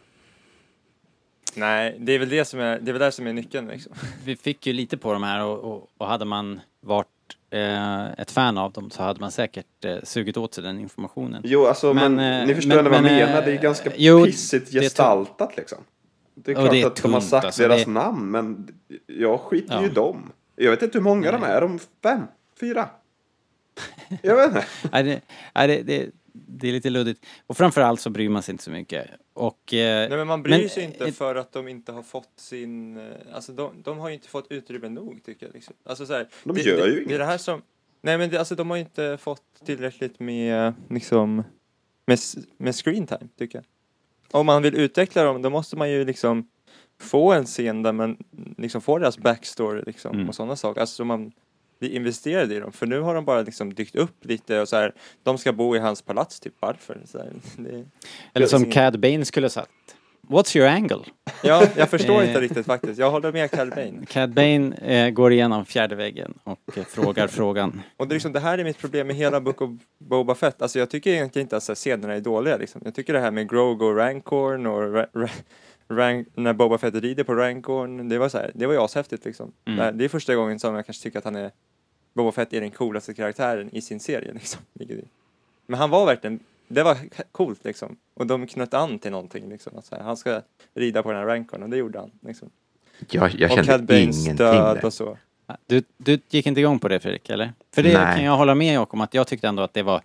Nej, 1.54 1.97
det 2.00 2.12
är 2.12 2.18
väl 2.18 2.28
det 2.28 2.44
som 2.44 2.61
är, 2.61 2.78
det 2.80 2.90
är 2.90 2.92
väl 2.92 3.00
där 3.00 3.11
som 3.11 3.26
är 3.26 3.33
nyckeln 3.33 3.68
liksom. 3.68 3.92
Vi 4.25 4.37
fick 4.37 4.66
ju 4.66 4.73
lite 4.73 4.97
på 4.97 5.12
de 5.12 5.23
här 5.23 5.44
och, 5.44 5.59
och, 5.59 5.88
och 5.99 6.06
hade 6.06 6.25
man 6.25 6.61
varit 6.80 7.06
eh, 7.50 8.04
ett 8.21 8.30
fan 8.30 8.59
av 8.59 8.73
dem 8.73 8.90
så 8.90 9.02
hade 9.02 9.21
man 9.21 9.30
säkert 9.33 9.85
eh, 9.85 9.97
sugit 10.02 10.37
åt 10.37 10.54
sig 10.54 10.64
den 10.64 10.80
informationen. 10.80 11.43
Jo 11.45 11.67
alltså 11.67 11.95
men, 11.95 12.15
Men, 12.15 12.41
eh, 12.41 12.47
ni 12.47 12.54
förstår 12.54 12.75
men- 12.76 12.84
vad 12.84 12.95
jag 12.95 13.02
men, 13.02 13.21
eh, 13.21 13.26
menar. 13.26 13.43
Det 13.43 13.52
är 13.52 13.62
ganska 13.62 13.91
jo, 13.97 14.25
pissigt 14.25 14.73
det 14.73 14.78
är 14.78 14.82
gestaltat 14.82 15.56
liksom. 15.56 15.78
Det 16.34 16.50
är 16.50 16.54
klart 16.54 16.71
det 16.71 16.82
är 16.82 16.86
att 16.86 17.02
de 17.02 17.12
har 17.12 17.21
sagt 17.21 17.45
alltså, 17.47 17.62
deras 17.62 17.84
det- 17.84 17.91
namn 17.91 18.30
men 18.30 18.69
jag 19.06 19.41
skiter 19.41 19.78
ju 19.80 19.84
i 19.84 19.89
Ja. 19.89 19.95
dem. 19.95 20.32
Jag 20.56 20.71
vet 20.71 20.82
inte 20.82 20.99
hur 20.99 21.02
många 21.04 21.32
de 21.32 21.41
Nej. 21.41 21.50
är. 21.50 21.60
De 21.60 21.78
fem? 22.02 22.21
Fyra? 22.60 22.89
Jag 24.23 24.36
vet 24.36 24.47
inte. 24.47 24.65
Nej, 24.93 25.02
det, 25.02 25.21
nej, 25.54 25.82
det, 25.82 26.10
det, 26.34 26.68
är 26.68 26.73
lite 26.73 26.90
luddigt. 26.90 27.26
Och 27.47 27.56
framförallt 27.56 28.00
så 28.00 28.10
bryr 28.10 28.28
man 28.28 28.42
sig 28.42 28.52
inte 28.52 28.64
så 28.64 28.70
mycket. 28.70 29.10
Och, 29.32 29.75
eh, 29.75 30.08
Nej 30.08 30.18
men 30.18 30.26
man 30.26 30.42
bryr 30.42 30.58
Men, 30.58 30.68
sig 30.68 30.84
inte 30.84 31.04
eh, 31.06 31.12
för 31.12 31.34
att 31.34 31.52
de 31.52 31.68
inte 31.68 31.92
har 31.92 32.02
fått 32.02 32.30
sin, 32.36 32.97
eh, 32.97 33.04
alltså 33.34 33.52
de, 33.52 33.82
de 33.82 33.99
har 33.99 34.08
ju 34.08 34.14
inte 34.14 34.28
fått 34.28 34.47
utrymme 34.50 34.88
nog 34.88 35.23
tycker 35.25 35.47
jag 35.47 35.54
liksom. 35.54 35.75
Alltså 35.84 36.06
så 36.06 36.12
här, 36.12 36.28
De 36.44 36.54
det, 36.54 36.60
gör 36.62 36.76
det, 36.76 36.86
ju 36.86 36.90
Det 36.94 37.00
är 37.00 37.02
inget. 37.04 37.18
det 37.18 37.25
här 37.25 37.38
som, 37.38 37.62
nej 38.02 38.18
men 38.18 38.30
det, 38.30 38.38
alltså 38.38 38.54
de 38.54 38.70
har 38.70 38.76
ju 38.76 38.82
inte 38.82 39.16
fått 39.20 39.42
tillräckligt 39.64 40.20
med, 40.20 40.75
liksom, 40.90 41.42
med, 42.06 42.18
med 42.56 42.75
screen 42.75 43.06
time 43.06 43.28
tycker 43.38 43.58
jag. 43.58 43.64
Om 44.40 44.47
man 44.47 44.62
vill 44.62 44.75
utveckla 44.75 45.25
dem 45.25 45.42
då 45.42 45.50
måste 45.50 45.76
man 45.76 45.90
ju 45.90 46.04
liksom 46.04 46.49
få 47.00 47.32
en 47.32 47.44
scen 47.47 47.82
där 47.82 47.92
man 47.92 48.16
liksom 48.58 48.80
får 48.80 49.00
deras 49.00 49.18
backstory 49.18 49.82
liksom 49.86 50.14
Mm. 50.14 50.28
och 50.28 50.34
sådana 50.34 50.56
saker. 50.56 50.80
Alltså 50.80 50.94
så 50.97 51.04
man 51.04 51.32
blir 51.78 51.91
investerad 51.91 52.52
i 52.52 52.58
dem. 52.58 52.73
För 52.73 52.87
nu 52.87 53.00
har 53.00 53.15
de 53.15 53.25
bara 53.25 53.43
liksom 53.43 53.75
dykt 53.75 53.97
upp 53.97 54.25
lite 54.25 54.60
och 54.60 54.69
så 54.69 54.76
här, 54.76 54.93
de 55.23 55.39
ska 55.39 55.52
bo 55.52 55.76
i 55.76 55.78
hans 55.78 56.02
palats 56.02 56.41
typ, 56.41 56.54
varför? 56.60 57.00
Här, 57.15 57.28
det, 57.56 57.84
eller 58.34 58.47
som 58.47 58.71
Cad 58.71 59.00
Bane 59.00 59.25
skulle 59.25 59.45
ha 59.45 59.50
sagt. 59.50 59.71
What's 60.28 60.56
your 60.56 60.69
angle? 60.69 60.99
Ja, 61.43 61.67
jag 61.76 61.91
förstår 61.91 62.23
Eh. 62.23 62.28
inte 62.28 62.41
riktigt 62.41 62.67
faktiskt. 62.67 62.99
Jag 62.99 63.10
håller 63.10 63.32
med 63.32 63.50
Cal 63.50 63.71
Bane. 63.71 64.06
Cad 64.08 64.34
Bane 64.34 64.76
eh, 64.76 65.10
går 65.10 65.32
igenom 65.32 65.65
fjärde 65.65 65.95
väggen 65.95 66.34
och 66.45 66.78
eh, 66.78 66.84
frågar 66.84 67.26
frågan. 67.28 67.82
Och 67.97 68.08
det, 68.08 68.13
är 68.13 68.15
liksom, 68.15 68.32
det 68.32 68.41
här 68.41 68.58
är 68.58 68.65
mitt 68.65 68.78
problem 68.78 69.06
med 69.06 69.17
hela 69.17 69.41
Book 69.41 69.60
of 69.63 69.71
Boba 69.99 70.34
Fett. 70.34 70.63
Alltså 70.63 70.78
jag 70.78 70.91
tycker 70.91 71.10
egentligen 71.10 71.45
inte 71.47 71.56
att 71.56 71.63
scenerna 71.78 72.15
är 72.15 72.21
dåliga 72.21 72.56
liksom. 72.56 72.80
Jag 72.84 72.95
tycker 72.95 73.13
det 73.13 73.21
här 73.21 73.30
med 73.30 73.50
Grogu 73.50 73.84
och 73.84 73.97
Rancorn 73.97 74.67
och 74.67 74.93
ra, 74.93 75.06
ra, 75.15 75.28
rank, 75.88 76.28
när 76.34 76.52
Boba 76.52 76.78
Fett 76.78 76.94
rider 76.94 77.25
på 77.25 77.34
Rancorn, 77.34 78.08
det 78.08 78.18
var 78.18 78.28
så 78.28 78.38
här, 78.38 78.50
det 78.54 78.66
var 78.66 78.75
ju 78.75 78.80
ashäftigt 78.80 79.25
liksom. 79.25 79.52
Mm. 79.64 79.99
Det, 79.99 80.04
är 80.04 80.08
första 80.08 80.34
gången 80.34 80.58
som 80.58 80.75
jag 80.75 80.86
kanske 80.86 81.02
tycker 81.02 81.18
att 81.18 81.25
han 81.25 81.36
är 81.36 81.50
Boba 82.14 82.32
Fett 82.32 82.52
är 82.52 82.60
den 82.60 82.70
coolaste 82.70 83.14
karaktären 83.14 83.70
i 83.75 83.80
sin 83.80 84.00
serie 84.00 84.32
liksom. 84.32 84.60
Men 85.66 85.78
han 85.78 85.90
var 85.90 86.06
verkligen, 86.06 86.40
det 86.68 86.82
var 86.82 86.97
coolt 87.32 87.64
liksom. 87.64 87.97
Och 88.14 88.26
de 88.26 88.47
knöt 88.47 88.75
an 88.75 88.99
till 88.99 89.10
någonting 89.10 89.49
liksom. 89.49 89.78
Att 89.78 89.86
så 89.86 89.94
här, 89.97 90.02
han 90.02 90.16
ska 90.16 90.40
rida 90.75 91.02
på 91.02 91.10
den 91.10 91.20
här 91.20 91.26
Rancorn 91.26 91.62
och 91.62 91.70
det 91.70 91.76
gjorde 91.76 91.99
han 91.99 92.10
liksom. 92.20 92.50
Jag, 93.10 93.34
jag 93.34 93.50
och 93.50 93.56
Cad 93.56 93.66
kände 93.66 93.86
Banes 93.86 94.25
ingenting 94.25 94.47
där. 94.47 94.84
och 94.84 94.92
så. 94.92 95.18
Du, 95.66 95.82
du 95.97 96.18
gick 96.30 96.47
inte 96.47 96.60
igång 96.60 96.78
på 96.78 96.88
det 96.88 97.00
Fredrik, 97.00 97.30
eller? 97.30 97.52
För 97.75 97.82
det 97.82 97.99
Nej. 97.99 98.16
kan 98.16 98.25
jag 98.25 98.36
hålla 98.36 98.54
med 98.54 98.80
om 98.80 99.00
att 99.00 99.14
jag 99.14 99.26
tyckte 99.26 99.49
ändå 99.49 99.62
att 99.62 99.75
det 99.75 99.82
var, 99.82 100.02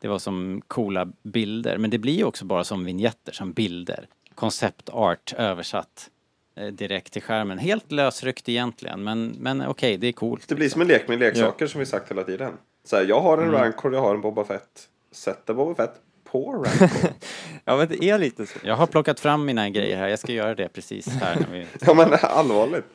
det 0.00 0.08
var 0.08 0.18
som 0.18 0.62
coola 0.66 1.08
bilder. 1.22 1.78
Men 1.78 1.90
det 1.90 1.98
blir 1.98 2.16
ju 2.16 2.24
också 2.24 2.44
bara 2.44 2.64
som 2.64 2.84
vignetter, 2.84 3.32
som 3.32 3.52
bilder. 3.52 4.06
Konceptart 4.38 5.34
översatt 5.38 6.10
eh, 6.56 6.66
direkt 6.66 7.12
till 7.12 7.22
skärmen. 7.22 7.58
Helt 7.58 7.92
lösryckt 7.92 8.48
egentligen, 8.48 9.04
men, 9.04 9.36
men 9.38 9.66
okej, 9.66 9.96
det 9.96 10.06
är 10.06 10.12
coolt. 10.12 10.48
Det 10.48 10.54
blir 10.54 10.68
som 10.68 10.80
en 10.80 10.88
lek 10.88 11.08
med 11.08 11.18
leksaker 11.18 11.66
som 11.66 11.78
vi 11.78 11.86
sagt 11.86 12.10
hela 12.10 12.24
tiden. 12.24 12.52
Så 12.84 12.96
här, 12.96 13.04
jag 13.04 13.20
har 13.20 13.38
en 13.38 13.50
Rancor, 13.50 13.94
jag 13.94 14.00
har 14.00 14.14
en 14.14 14.20
Boba 14.20 14.44
Fett. 14.44 14.88
Sätter 15.12 15.54
Boba 15.54 15.74
Fett 15.74 15.94
på 16.24 16.52
Rancor. 16.52 17.10
Ja 17.64 17.76
men 17.76 17.88
det 17.88 18.10
är 18.10 18.18
lite 18.18 18.46
så. 18.46 18.58
Jag 18.62 18.76
har 18.76 18.86
plockat 18.86 19.20
fram 19.20 19.44
mina 19.44 19.70
grejer 19.70 19.96
här, 19.96 20.08
jag 20.08 20.18
ska 20.18 20.32
göra 20.32 20.54
det 20.54 20.68
precis 20.68 21.08
här. 21.08 21.36
När 21.36 21.58
vi... 21.58 21.66
ja 21.80 21.94
men 21.94 22.12
allvarligt. 22.22 22.86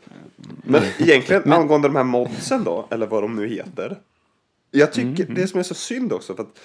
Men 0.63 0.83
egentligen 0.99 1.53
angående 1.53 1.87
de 1.87 1.95
här 1.95 2.03
modsen 2.03 2.63
då, 2.63 2.87
eller 2.91 3.07
vad 3.07 3.23
de 3.23 3.35
nu 3.35 3.47
heter. 3.47 3.99
Jag 4.71 4.93
tycker 4.93 5.25
det 5.25 5.47
som 5.47 5.59
är 5.59 5.63
så 5.63 5.75
synd 5.75 6.13
också, 6.13 6.35
för 6.35 6.43
att 6.43 6.59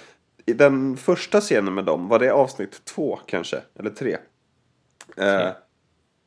i 0.46 0.52
den 0.52 0.96
första 0.96 1.40
scenen 1.40 1.74
med 1.74 1.84
dem, 1.84 2.08
var 2.08 2.18
det 2.18 2.32
avsnitt 2.32 2.84
två 2.84 3.18
kanske, 3.26 3.60
eller 3.78 3.90
tre? 3.90 4.16
Eh, 5.18 5.50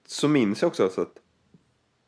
så 0.07 0.27
minns 0.27 0.61
jag 0.61 0.69
också 0.69 0.89
så 0.89 1.01
att 1.01 1.17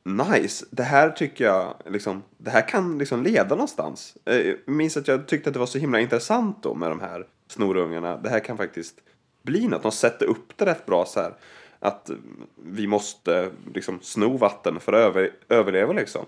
Nice, 0.06 0.66
det 0.72 0.84
här 0.84 1.10
tycker 1.10 1.46
jag 1.46 1.76
liksom, 1.86 2.24
det 2.38 2.52
här 2.52 2.68
kan 2.68 2.98
liksom 2.98 3.24
leda 3.24 3.56
någonstans. 3.56 4.18
Eh, 4.26 4.38
Jag 4.38 4.58
minns 4.66 4.98
att 4.98 5.08
jag 5.08 5.28
tyckte 5.28 5.50
att 5.50 5.54
det 5.54 5.60
var 5.60 5.66
så 5.66 5.78
himla 5.78 6.00
intressant 6.00 6.64
då 6.64 6.76
med 6.76 6.92
de 6.92 7.00
här 7.00 7.28
snorungarna. 7.48 8.18
Det 8.18 8.30
här 8.30 8.40
kan 8.40 8.58
faktiskt 8.58 8.96
bli 9.44 9.68
något. 9.68 9.84
De 9.84 9.92
sätter 9.92 10.26
upp 10.26 10.58
det 10.58 10.66
rätt 10.66 10.86
bra 10.86 11.06
så 11.06 11.20
här. 11.20 11.34
Att 11.80 12.10
vi 12.66 12.88
måste 12.88 13.50
liksom 13.74 14.00
sno 14.02 14.38
vatten 14.38 14.80
för 14.80 14.94
att 14.94 15.00
över, 15.00 15.32
överleva 15.50 15.94
liksom. 15.94 16.26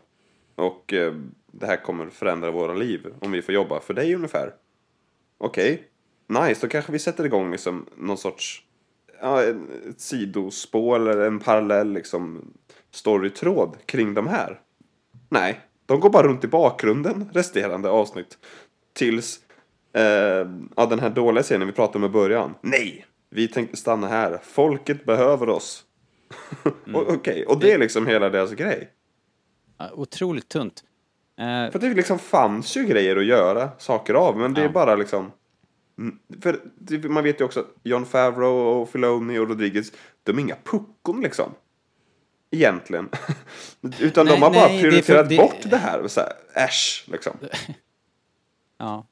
Och 0.56 0.94
eh, 0.94 1.14
det 1.52 1.66
här 1.66 1.84
kommer 1.84 2.10
förändra 2.10 2.52
våra 2.52 2.74
liv 2.74 3.14
om 3.20 3.32
vi 3.32 3.42
får 3.42 3.54
jobba 3.54 3.80
för 3.80 3.94
dig 3.94 4.16
ungefär. 4.16 4.54
Okej, 5.38 5.88
nice, 6.28 6.62
då 6.62 6.68
kanske 6.68 6.92
vi 6.92 7.00
sätter 7.00 7.26
igång 7.26 7.52
liksom 7.52 7.86
någon 7.98 8.18
sorts 8.18 8.64
ja, 9.22 9.44
ett 9.44 9.56
sidospår 9.98 10.96
eller 11.10 11.18
en 11.28 11.40
parallell 11.40 11.94
liksom 11.94 12.54
storytråd 12.92 13.78
kring 13.86 14.14
de 14.14 14.28
här. 14.28 14.60
Nej, 15.30 15.60
de 15.86 16.00
går 16.00 16.10
bara 16.10 16.28
runt 16.28 16.44
i 16.44 16.48
bakgrunden 16.48 17.30
resterande 17.34 17.90
avsnitt. 17.90 18.38
Tills 18.94 19.40
eh, 19.94 20.04
ja, 20.76 20.86
den 20.90 21.00
här 21.00 21.10
dåliga 21.10 21.44
scenen 21.44 21.68
vi 21.68 21.74
pratade 21.74 21.98
om 21.98 22.12
i 22.12 22.14
början. 22.14 22.54
Nej, 22.62 23.06
vi 23.30 23.48
tänker 23.48 23.78
stanna 23.78 24.08
här. 24.08 24.40
Folket 24.44 25.06
behöver 25.06 25.50
oss. 25.50 25.84
Och- 26.94 27.10
Okej, 27.14 27.46
och 27.46 27.60
det 27.60 27.72
är 27.72 27.78
liksom 27.78 28.08
hela 28.08 28.30
deras 28.30 28.52
grej. 28.52 28.90
Otroligt 29.94 30.50
tunt. 30.50 30.84
Eh, 31.40 31.72
För 31.72 31.80
det 31.80 31.94
liksom 31.94 32.20
fanns 32.20 32.78
ju 32.78 32.84
grejer 32.86 33.16
att 33.16 33.26
göra 33.26 33.70
saker 33.78 34.14
av, 34.14 34.38
men 34.38 34.54
det 34.54 34.62
är 34.62 34.66
Ja. 34.66 34.72
bara 34.72 34.96
liksom... 34.96 35.32
Mm, 35.98 36.20
För 36.42 36.60
det- 36.80 37.10
man 37.10 37.24
vet 37.24 37.42
ju 37.42 37.46
också 37.46 37.60
att 37.60 37.76
John 37.84 38.06
Favreau 38.06 38.82
och 38.82 38.90
Filoni 38.90 39.38
och 39.40 39.48
Rodriguez, 39.50 39.92
de 40.24 40.38
är 40.38 40.42
inga 40.42 40.56
puckon 40.64 41.22
liksom. 41.22 41.54
Egentligen. 42.52 43.10
Utan 44.00 44.26
Nej, 44.26 44.36
de 44.36 44.42
har 44.42 44.50
bara 44.54 44.68
nej, 44.68 44.76
det 44.78 44.82
för- 44.82 44.90
prioriterat 44.90 45.30
det- 45.30 45.38
bort 45.38 45.56
det 45.64 45.78
här. 45.78 46.00
och 46.02 46.12
Så 46.12 46.22
här 46.22 46.34
äsch, 46.66 47.06
liksom. 47.12 47.38
Ja. 48.78 49.06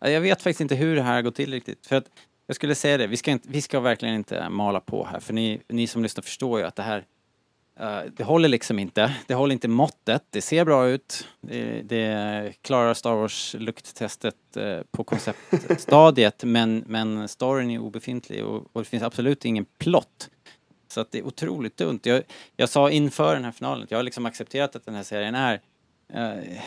Ja, 0.00 0.08
Jag 0.10 0.20
vet 0.20 0.42
faktiskt 0.42 0.60
inte 0.60 0.74
hur 0.74 0.96
det 0.96 1.02
här 1.02 1.22
går 1.22 1.30
till 1.30 1.52
riktigt. 1.52 1.86
För 1.86 1.96
att 1.96 2.04
jag 2.46 2.56
skulle 2.56 2.74
säga 2.74 2.96
det, 2.98 3.06
vi 3.06 3.16
ska, 3.16 3.30
inte, 3.30 3.48
vi 3.48 3.62
ska 3.62 3.80
verkligen 3.80 4.14
inte 4.14 4.48
mala 4.48 4.80
på 4.80 5.04
här. 5.06 5.20
För 5.20 5.34
ni, 5.34 5.60
ni 5.68 5.86
som 5.86 6.02
lyssnar 6.02 6.22
förstår 6.22 6.60
ju 6.60 6.66
att 6.66 6.76
det 6.76 6.82
här, 6.82 7.04
Eh, 7.80 8.00
det 8.16 8.24
håller 8.24 8.48
liksom 8.48 8.78
inte. 8.78 9.14
Det 9.26 9.34
håller 9.34 9.52
inte 9.52 9.68
måttet. 9.68 10.24
Det 10.30 10.40
ser 10.40 10.64
bra 10.64 10.88
ut. 10.88 11.28
Det, 11.40 11.82
det 11.82 12.52
klarar 12.62 12.94
Star 12.94 13.14
Wars-lukttestet 13.14 14.56
eh, 14.56 14.80
på 14.90 15.04
konceptstadiet. 15.04 16.44
men, 16.44 16.84
men 16.86 17.28
storyn 17.28 17.70
är 17.70 17.78
obefintlig 17.78 18.44
och, 18.44 18.66
och 18.72 18.82
det 18.82 18.88
finns 18.88 19.02
absolut 19.02 19.44
ingen 19.44 19.64
plott. 19.78 20.30
Så 20.88 21.00
att 21.00 21.12
det 21.12 21.18
är 21.18 21.26
otroligt 21.26 21.76
dumt. 21.76 22.00
Jag, 22.02 22.22
jag 22.56 22.68
sa 22.68 22.90
inför 22.90 23.34
den 23.34 23.44
här 23.44 23.52
finalen 23.52 23.84
att 23.84 23.90
jag 23.90 23.98
har 23.98 24.02
liksom 24.02 24.26
accepterat 24.26 24.76
att 24.76 24.86
den 24.86 24.94
här 24.94 25.02
serien 25.02 25.34
är 25.34 25.60
uh, 26.14 26.58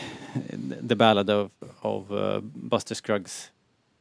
The 0.88 0.94
Ballad 0.94 1.30
of, 1.30 1.50
of 1.80 2.10
uh, 2.10 2.40
Buster 2.40 2.94
Scruggs 2.94 3.50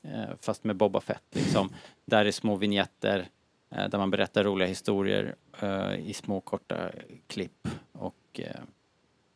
uh, 0.06 0.36
fast 0.41 0.63
med 0.63 0.76
Boba 0.76 1.02
Fett 1.02 1.24
liksom. 1.32 1.70
Där 2.06 2.26
är 2.26 2.32
små 2.32 2.56
vignetter 2.56 3.28
Eh, 3.69 3.89
där 3.89 3.97
man 3.97 4.12
berättar 4.12 4.43
roliga 4.43 4.67
historier 4.67 5.36
eh, 5.62 6.10
i 6.10 6.13
små 6.13 6.41
korta 6.41 6.91
klipp 7.27 7.67
och, 7.91 8.39
eh, 8.39 8.62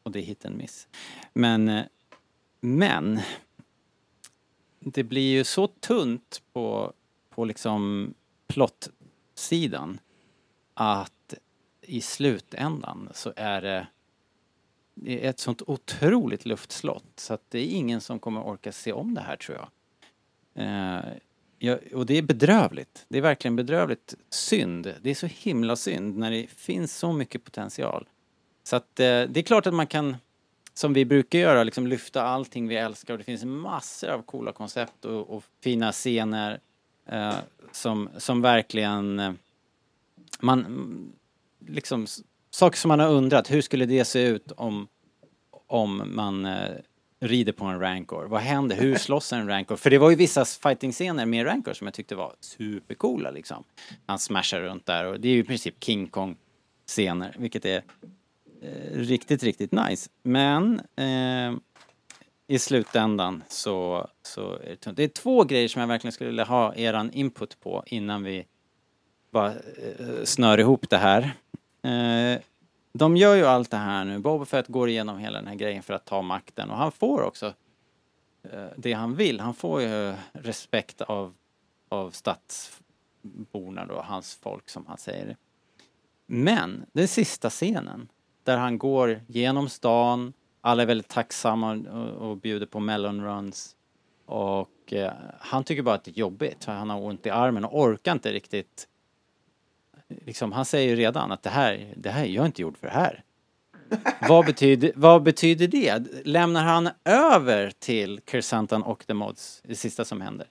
och 0.04 0.12
det 0.12 0.20
är 0.20 0.24
hit 0.24 0.46
and 0.46 0.58
miss. 0.58 0.88
Men, 1.34 1.70
eh, 1.70 1.86
men 2.60 3.20
det 4.80 5.04
blir 5.04 5.32
ju 5.32 5.44
så 5.44 5.68
tunt 5.68 6.42
på, 6.54 6.94
på 7.30 7.46
liksom 7.46 8.14
plottsidan 8.48 10.00
att 10.74 11.34
i 11.82 12.02
slutändan 12.02 13.10
så 13.14 13.34
är 13.36 13.62
det 13.62 13.88
det 14.94 15.26
är 15.26 15.30
ett 15.30 15.40
sånt 15.40 15.62
otroligt 15.68 16.46
luftslott 16.46 17.14
så 17.16 17.34
att 17.34 17.42
det 17.50 17.60
är 17.60 17.66
ingen 17.66 18.02
som 18.02 18.20
kommer 18.20 18.44
orka 18.44 18.72
se 18.72 18.94
om 18.94 19.14
det 19.14 19.22
här 19.22 19.36
tror 19.36 19.58
jag. 19.58 19.70
Eh, 20.66 21.04
ja, 21.64 21.78
och 21.94 22.06
det 22.06 22.18
är 22.18 22.22
bedrövligt. 22.22 23.06
Det 23.08 23.18
är 23.18 23.22
verkligen 23.22 23.56
bedrövligt 23.56 24.16
synd. 24.30 24.94
Det 25.02 25.10
är 25.10 25.16
så 25.16 25.28
himla 25.28 25.76
synd 25.76 26.18
när 26.18 26.32
det 26.32 26.48
finns 26.48 26.98
så 26.98 27.14
mycket 27.14 27.44
potential. 27.44 28.08
Så 28.64 28.76
att 28.76 29.00
eh, 29.00 29.06
det 29.06 29.38
är 29.38 29.42
klart 29.42 29.68
att 29.68 29.74
man 29.74 29.88
kan, 29.88 30.18
som 30.74 30.94
vi 30.94 31.06
brukar 31.06 31.40
göra, 31.40 31.64
liksom 31.64 31.88
lyfta 31.88 32.24
allting 32.24 32.68
vi 32.68 32.76
älskar 32.76 33.14
och 33.14 33.18
det 33.18 33.24
finns 33.24 33.44
massor 33.44 34.10
av 34.10 34.22
coola 34.22 34.52
koncept 34.52 35.06
och, 35.06 35.30
och 35.30 35.44
fina 35.64 35.92
scener 35.92 36.60
eh, 37.06 37.36
som, 37.72 38.10
som 38.18 38.42
verkligen 38.42 39.20
eh, 39.20 39.34
man 40.40 40.66
liksom 41.68 42.08
saker 42.50 42.78
som 42.78 42.90
man 42.90 43.00
har 43.00 43.10
undrat, 43.10 43.52
hur 43.52 43.62
skulle 43.62 43.86
det 43.86 44.06
se 44.06 44.24
ut 44.24 44.52
om, 44.52 44.88
om 45.68 46.04
man 46.16 46.46
eh, 46.46 46.76
rider 47.22 47.52
på 47.52 47.66
en 47.66 47.80
rancor? 47.80 48.26
Vad 48.26 48.42
händer? 48.42 48.76
Hur 48.76 48.96
slåss 48.96 49.34
en 49.34 49.48
rancor? 49.48 49.76
För 49.76 49.90
det 49.90 49.98
var 49.98 50.10
ju 50.10 50.16
vissa 50.16 50.46
fighting-scener 50.46 51.26
med 51.26 51.46
rancor 51.46 51.74
som 51.74 51.88
jag 51.88 51.94
tyckte 51.94 52.16
var 52.16 52.36
supercoola 52.40 53.32
liksom. 53.32 53.64
Han 54.06 54.20
smashar 54.20 54.62
runt 54.62 54.86
där 54.86 55.06
och 55.06 55.20
det 55.20 55.28
är 55.28 55.34
ju 55.34 55.40
i 55.40 55.44
princip 55.44 55.84
King 55.84 56.08
Kong-scener, 56.08 57.36
vilket 57.38 57.66
är 57.66 57.84
eh, 58.62 58.94
riktigt, 58.94 59.44
riktigt 59.44 59.72
nice. 59.72 60.10
Men 60.24 60.82
eh, 60.96 61.60
i 62.48 62.60
slutändan 62.60 63.44
så, 63.48 64.08
så 64.22 64.54
är 64.54 64.70
det 64.70 64.76
tunt. 64.76 64.98
Det 64.98 65.04
är 65.04 65.08
två 65.08 65.44
grejer 65.44 65.68
som 65.68 65.80
jag 65.80 65.88
verkligen 65.88 66.12
skulle 66.12 66.30
vilja 66.30 66.44
ha 66.44 66.76
eran 66.76 67.12
input 67.12 67.60
på 67.60 67.84
innan 67.86 68.24
vi 68.24 68.46
bara 69.32 69.48
eh, 69.50 70.24
snör 70.24 70.58
ihop 70.58 70.90
det 70.90 70.98
här. 70.98 71.34
Eh, 71.84 72.42
de 72.94 73.18
gör 73.18 73.36
ju 73.36 73.46
allt 73.46 73.72
det 73.72 73.78
här 73.78 74.06
nu. 74.06 74.20
Boba 74.20 74.46
Fett 74.46 74.68
går 74.68 74.90
igenom 74.90 75.18
hela 75.18 75.38
den 75.38 75.48
här 75.48 75.56
grejen 75.56 75.84
för 75.84 75.94
att 75.94 76.06
ta 76.06 76.22
makten 76.22 76.70
och 76.70 76.78
han 76.78 76.92
får 76.92 77.22
också 77.22 77.54
eh, 78.44 78.68
det 78.78 78.94
han 78.94 79.16
vill. 79.16 79.40
Han 79.40 79.54
får 79.54 79.82
ju 79.82 80.10
eh, 80.10 80.16
respekt 80.34 81.02
av, 81.02 81.34
av 81.90 82.12
stadsborna 82.12 83.86
då, 83.86 84.02
hans 84.06 84.36
folk 84.36 84.70
som 84.70 84.86
han 84.86 84.98
säger. 84.98 85.38
Men 86.26 86.86
den 86.94 87.08
sista 87.08 87.50
scenen 87.50 88.08
där 88.44 88.58
han 88.58 88.78
går 88.78 89.22
genom 89.28 89.70
stan, 89.70 90.34
alla 90.62 90.82
är 90.82 90.88
väldigt 90.88 91.08
tacksamma 91.08 91.72
och, 91.72 92.30
och 92.30 92.38
bjuder 92.38 92.66
på 92.66 92.80
melon 92.80 93.24
runs 93.24 93.76
och 94.26 94.94
eh, 94.94 95.14
han 95.40 95.64
tycker 95.64 95.82
bara 95.82 95.96
att 95.96 96.04
det 96.04 96.12
är 96.12 96.20
jobbigt 96.20 96.64
för 96.64 96.72
han 96.72 96.90
har 96.90 97.02
ont 97.02 97.26
i 97.26 97.30
armen 97.30 97.66
och 97.66 97.80
orkar 97.80 98.12
inte 98.12 98.34
riktigt 98.34 98.88
liksom, 100.26 100.52
han 100.52 100.66
säger 100.66 100.90
ju 100.90 100.96
redan 100.96 101.32
att 101.32 101.44
det 101.44 101.50
här, 101.50 101.94
det 101.96 102.10
här, 102.10 102.26
jag 102.26 102.42
är 102.42 102.46
inte 102.46 102.62
gjord 102.62 102.78
för 102.78 102.88
det 102.88 102.94
här. 102.94 103.24
vad, 104.30 104.46
betyder, 104.46 104.92
vad 104.96 105.24
betyder 105.24 105.68
det? 105.68 106.04
Lämnar 106.26 106.64
han 106.64 106.90
över 107.06 107.72
till 107.80 108.20
Kersantan 108.32 108.84
och 108.84 109.08
The 109.08 109.14
Mods, 109.14 109.62
det 109.64 109.76
sista 109.76 110.06
som 110.06 110.22
händer? 110.22 110.48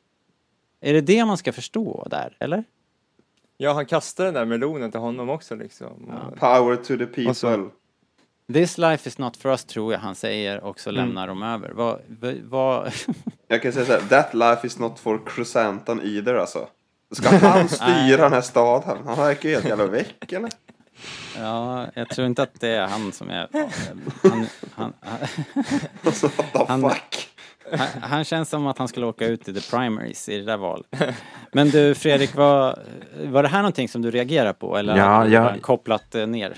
Är 0.81 0.93
det 0.93 1.01
det 1.01 1.25
man 1.25 1.37
ska 1.37 1.53
förstå 1.53 2.07
där, 2.11 2.37
eller? 2.39 2.65
Ja, 3.57 3.73
han 3.73 3.87
kastar 3.87 4.25
den 4.25 4.35
där 4.35 4.45
melonen 4.45 4.91
till 4.91 5.01
honom 5.01 5.29
också 5.31 5.55
liksom. 5.55 6.05
Och- 6.09 6.39
Power 6.39 6.77
to 6.77 6.83
the 6.99 7.07
people. 7.07 7.35
Så- 7.35 7.71
This 8.53 8.79
life 8.79 9.09
is 9.09 9.19
not 9.19 9.37
for 9.37 9.51
us, 9.51 9.65
tror 9.65 9.93
jag 9.93 10.01
han 10.01 10.15
säger, 10.15 10.61
och 10.61 10.81
så 10.81 10.91
Mm. 10.91 11.05
lämnar 11.05 11.27
de 11.29 11.43
över. 11.43 11.71
Vad, 11.71 12.01
vad, 12.21 12.35
vad 12.45 12.93
Jag 13.49 13.63
kan 13.63 13.73
säga 13.73 13.85
så 13.87 13.93
här, 13.93 14.01
that 14.01 14.35
life 14.35 14.67
is 14.67 14.79
not 14.79 14.99
for 14.99 15.21
Chrysantan 15.35 16.01
either 16.03 16.35
alltså. 16.35 16.69
Ska 17.11 17.29
han 17.29 17.69
styra 17.69 18.23
den 18.23 18.33
här 18.33 18.41
staden? 18.41 18.99
Han 19.07 19.17
verkar 19.17 19.49
ju 19.49 19.55
helt 19.55 19.69
jävla 19.69 19.87
väck 19.87 20.33
eller? 20.33 20.51
ja, 21.39 21.87
jag 21.95 22.09
tror 22.09 22.27
inte 22.27 22.43
att 22.43 22.61
det 22.61 22.69
är 22.69 22.87
han 22.87 23.13
som 23.13 23.31
är... 23.31 23.49
Han, 24.23 24.47
han, 24.75 24.93
han, 26.43 26.69
Han-? 26.69 26.83
Han, 27.73 27.89
han 28.03 28.25
känns 28.25 28.49
som 28.49 28.67
att 28.67 28.79
han 28.79 28.89
skulle 28.89 29.07
åka 29.07 29.27
ut 29.27 29.49
i 29.49 29.55
the 29.55 29.77
primaries 29.77 30.29
i 30.29 30.39
det 30.39 30.45
där 30.45 30.57
valet. 30.57 30.87
Men 31.53 31.71
du 31.71 31.95
Fredrik, 31.95 32.35
var, 32.35 32.79
var 33.25 33.43
det 33.43 33.49
här 33.49 33.59
någonting 33.59 33.89
som 33.89 34.03
du 34.03 34.11
reagerar 34.11 34.53
på 34.53 34.77
eller 34.77 34.97
Ja, 34.97 35.05
har 35.05 35.25
du 35.25 35.31
ja. 35.33 35.41
bara 35.43 35.59
kopplat 35.59 36.15
eh, 36.15 36.27
ner? 36.27 36.57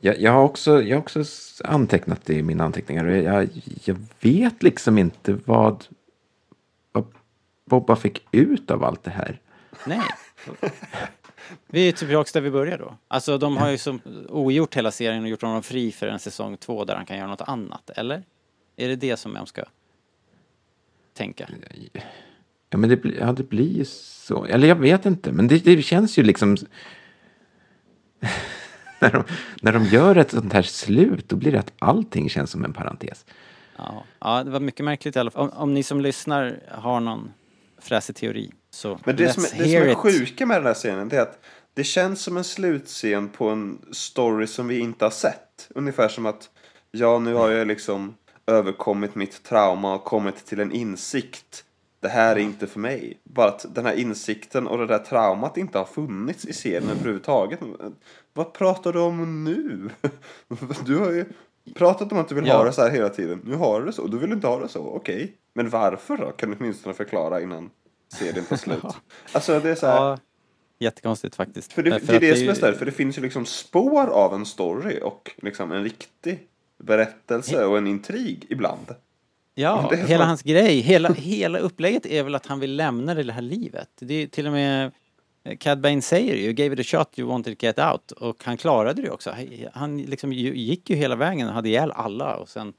Jag, 0.00 0.20
jag, 0.20 0.32
har 0.32 0.42
också, 0.42 0.82
jag 0.82 0.96
har 0.96 1.02
också 1.02 1.24
antecknat 1.64 2.20
det 2.24 2.34
i 2.34 2.42
mina 2.42 2.64
anteckningar. 2.64 3.04
och 3.04 3.16
Jag, 3.16 3.48
jag 3.84 3.96
vet 4.20 4.62
liksom 4.62 4.98
inte 4.98 5.38
vad, 5.44 5.84
vad 6.92 7.04
Bobba 7.70 7.96
fick 7.96 8.26
ut 8.30 8.70
av 8.70 8.84
allt 8.84 9.04
det 9.04 9.10
här. 9.10 9.40
Nej. 9.86 10.02
Vi 11.66 11.88
är 11.88 11.92
tillbaka 11.92 12.30
där 12.32 12.40
vi 12.40 12.50
började 12.50 12.84
då. 12.84 12.96
Alltså 13.08 13.38
de 13.38 13.56
har 13.56 13.70
ju 13.70 13.78
som 13.78 14.00
ogjort 14.28 14.76
hela 14.76 14.90
serien 14.90 15.22
och 15.22 15.28
gjort 15.28 15.42
honom 15.42 15.62
fri 15.62 15.92
för 15.92 16.06
en 16.06 16.18
säsong 16.18 16.56
två 16.56 16.84
där 16.84 16.96
han 16.96 17.06
kan 17.06 17.16
göra 17.16 17.26
något 17.28 17.40
annat, 17.40 17.90
eller? 17.90 18.22
Är 18.76 18.88
det 18.88 18.96
det 18.96 19.16
som 19.16 19.36
jag 19.36 19.48
ska 19.48 19.64
tänka? 21.14 21.48
Ja, 22.70 22.78
men 22.78 22.90
det, 22.90 22.96
blir- 22.96 23.20
ja, 23.20 23.32
det 23.32 23.42
blir 23.48 23.76
ju 23.76 23.84
så. 23.84 24.44
Eller 24.44 24.68
jag 24.68 24.76
vet 24.76 25.06
inte, 25.06 25.32
men 25.32 25.48
det, 25.48 25.58
det 25.64 25.82
känns 25.82 26.18
ju 26.18 26.22
liksom... 26.22 26.56
när, 28.98 29.10
de, 29.12 29.24
när 29.62 29.72
de 29.72 29.84
gör 29.84 30.16
ett 30.16 30.30
sånt 30.30 30.52
här 30.52 30.62
slut, 30.62 31.28
då 31.28 31.36
blir 31.36 31.52
det 31.52 31.58
att 31.58 31.72
allting 31.78 32.28
känns 32.30 32.50
som 32.50 32.64
en 32.64 32.72
parentes. 32.72 33.26
Ja, 33.76 34.04
ja 34.18 34.44
det 34.44 34.50
var 34.50 34.60
mycket 34.60 34.84
märkligt 34.84 35.16
i 35.16 35.18
alla 35.18 35.30
fall. 35.30 35.42
Om, 35.42 35.50
om 35.50 35.74
ni 35.74 35.82
som 35.82 36.00
lyssnar 36.00 36.60
har 36.70 37.00
någon 37.00 37.32
fräsig 37.78 38.16
teori 38.16 38.52
så 38.74 38.98
Men 39.04 39.16
det 39.16 39.32
som, 39.32 39.44
är- 39.44 39.48
det 39.64 39.80
som 39.80 39.88
är 39.90 39.94
sjuka 39.94 40.46
med 40.46 40.56
den 40.56 40.66
här 40.66 40.74
scenen 40.74 41.08
det 41.08 41.16
är 41.16 41.22
att 41.22 41.38
det 41.74 41.84
känns 41.84 42.22
som 42.22 42.36
en 42.36 42.44
slutscen 42.44 43.28
på 43.28 43.48
en 43.48 43.78
story 43.92 44.46
som 44.46 44.68
vi 44.68 44.78
inte 44.78 45.04
har 45.04 45.10
sett. 45.10 45.68
Ungefär 45.74 46.08
som 46.08 46.26
att 46.26 46.50
ja, 46.90 47.18
nu 47.18 47.34
har 47.34 47.50
jag 47.50 47.66
liksom 47.66 48.14
överkommit 48.46 49.14
mitt 49.14 49.42
trauma 49.42 49.94
och 49.94 50.04
kommit 50.04 50.46
till 50.46 50.60
en 50.60 50.72
insikt. 50.72 51.64
Det 52.00 52.08
här 52.08 52.36
är 52.36 52.40
inte 52.40 52.66
för 52.66 52.80
mig. 52.80 53.20
Bara 53.24 53.48
att 53.48 53.66
den 53.74 53.86
här 53.86 53.94
insikten 53.94 54.66
och 54.66 54.78
det 54.78 54.86
där 54.86 54.98
traumat 54.98 55.56
inte 55.56 55.78
har 55.78 55.84
funnits 55.84 56.44
i 56.44 56.52
serien 56.52 56.88
överhuvudtaget. 56.90 57.60
Vad 58.34 58.52
pratar 58.52 58.92
du 58.92 58.98
om 58.98 59.44
nu? 59.44 59.90
Du 60.86 60.98
har 60.98 61.10
ju 61.12 61.24
pratat 61.74 62.12
om 62.12 62.18
att 62.18 62.28
du 62.28 62.34
vill 62.34 62.46
Ja. 62.46 62.56
ha 62.56 62.64
det 62.64 62.72
så 62.72 62.82
här 62.82 62.90
hela 62.90 63.08
tiden. 63.08 63.40
Nu 63.44 63.56
har 63.56 63.80
du 63.80 63.86
det 63.86 63.92
så. 63.92 64.06
Du 64.06 64.18
vill 64.18 64.32
inte 64.32 64.46
ha 64.46 64.58
det 64.60 64.68
så. 64.68 64.80
Okej. 64.86 65.32
Men 65.54 65.70
varför 65.70 66.16
då? 66.16 66.30
Kan 66.30 66.50
du 66.50 66.56
åtminstone 66.60 66.94
förklara 66.94 67.40
innan 67.40 67.70
serien 68.12 68.44
tar 68.44 68.56
slut? 68.56 68.82
Alltså 69.32 69.60
det 69.60 69.70
är 69.70 69.74
så 69.74 69.86
här. 69.86 69.96
Ja, 69.96 70.18
jättekonstigt 70.78 71.34
faktiskt. 71.36 71.72
För 71.72 71.82
det, 71.82 71.90
Därför 71.90 72.06
det 72.06 72.12
är 72.12 72.16
att 72.16 72.20
det 72.20 72.36
som 72.36 72.48
är 72.48 72.54
större, 72.54 72.74
för 72.74 72.86
det 72.86 72.92
finns 72.92 73.18
ju 73.18 73.22
liksom 73.22 73.46
spår 73.46 74.06
av 74.06 74.34
en 74.34 74.46
story 74.46 75.00
och 75.02 75.30
liksom 75.42 75.72
en 75.72 75.82
riktig 75.84 76.38
berättelse 76.78 77.64
och 77.64 77.78
en 77.78 77.86
intrig 77.86 78.46
ibland. 78.48 78.94
Ja, 79.54 79.92
hela 80.06 80.24
så- 80.24 80.28
hans 80.28 80.42
grej, 80.42 80.80
hela, 80.80 81.12
hela 81.12 81.58
upplägget 81.58 82.06
är 82.06 82.22
väl 82.22 82.34
att 82.34 82.46
han 82.46 82.60
vill 82.60 82.76
lämna 82.76 83.14
det 83.14 83.32
här 83.32 83.42
livet. 83.42 83.88
Det 84.00 84.14
är 84.14 84.26
till 84.26 84.46
och 84.46 84.52
med 84.52 84.92
eh, 85.44 85.56
Cad 85.56 85.80
Bane 85.80 86.02
säger 86.02 86.36
ju, 86.36 86.52
gave 86.52 86.74
it 86.74 86.80
a 86.80 86.82
shot, 86.98 87.18
you 87.18 87.28
wanted 87.28 87.58
to 87.58 87.66
get 87.66 87.78
out. 87.78 88.12
Och 88.12 88.44
han 88.44 88.56
klarade 88.56 89.02
det 89.02 89.10
också. 89.10 89.34
Han 89.72 89.98
liksom 90.02 90.32
gick 90.32 90.90
ju 90.90 90.96
hela 90.96 91.16
vägen 91.16 91.48
och 91.48 91.54
hade 91.54 91.68
ihjäl 91.68 91.92
alla 91.92 92.36
och 92.36 92.48
sen... 92.48 92.72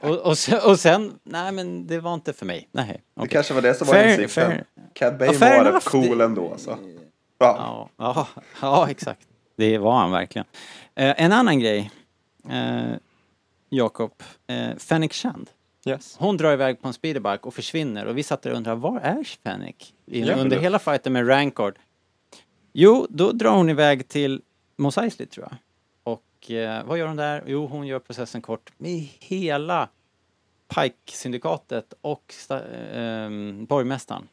och, 0.00 0.16
och, 0.18 0.38
sen, 0.38 0.60
och 0.64 0.80
sen, 0.80 1.18
nej 1.24 1.52
men 1.52 1.86
det 1.86 2.00
var 2.00 2.14
inte 2.14 2.32
för 2.32 2.46
mig. 2.46 2.68
Nej, 2.72 2.86
Det 2.86 3.20
okej. 3.20 3.28
kanske 3.30 3.54
var 3.54 3.62
det 3.62 3.74
som 3.74 3.86
var 3.86 3.94
Fair- 3.94 4.08
insikten. 4.08 4.28
fair. 4.50 4.64
Cad 4.92 5.18
Bane 5.18 5.32
Ja, 5.32 5.62
var 5.64 5.72
rätt 5.72 5.84
cool 5.84 6.18
Det- 6.18 6.24
ändå 6.24 6.52
alltså. 6.52 6.78
Ja. 7.38 7.56
Ja, 7.58 7.88
ja, 8.14 8.28
ja, 8.60 8.90
exakt. 8.90 9.26
Det 9.56 9.78
var 9.78 9.92
han 9.98 10.10
verkligen. 10.10 10.46
Eh, 10.94 11.22
en 11.24 11.32
annan 11.32 11.60
grej, 11.60 11.90
eh, 12.50 12.96
Jakob, 13.68 14.12
eh, 14.46 14.76
Fennec 14.78 15.12
Shand. 15.12 15.50
Yes. 15.86 16.16
Hon 16.18 16.36
drar 16.36 16.52
iväg 16.52 16.82
på 16.82 16.88
en 16.88 16.94
speederbike 16.94 17.42
och 17.42 17.54
försvinner 17.54 18.06
och 18.06 18.18
vi 18.18 18.22
satt 18.22 18.42
där 18.42 18.50
och 18.50 18.56
undrade, 18.56 18.80
var 18.80 19.00
är 19.00 19.24
Fennec? 19.44 19.74
Ja, 20.04 20.34
under 20.34 20.56
det- 20.56 20.62
hela 20.62 20.78
fighten 20.78 21.12
med 21.12 21.28
Rancard. 21.28 21.78
Jo, 22.72 23.06
då 23.10 23.32
drar 23.32 23.50
hon 23.50 23.68
iväg 23.70 24.08
till 24.08 24.42
Mos 24.76 24.98
Eisley 24.98 25.26
tror 25.28 25.46
jag. 25.50 25.56
Och 26.46 26.50
eh, 26.50 26.84
vad 26.84 26.98
gör 26.98 27.06
hon 27.06 27.16
där? 27.16 27.42
Jo, 27.46 27.66
hon 27.66 27.86
gör 27.86 27.98
processen 27.98 28.42
kort 28.42 28.72
med 28.78 29.08
hela 29.20 29.88
Pike-syndikatet 30.74 31.94
och 32.00 32.24
sta- 32.28 32.62
ehm, 32.94 33.64
borgmästaren. 33.66 34.28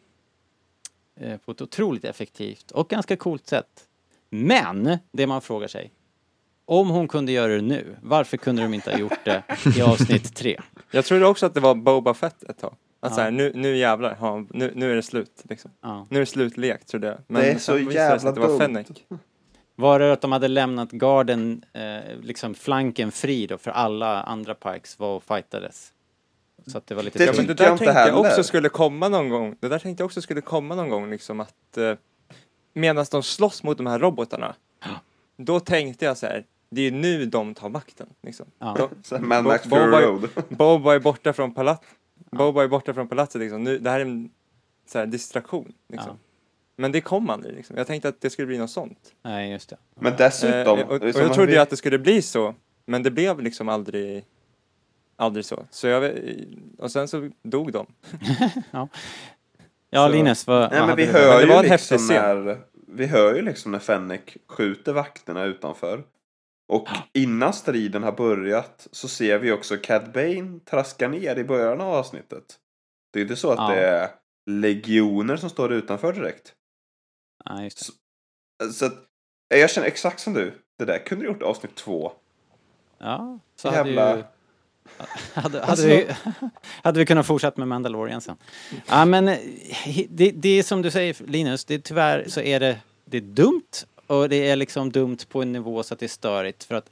Eh, 1.19 1.37
på 1.37 1.51
ett 1.51 1.61
otroligt 1.61 2.05
effektivt 2.05 2.71
och 2.71 2.89
ganska 2.89 3.17
coolt 3.17 3.47
sätt. 3.47 3.87
Men, 4.29 4.97
det 5.11 5.27
man 5.27 5.41
frågar 5.41 5.67
sig, 5.67 5.91
om 6.65 6.89
hon 6.89 7.07
kunde 7.07 7.31
göra 7.31 7.51
det 7.55 7.61
nu, 7.61 7.95
varför 8.01 8.37
kunde 8.37 8.61
de 8.61 8.73
inte 8.73 8.91
ha 8.91 8.97
gjort 8.97 9.25
det 9.25 9.43
i 9.77 9.81
avsnitt 9.81 10.35
tre? 10.35 10.59
Jag 10.91 11.05
trodde 11.05 11.25
också 11.25 11.45
att 11.45 11.53
det 11.53 11.59
var 11.59 11.75
Boba 11.75 12.13
Fett 12.13 12.43
ett 12.43 12.57
tag. 12.57 12.75
Att 12.99 13.11
Ja. 13.11 13.15
så 13.15 13.21
här, 13.21 13.31
nu, 13.31 13.51
nu 13.55 13.77
jävlar, 13.77 14.17
ja, 14.19 14.45
nu, 14.49 14.71
nu 14.75 14.91
är 14.91 14.95
det 14.95 15.03
slut 15.03 15.43
liksom. 15.49 15.71
Ja. 15.81 16.07
Nu 16.09 16.17
är 16.17 16.19
det 16.19 16.25
slutlekt 16.25 16.87
trodde 16.87 17.07
jag. 17.07 17.17
Men 17.27 17.41
Det 17.41 17.51
är 17.51 17.57
så 17.57 17.79
jävla 17.79 18.29
att 18.29 18.35
det 18.35 18.41
var 18.41 18.47
dumt. 18.47 18.59
Fennec. 18.59 18.87
Var 19.75 19.99
det 19.99 20.13
att 20.13 20.21
de 20.21 20.31
hade 20.31 20.47
lämnat 20.47 20.91
garden, 20.91 21.65
eh, 21.73 22.19
liksom 22.21 22.55
flanken 22.55 23.11
fri 23.11 23.47
då 23.47 23.57
för 23.57 23.71
alla 23.71 24.23
andra 24.23 24.55
Pikes 24.55 24.99
var 24.99 25.15
och 25.15 25.23
fightades? 25.23 25.93
Så 26.67 26.77
att 26.77 26.87
det 26.87 26.95
var 26.95 27.03
lite 27.03 27.17
Det 27.19 27.25
Ja, 27.25 27.33
men 27.37 27.45
det 27.47 27.51
jag 27.51 27.57
där 27.57 27.71
inte 27.71 27.85
tänkte 27.85 27.99
jag 28.09 28.19
också 28.19 28.43
skulle 28.43 28.69
komma 28.69 29.09
någon 29.09 29.29
gång. 29.29 29.55
Det 29.59 29.67
där 29.67 29.79
tänkte 29.79 30.01
jag 30.01 30.05
också 30.05 30.21
skulle 30.21 30.41
komma 30.41 30.75
någon 30.75 30.89
gång 30.89 31.09
liksom 31.09 31.39
att 31.39 31.77
eh, 31.77 31.93
medan 32.73 33.05
de 33.11 33.23
slåss 33.23 33.63
mot 33.63 33.77
de 33.77 33.87
här 33.87 33.99
robotarna. 33.99 34.55
Då 35.37 35.59
tänkte 35.59 36.05
jag 36.05 36.17
så 36.17 36.25
här, 36.25 36.45
det 36.69 36.81
är 36.81 36.91
nu 36.91 37.25
de 37.25 37.53
tar 37.53 37.69
makten. 37.69 38.07
Liksom. 38.23 38.45
Ja. 38.59 38.89
De, 39.09 39.27
Mad 39.27 39.43
Bo- 39.43 39.49
Boba- 39.69 40.01
Road. 40.01 40.29
Boba 40.49 40.95
är 40.95 40.99
borta 40.99 41.33
från 41.33 41.53
palat 41.53 41.83
Boba 42.31 42.63
är 42.63 42.67
borta 42.67 42.93
från 42.93 43.07
palatset 43.07 43.41
liksom. 43.41 43.63
Nu, 43.63 43.77
det 43.79 43.89
här 43.89 43.99
är 43.99 44.05
en 44.05 44.29
så 44.87 44.99
här, 44.99 45.05
distraktion. 45.05 45.73
Liksom. 45.89 46.09
Ja. 46.11 46.32
Men 46.75 46.91
det 46.91 47.01
kom 47.01 47.29
aldrig 47.29 47.55
liksom. 47.55 47.77
Jag 47.77 47.87
tänkte 47.87 48.09
att 48.09 48.21
det 48.21 48.29
skulle 48.29 48.45
bli 48.45 48.57
något 48.57 48.71
sånt. 48.71 49.13
Nej, 49.23 49.51
just 49.51 49.69
det. 49.69 49.77
Men 49.95 50.13
dessutom. 50.17 50.79
Eh, 50.79 50.87
och, 50.87 51.01
och 51.01 51.13
som 51.13 51.21
jag 51.21 51.33
trodde 51.33 51.51
ju 51.51 51.57
att 51.57 51.69
det 51.69 51.77
skulle 51.77 51.99
bli 51.99 52.21
så. 52.21 52.55
Men 52.85 53.03
det 53.03 53.11
blev 53.11 53.39
liksom 53.41 53.69
aldrig, 53.69 54.25
aldrig 55.15 55.45
så. 55.45 55.65
så 55.69 55.87
jag, 55.87 56.11
och 56.77 56.91
sen 56.91 57.07
så 57.07 57.29
dog 57.43 57.71
de. 57.71 57.85
Ja, 59.89 60.07
Så- 60.07 60.13
Linus, 60.13 60.47
vad, 60.47 60.71
Nej 60.71 60.79
vad 60.79 60.87
men 60.87 60.97
vi 60.97 61.05
hör 61.05 61.37
Men 61.39 61.47
det 61.47 61.53
var 61.53 61.63
en 61.63 61.69
häftig 61.69 61.95
liksom 61.95 62.15
scen. 62.15 62.45
när, 62.45 62.57
vi 62.87 63.05
hör 63.05 63.35
ju 63.35 63.41
liksom 63.41 63.71
när 63.71 63.79
Fennec 63.79 64.21
skjuter 64.47 64.93
vakterna 64.93 65.43
utanför. 65.43 66.03
Och 66.67 66.87
innan 67.13 67.53
striden 67.53 68.03
har 68.03 68.11
börjat 68.11 68.87
så 68.91 69.07
ser 69.07 69.39
vi 69.39 69.51
också 69.51 69.77
Cad 69.77 70.11
Bane 70.11 70.59
traska 70.65 71.07
ner 71.07 71.35
i 71.39 71.43
början 71.43 71.81
av 71.81 71.93
avsnittet. 71.93 72.43
Det 73.13 73.19
är 73.19 73.21
inte 73.23 73.35
så 73.35 73.51
att 73.51 73.57
Ja. 73.57 73.75
det 73.75 73.81
är 73.87 74.09
legioner 74.45 75.35
som 75.35 75.49
står 75.49 75.73
utanför 75.73 76.13
direkt. 76.13 76.53
Ja, 77.43 77.63
just 77.63 77.91
det. 78.59 78.73
Så 78.73 78.85
att, 78.85 78.93
eh, 79.53 79.59
jag 79.59 79.69
känner 79.69 79.87
exakt 79.87 80.19
som 80.19 80.33
du. 80.33 80.53
Det 80.77 80.85
där 80.85 81.05
kunde 81.05 81.25
du 81.25 81.31
gjort 81.31 81.41
avsnitt 81.41 81.75
två. 81.75 82.11
Ja, 82.97 83.39
så 83.55 83.67
Jävla- 83.67 84.05
hade 84.07 84.17
ju... 84.17 84.23
Hade, 85.33 85.59
hade, 85.59 85.63
Alltså- 85.63 85.87
vi, 85.87 86.07
hade 86.83 86.99
vi 86.99 87.05
kunnat 87.05 87.25
fortsätta 87.25 87.59
med 87.61 87.67
Mandalorian 87.67 88.21
sen. 88.21 88.37
Ja, 88.87 89.05
men 89.05 89.27
eh, 89.27 89.37
det, 90.09 90.31
det 90.31 90.49
är 90.59 90.63
som 90.63 90.81
du 90.81 90.91
säger 90.91 91.15
Linus, 91.27 91.65
det, 91.65 91.79
tyvärr 91.83 92.25
så 92.27 92.41
är 92.41 92.59
det, 92.59 92.79
det 93.05 93.17
är 93.17 93.21
dumt 93.21 93.85
och 94.07 94.29
det 94.29 94.49
är 94.49 94.55
liksom 94.55 94.91
dumt 94.91 95.17
på 95.29 95.41
en 95.41 95.51
nivå 95.53 95.83
så 95.83 95.93
att 95.93 95.99
det 95.99 96.05
är 96.05 96.07
störigt 96.07 96.63
för 96.63 96.75
att 96.75 96.89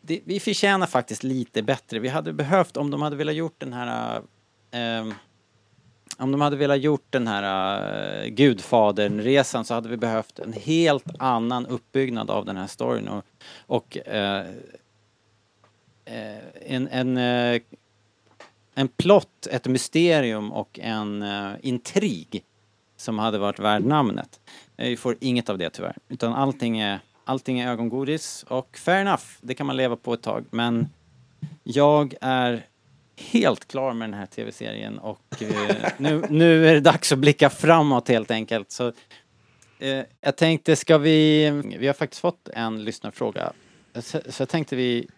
det, 0.00 0.20
vi 0.24 0.40
förtjänar 0.40 0.86
faktiskt 0.86 1.22
lite 1.22 1.62
bättre. 1.62 1.98
Vi 1.98 2.08
hade 2.08 2.32
behövt, 2.32 2.76
om 2.76 2.90
de 2.90 3.02
hade 3.02 3.16
velat 3.16 3.34
gjort 3.34 3.54
den 3.58 3.72
här 3.72 4.22
ehm, 4.70 5.14
om 6.20 6.32
de 6.32 6.40
hade 6.40 6.56
velat 6.56 6.80
gjort 6.80 7.06
den 7.10 7.26
här 7.26 8.24
uh, 8.24 8.30
Gudfadern-resan 8.30 9.64
så 9.64 9.74
hade 9.74 9.88
vi 9.88 9.96
behövt 9.96 10.38
en 10.38 10.52
helt 10.52 11.04
annan 11.18 11.66
uppbyggnad 11.66 12.30
av 12.30 12.44
den 12.44 12.56
här 12.56 12.66
storyn. 12.66 13.08
Och, 13.08 13.24
och 13.66 13.98
uh, 14.08 14.50
en, 16.66 16.88
en, 16.88 17.18
uh, 17.18 17.60
en 18.74 18.88
plott, 18.88 19.46
ett 19.50 19.66
mysterium 19.66 20.52
och 20.52 20.78
en 20.82 21.22
uh, 21.22 21.54
intrig 21.62 22.44
som 22.96 23.18
hade 23.18 23.38
varit 23.38 23.58
värd 23.58 23.84
namnet. 23.84 24.40
Vi 24.76 24.96
får 24.96 25.16
inget 25.20 25.48
av 25.48 25.58
det 25.58 25.70
tyvärr, 25.70 25.96
utan 26.08 26.32
allting 26.32 26.78
är, 26.78 27.00
allting 27.24 27.60
är 27.60 27.70
ögongodis 27.70 28.44
och 28.48 28.76
fair 28.76 29.00
enough, 29.00 29.24
det 29.40 29.54
kan 29.54 29.66
man 29.66 29.76
leva 29.76 29.96
på 29.96 30.14
ett 30.14 30.22
tag, 30.22 30.44
men 30.50 30.88
jag 31.62 32.14
är 32.20 32.66
helt 33.20 33.68
klar 33.68 33.92
med 33.92 34.08
den 34.08 34.18
här 34.18 34.26
tv-serien 34.26 34.98
och 34.98 35.42
eh, 35.42 35.92
nu, 35.98 36.22
nu 36.30 36.68
är 36.68 36.74
det 36.74 36.80
dags 36.80 37.12
att 37.12 37.18
blicka 37.18 37.50
framåt 37.50 38.08
helt 38.08 38.30
enkelt. 38.30 38.72
Så, 38.72 38.92
eh, 39.78 40.02
jag 40.20 40.36
tänkte, 40.36 40.76
ska 40.76 40.98
vi... 40.98 41.50
Vi 41.78 41.86
har 41.86 41.94
faktiskt 41.94 42.20
fått 42.20 42.48
en 42.48 42.84
lyssnarfråga. 42.84 43.52
Så, 43.94 44.20
så 44.28 44.42
jag 44.42 44.48
tänkte 44.48 44.76
vi... 44.76 45.08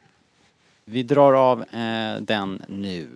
Vi 0.84 1.02
drar 1.02 1.32
av 1.32 1.60
eh, 1.60 2.20
den 2.20 2.62
nu. 2.68 3.08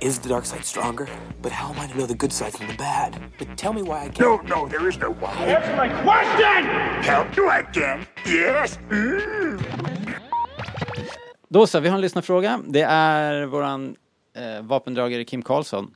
Is 0.00 0.18
the 0.18 0.28
dark 0.28 0.44
side 0.44 0.64
stronger? 0.64 1.08
But 1.42 1.52
how 1.52 1.70
am 1.70 1.84
I 1.84 1.88
to 1.88 1.94
know 1.94 2.06
the 2.06 2.14
good 2.14 2.32
side 2.32 2.52
from 2.52 2.68
the 2.68 2.76
bad? 2.76 3.16
But 3.38 3.56
tell 3.56 3.72
me 3.72 3.82
why 3.82 4.04
I 4.04 4.08
can't. 4.08 4.48
No, 4.48 4.62
no, 4.62 4.68
there 4.68 4.88
is 4.88 4.98
no 4.98 5.10
why. 5.10 5.32
Answer 5.46 5.76
my 5.76 5.88
question! 6.02 6.64
Help 7.02 7.36
you 7.36 7.50
again? 7.50 8.06
Yes? 8.26 8.78
Mm. 8.90 9.58
Då 11.48 11.66
så, 11.66 11.80
vi 11.80 11.88
har 11.88 11.94
en 11.94 12.00
lyssnarfråga. 12.00 12.60
Det 12.66 12.82
är 12.82 13.46
våran 13.46 13.96
eh, 14.34 14.62
vapendragare 14.62 15.24
Kim 15.24 15.42
Karlsson 15.42 15.94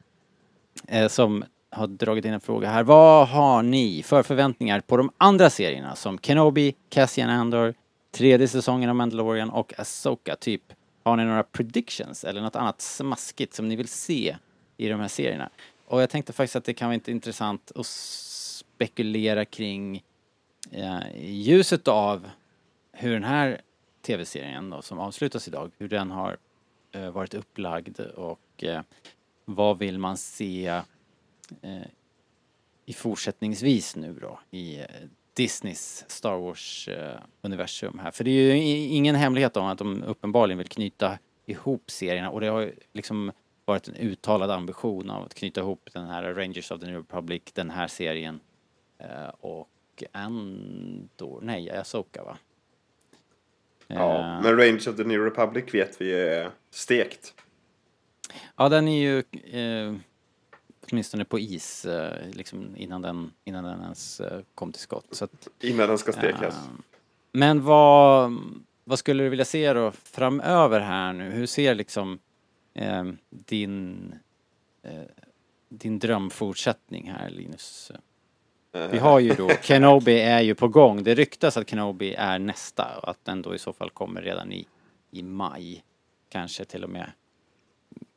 eh, 0.88 1.08
som 1.08 1.44
har 1.70 1.86
dragit 1.86 2.24
in 2.24 2.32
en 2.32 2.40
fråga 2.40 2.70
här. 2.70 2.82
Vad 2.82 3.28
har 3.28 3.62
ni 3.62 4.02
för 4.02 4.22
förväntningar 4.22 4.80
på 4.80 4.96
de 4.96 5.10
andra 5.18 5.50
serierna 5.50 5.96
som 5.96 6.18
Kenobi, 6.18 6.74
Cassian 6.88 7.30
Andor, 7.30 7.74
tredje 8.10 8.48
säsongen 8.48 8.90
av 8.90 8.96
Mandalorian 8.96 9.50
och 9.50 9.80
Asoka 9.80 10.36
typ? 10.36 10.62
Har 11.02 11.16
ni 11.16 11.24
några 11.24 11.42
predictions 11.42 12.24
eller 12.24 12.40
något 12.40 12.56
annat 12.56 12.80
smaskigt 12.80 13.54
som 13.54 13.68
ni 13.68 13.76
vill 13.76 13.88
se 13.88 14.36
i 14.76 14.88
de 14.88 15.00
här 15.00 15.08
serierna? 15.08 15.50
Och 15.86 16.02
jag 16.02 16.10
tänkte 16.10 16.32
faktiskt 16.32 16.56
att 16.56 16.64
det 16.64 16.74
kan 16.74 16.88
vara 16.88 17.00
intressant 17.06 17.72
att 17.74 17.86
spekulera 17.86 19.44
kring 19.44 20.02
eh, 20.70 21.16
i 21.16 21.32
ljuset 21.32 21.88
av 21.88 22.30
hur 22.92 23.12
den 23.12 23.24
här 23.24 23.60
tv-serien 24.02 24.70
då, 24.70 24.82
som 24.82 24.98
avslutas 24.98 25.48
idag, 25.48 25.70
hur 25.78 25.88
den 25.88 26.10
har 26.10 26.36
eh, 26.92 27.10
varit 27.10 27.34
upplagd 27.34 28.00
och 28.00 28.64
eh, 28.64 28.82
vad 29.44 29.78
vill 29.78 29.98
man 29.98 30.16
se 30.16 30.66
eh, 31.62 31.82
i 32.84 32.92
fortsättningsvis 32.92 33.96
nu 33.96 34.12
då 34.20 34.40
i 34.50 34.78
eh, 34.78 34.86
Disneys 35.34 36.04
Star 36.08 36.36
Wars-universum 36.38 37.98
här. 37.98 38.10
För 38.10 38.24
det 38.24 38.30
är 38.30 38.54
ju 38.54 38.56
ingen 38.86 39.14
hemlighet 39.14 39.56
om 39.56 39.66
att 39.66 39.78
de 39.78 40.02
uppenbarligen 40.02 40.58
vill 40.58 40.68
knyta 40.68 41.18
ihop 41.46 41.90
serierna 41.90 42.30
och 42.30 42.40
det 42.40 42.46
har 42.46 42.60
ju 42.60 42.74
liksom 42.92 43.32
varit 43.64 43.88
en 43.88 43.96
uttalad 43.96 44.50
ambition 44.50 45.10
av 45.10 45.24
att 45.24 45.34
knyta 45.34 45.60
ihop 45.60 45.90
den 45.92 46.06
här 46.06 46.22
Rangers 46.34 46.70
of 46.70 46.80
the 46.80 46.86
New 46.86 46.96
Republic, 46.96 47.42
den 47.54 47.70
här 47.70 47.88
serien 47.88 48.40
eh, 48.98 49.28
och 49.40 49.68
Andor, 50.12 51.40
nej, 51.42 51.70
Asoka 51.70 52.24
va? 52.24 52.38
Ja, 53.94 54.18
Eh, 54.36 54.42
men 54.42 54.56
Range 54.56 54.90
of 54.90 54.96
the 54.96 55.04
New 55.04 55.20
Republic 55.24 55.74
vet 55.74 56.00
vi 56.00 56.12
är 56.12 56.50
stekt. 56.70 57.34
Ja, 58.56 58.68
den 58.68 58.88
är 58.88 59.00
ju 59.02 59.18
eh, 59.60 59.94
åtminstone 60.90 61.24
på 61.24 61.38
is 61.38 61.84
eh, 61.84 62.30
liksom 62.32 62.76
innan 62.76 63.02
den, 63.02 63.32
innan 63.44 63.64
den 63.64 63.80
ens 63.82 64.20
eh, 64.20 64.40
kom 64.54 64.72
till 64.72 64.82
skott. 64.82 65.06
Så 65.10 65.24
att, 65.24 65.48
Innan 65.60 65.88
den 65.88 65.98
ska 65.98 66.12
stekas. 66.12 66.54
eh, 66.54 66.62
men 67.32 67.62
vad, 67.64 68.32
vad 68.84 68.98
skulle 68.98 69.22
du 69.22 69.28
vilja 69.28 69.44
se 69.44 69.72
då 69.72 69.90
framöver 69.92 70.80
här 70.80 71.12
nu? 71.12 71.30
Hur 71.30 71.46
ser 71.46 71.74
liksom 71.74 72.18
eh, 72.74 73.04
din, 73.30 74.14
din 75.68 75.98
drömfortsättning 75.98 77.10
här 77.10 77.30
Linus? 77.30 77.92
Vi 78.72 78.98
har 78.98 79.20
ju 79.20 79.34
då, 79.34 79.48
Kenobi 79.62 80.20
är 80.20 80.40
ju 80.40 80.54
på 80.54 80.68
gång. 80.68 81.02
Det 81.02 81.14
ryktas 81.14 81.56
att 81.56 81.70
Kenobi 81.70 82.14
är 82.14 82.38
nästa 82.38 82.98
och 83.02 83.08
att 83.08 83.24
den 83.24 83.42
då 83.42 83.54
i 83.54 83.58
så 83.58 83.72
fall 83.72 83.90
kommer 83.90 84.22
redan 84.22 84.52
i, 84.52 84.66
i 85.10 85.22
maj. 85.22 85.84
Kanske 86.28 86.64
till 86.64 86.84
och 86.84 86.90
med 86.90 87.12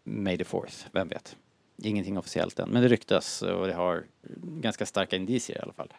May 0.04 0.38
the 0.38 0.44
4th, 0.44 0.86
vem 0.92 1.08
vet? 1.08 1.36
ingenting 1.84 2.18
officiellt 2.18 2.60
än, 2.60 2.70
men 2.70 2.82
det 2.82 2.88
ryktas 2.88 3.42
och 3.42 3.68
det 3.68 3.74
har 3.74 4.04
ganska 4.38 4.86
starka 4.86 5.16
indicier 5.16 5.58
i 5.58 5.62
alla 5.62 5.74
fall. 5.74 5.94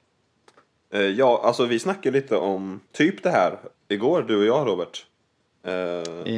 Eh, 0.91 1.01
ja, 1.01 1.41
alltså 1.45 1.65
vi 1.65 1.79
snackade 1.79 2.21
lite 2.21 2.37
om 2.37 2.81
typ 2.93 3.23
det 3.23 3.31
här 3.31 3.59
igår, 3.89 4.25
du 4.29 4.37
och 4.37 4.45
jag 4.45 4.67
Robert. 4.67 5.07
Eh, 5.63 6.33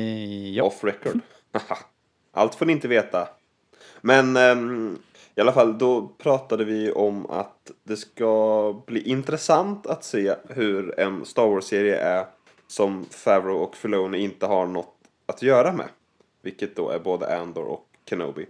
ja. 0.57 0.65
Off 0.65 0.85
record. 0.85 1.21
Allt 2.33 2.55
får 2.55 2.67
ni 2.67 2.73
inte 2.73 2.89
veta. 2.89 3.29
Men 4.01 4.37
ehm, 4.37 4.99
i 5.39 5.41
alla 5.41 5.53
fall, 5.53 5.79
då 5.79 6.09
pratade 6.19 6.65
vi 6.65 6.93
om 6.93 7.27
att 7.31 7.71
det 7.85 7.97
ska 7.97 8.83
bli 8.87 9.09
intressant 9.09 9.87
att 9.87 10.05
se 10.05 10.35
hur 10.49 11.01
en 11.01 11.25
Star 11.25 11.47
Wars-serie 11.47 11.97
är 11.97 12.27
som 12.67 13.05
Favreau 13.11 13.57
och 13.57 13.77
Filoni 13.77 14.19
inte 14.19 14.47
har 14.47 14.67
något 14.67 14.95
att 15.27 15.43
göra 15.43 15.73
med. 15.73 15.89
Vilket 16.43 16.77
då 16.77 16.91
är 16.91 16.99
både 16.99 17.39
Andor 17.39 17.65
och 17.65 17.87
Kenobi. 18.11 18.47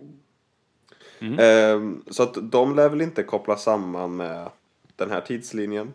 Ehm, 1.39 2.03
så 2.07 2.23
att 2.23 2.37
de 2.43 2.75
lär 2.75 2.89
väl 2.89 3.01
inte 3.01 3.23
koppla 3.23 3.57
samman 3.57 4.17
med 4.17 4.49
den 4.97 5.11
här 5.11 5.21
tidslinjen. 5.21 5.93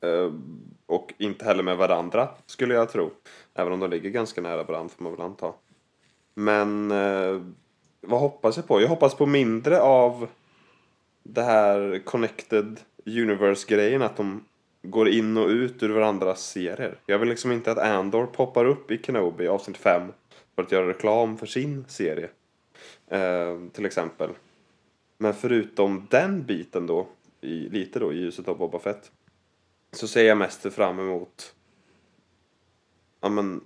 Ehm, 0.00 0.60
och 0.86 1.14
inte 1.18 1.44
heller 1.44 1.62
med 1.62 1.76
varandra, 1.76 2.28
skulle 2.46 2.74
jag 2.74 2.90
tro. 2.90 3.10
Även 3.54 3.72
om 3.72 3.80
de 3.80 3.90
ligger 3.90 4.10
ganska 4.10 4.40
nära 4.40 4.62
varandra, 4.62 4.94
får 4.96 5.04
man 5.04 5.12
väl 5.12 5.22
anta. 5.22 5.52
Men 6.34 6.90
eh, 6.90 7.40
vad 8.06 8.20
hoppas 8.20 8.56
jag 8.56 8.66
på? 8.66 8.80
Jag 8.80 8.88
hoppas 8.88 9.14
på 9.14 9.26
mindre 9.26 9.80
av 9.80 10.28
det 11.22 11.42
här 11.42 12.02
connected 12.04 12.80
universe-grejen, 13.06 14.02
att 14.02 14.16
de 14.16 14.44
går 14.82 15.08
in 15.08 15.36
och 15.36 15.48
ut 15.48 15.82
ur 15.82 15.88
varandras 15.88 16.46
serier. 16.46 16.98
Jag 17.06 17.18
vill 17.18 17.28
liksom 17.28 17.52
inte 17.52 17.72
att 17.72 17.78
Andor 17.78 18.26
poppar 18.26 18.64
upp 18.64 18.90
i 18.90 18.98
Kenobi 19.02 19.48
avsnitt 19.48 19.76
5 19.76 20.12
för 20.54 20.62
att 20.62 20.72
göra 20.72 20.88
reklam 20.88 21.38
för 21.38 21.46
sin 21.46 21.84
serie. 21.88 22.28
Eh, 23.08 23.58
till 23.72 23.86
exempel. 23.86 24.30
Men 25.18 25.34
förutom 25.34 26.06
den 26.10 26.42
biten 26.42 26.86
då, 26.86 27.06
i, 27.40 27.68
lite 27.68 27.98
då 27.98 28.12
i 28.12 28.16
ljuset 28.16 28.48
av 28.48 28.58
Boba 28.58 28.78
Fett, 28.78 29.10
så 29.92 30.08
ser 30.08 30.24
jag 30.24 30.38
mest 30.38 30.72
fram 30.72 30.98
emot 30.98 31.54
Ja 33.20 33.28
men, 33.28 33.60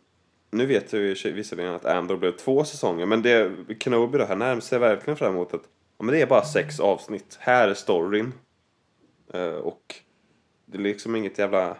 nu 0.50 0.66
vet 0.66 0.92
jag 0.92 1.02
ju 1.02 1.32
visserligen 1.32 1.74
att 1.74 1.84
Andor 1.84 2.16
blev 2.16 2.32
två 2.32 2.64
säsonger, 2.64 3.06
men 3.06 3.22
det 3.22 3.52
Kenobi 3.78 4.18
då, 4.18 4.24
här 4.24 4.36
närmar 4.36 4.60
sig 4.60 4.78
verkligen 4.78 5.16
fram 5.16 5.34
emot 5.34 5.54
att 5.54 5.62
ja, 5.98 6.04
men 6.04 6.14
det 6.14 6.22
är 6.22 6.26
bara 6.26 6.44
sex 6.44 6.80
avsnitt. 6.80 7.36
Här 7.40 7.68
är 7.68 7.74
storyn. 7.74 8.32
Eh, 9.32 9.54
och 9.54 9.94
det 10.66 10.78
är 10.78 10.82
liksom 10.82 11.16
inget 11.16 11.38
jävla 11.38 11.76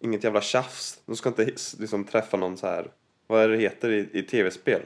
inget 0.00 0.24
jävla 0.24 0.40
tjafs. 0.40 1.02
De 1.06 1.16
ska 1.16 1.28
inte 1.28 1.44
liksom 1.78 2.04
träffa 2.04 2.36
någon 2.36 2.56
så 2.56 2.66
här 2.66 2.90
vad 3.26 3.42
är 3.42 3.48
det 3.48 3.56
heter 3.56 3.90
i, 3.90 4.08
i 4.12 4.22
tv-spel? 4.22 4.82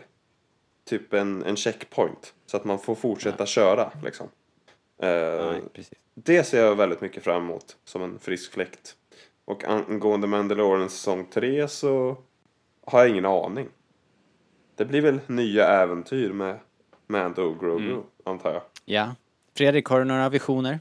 Typ 0.84 1.12
en, 1.12 1.44
en 1.44 1.56
checkpoint. 1.56 2.34
Så 2.46 2.56
att 2.56 2.64
man 2.64 2.78
får 2.78 2.94
fortsätta 2.94 3.46
köra 3.46 3.92
liksom. 4.04 4.28
Eh, 5.02 5.50
Nej, 5.50 5.62
det 6.14 6.44
ser 6.44 6.64
jag 6.64 6.76
väldigt 6.76 7.00
mycket 7.00 7.24
fram 7.24 7.42
emot 7.42 7.76
som 7.84 8.02
en 8.02 8.18
frisk 8.18 8.52
fläkt. 8.52 8.96
Och 9.44 9.64
angående 9.64 10.26
Mandalorian 10.26 10.90
säsong 10.90 11.26
3 11.30 11.68
så 11.68 12.16
har 12.90 13.00
jag 13.00 13.08
ingen 13.08 13.26
aning. 13.26 13.68
Det 14.76 14.84
blir 14.84 15.00
väl 15.00 15.20
nya 15.26 15.66
äventyr 15.66 16.32
med 16.32 16.58
Mando 17.06 17.42
och 17.42 17.60
Grogu, 17.60 18.00
antar 18.24 18.52
jag. 18.52 18.62
Ja. 18.84 19.14
Fredrik, 19.56 19.86
har 19.86 19.98
du 19.98 20.04
några 20.04 20.28
visioner? 20.28 20.80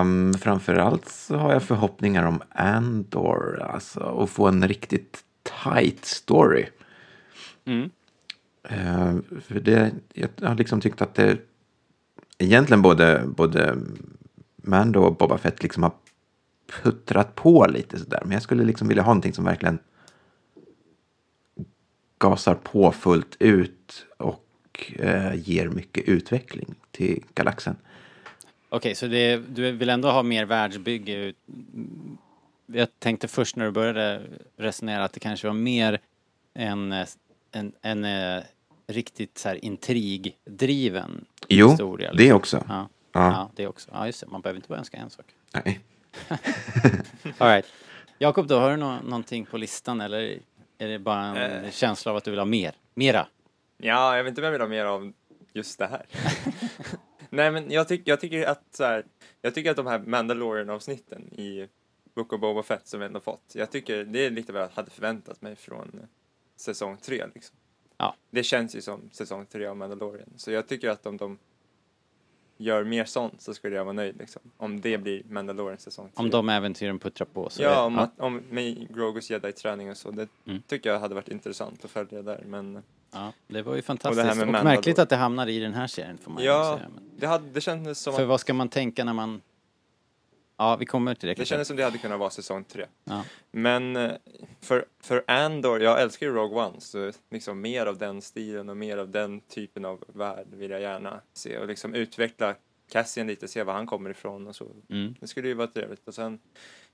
Um, 0.00 0.34
framförallt 0.34 1.08
så 1.08 1.36
har 1.36 1.52
jag 1.52 1.62
förhoppningar 1.62 2.26
om 2.26 2.42
Andor, 2.50 3.62
alltså 3.62 4.00
att 4.00 4.30
få 4.30 4.46
en 4.48 4.68
riktigt 4.68 5.24
tight 5.64 6.04
story. 6.04 6.66
Mm. 7.64 7.90
Eh, 8.68 9.40
för 9.40 9.60
det, 9.60 9.92
jag 10.12 10.28
har 10.42 10.54
liksom 10.54 10.80
tyckt 10.80 11.02
att 11.02 11.14
det 11.14 11.38
egentligen 12.38 12.82
både, 12.82 13.22
både 13.26 13.76
Mando 14.56 15.00
och 15.00 15.16
Boba 15.16 15.38
Fett 15.38 15.62
liksom 15.62 15.82
har 15.82 15.92
puttrat 16.82 17.34
på 17.34 17.66
lite 17.66 17.98
sådär. 17.98 18.20
Men 18.22 18.32
jag 18.32 18.42
skulle 18.42 18.64
liksom 18.64 18.88
vilja 18.88 19.02
ha 19.02 19.10
någonting 19.10 19.32
som 19.32 19.44
verkligen 19.44 19.78
gasar 22.18 22.54
på 22.54 22.92
fullt 22.92 23.36
ut 23.38 24.06
och 24.16 24.92
eh, 24.98 25.34
ger 25.34 25.68
mycket 25.68 26.04
utveckling 26.08 26.74
till 26.90 27.24
galaxen. 27.34 27.76
Okej, 28.68 28.94
så 28.94 29.06
det, 29.06 29.36
du 29.36 29.72
vill 29.72 29.88
ändå 29.88 30.10
ha 30.10 30.22
mer 30.22 30.44
världsbygge? 30.44 31.32
Jag 32.66 32.88
tänkte 32.98 33.28
först 33.28 33.56
när 33.56 33.64
du 33.64 33.70
började 33.70 34.22
resonera 34.56 35.04
att 35.04 35.12
det 35.12 35.20
kanske 35.20 35.46
var 35.46 35.54
mer 35.54 36.00
en, 36.54 36.92
en, 37.52 37.72
en, 37.82 38.04
eh, 38.04 38.42
riktigt 38.86 39.38
så 39.38 39.48
här 39.48 39.64
intrigdriven 39.64 41.24
Jo, 41.48 41.68
historia. 41.70 42.10
det 42.12 42.16
liksom. 42.18 42.36
också. 42.36 42.64
Ja. 42.68 42.88
Ja. 43.12 43.32
Ja. 43.32 43.50
det 43.56 43.66
också. 43.66 43.90
Ja, 43.92 44.06
just 44.06 44.20
det. 44.20 44.26
Man 44.26 44.40
behöver 44.40 44.56
inte 44.58 44.68
bara 44.68 44.78
önska 44.78 44.96
en 44.96 45.10
sak. 45.10 45.26
Nej. 45.54 45.80
All 47.38 47.48
right. 47.48 47.66
Jakob 48.18 48.46
då, 48.46 48.58
har 48.58 48.70
du 48.70 48.76
nå- 48.76 49.00
någonting 49.04 49.46
på 49.46 49.56
listan 49.56 50.00
eller 50.00 50.38
är 50.78 50.88
det 50.88 50.98
bara 50.98 51.24
en 51.24 51.64
Eh. 51.64 51.70
känsla 51.70 52.10
av 52.10 52.16
att 52.16 52.24
du 52.24 52.30
vill 52.30 52.40
ha 52.40 52.44
mer? 52.46 52.74
Mera? 52.94 53.26
Ja, 53.76 54.16
jag 54.16 54.24
vet 54.24 54.28
inte 54.30 54.40
om 54.40 54.44
jag 54.44 54.52
vill 54.52 54.60
ha 54.60 54.68
mer 54.68 54.84
av 54.84 55.12
just 55.52 55.78
det 55.78 55.86
här. 55.86 56.06
Nej, 57.30 57.50
men 57.50 57.70
jag, 57.70 57.88
tyck, 57.88 58.02
jag 58.04 58.20
tycker 58.20 58.46
att 58.46 58.62
så 58.70 58.84
här, 58.84 59.04
jag 59.42 59.54
tycker 59.54 59.70
att 59.70 59.76
de 59.76 59.86
här 59.86 59.98
Mandalorian-avsnitten 59.98 61.22
i 61.34 61.68
Book 62.14 62.32
of 62.32 62.40
Boba 62.40 62.62
Fett 62.62 62.86
som 62.86 63.00
vi 63.00 63.06
ändå 63.06 63.20
fått, 63.20 63.52
jag 63.54 63.70
tycker 63.70 64.04
det 64.04 64.26
är 64.26 64.30
lite 64.30 64.52
vad 64.52 64.62
jag 64.62 64.68
hade 64.68 64.90
förväntat 64.90 65.42
mig 65.42 65.56
från 65.56 66.06
säsong 66.56 66.96
tre 66.96 67.24
liksom. 67.34 67.56
Ja. 67.96 68.14
Det 68.30 68.42
känns 68.42 68.76
ju 68.76 68.80
som 68.80 69.10
säsong 69.12 69.46
tre 69.46 69.66
av 69.66 69.76
Mandalorian, 69.76 70.28
så 70.36 70.50
jag 70.50 70.68
tycker 70.68 70.88
att 70.90 71.06
om 71.06 71.16
de 71.16 71.38
gör 72.56 72.84
mer 72.84 73.04
sånt 73.04 73.42
så 73.42 73.54
skulle 73.54 73.76
jag 73.76 73.84
vara 73.84 73.92
nöjd 73.92 74.16
liksom. 74.18 74.42
Om 74.56 74.80
det 74.80 74.98
blir 74.98 75.22
Mandalorian 75.28 75.78
säsong 75.78 76.04
tre. 76.14 76.24
Om 76.24 76.30
de 76.30 76.48
äventyren 76.48 76.98
puttrar 76.98 77.26
på 77.32 77.50
så 77.50 77.62
Ja, 77.62 77.84
om, 77.84 77.98
Att, 77.98 78.20
om 78.20 78.42
med 78.50 78.94
Grogus 78.94 79.30
jedi-träning 79.30 79.90
och 79.90 79.96
så. 79.96 80.10
Det 80.10 80.28
Mm. 80.46 80.62
tycker 80.66 80.90
jag 80.90 81.00
hade 81.00 81.14
varit 81.14 81.28
intressant 81.28 81.84
att 81.84 81.90
följa 81.90 82.22
där, 82.22 82.42
men 82.46 82.82
ja, 83.12 83.32
det 83.48 83.62
var 83.62 83.76
ju 83.76 83.82
fantastiskt. 83.82 84.30
Och, 84.30 84.36
Mandalore. 84.36 84.64
märkligt 84.64 84.98
att 84.98 85.08
det 85.08 85.16
hamnade 85.16 85.52
i 85.52 85.58
den 85.58 85.74
här 85.74 85.86
serien 85.86 86.18
får 86.18 86.30
man 86.30 86.42
Ja, 86.44 86.76
säga. 86.78 86.88
Men, 86.94 87.02
det, 87.18 87.26
hade, 87.26 87.48
det 87.50 87.60
kändes 87.60 87.98
som 88.00 88.12
för 88.14 88.22
att 88.22 88.28
vad 88.28 88.40
ska 88.40 88.54
man 88.54 88.68
tänka 88.68 89.04
när 89.04 89.12
man... 89.12 89.40
Ja, 90.58 90.76
vi 90.76 90.86
kommer 90.86 91.14
till 91.14 91.26
det 91.26 91.30
Det 91.30 91.34
kanske. 91.34 91.48
kändes 91.52 91.68
som 91.68 91.76
det 91.76 91.84
hade 91.84 91.98
kunnat 91.98 92.18
vara 92.18 92.30
säsong 92.30 92.64
tre. 92.64 92.86
Ja. 93.04 93.24
Men 93.50 93.96
eh, 93.96 94.12
för, 94.60 94.84
för 95.00 95.24
Andor, 95.26 95.82
jag 95.82 96.02
älskar 96.02 96.26
ju 96.26 96.32
Rogue 96.32 96.58
One, 96.66 96.80
så 96.80 97.12
liksom 97.30 97.60
mer 97.60 97.86
av 97.86 97.98
den 97.98 98.22
stilen 98.22 98.68
och 98.68 98.76
mer 98.76 98.98
av 98.98 99.08
den 99.10 99.40
typen 99.40 99.84
av 99.84 100.04
värld 100.08 100.46
vill 100.50 100.70
jag 100.70 100.80
gärna 100.80 101.20
se 101.32 101.58
och 101.58 101.66
liksom 101.66 101.94
utveckla 101.94 102.54
Cassian 102.90 103.26
lite, 103.26 103.48
se 103.48 103.62
var 103.62 103.72
han 103.72 103.86
kommer 103.86 104.10
ifrån 104.10 104.46
och 104.46 104.56
så. 104.56 104.66
Mm. 104.90 105.14
Det 105.20 105.26
skulle 105.26 105.48
ju 105.48 105.54
vara 105.54 105.66
trevligt. 105.68 106.08
Och 106.08 106.14
sen 106.14 106.38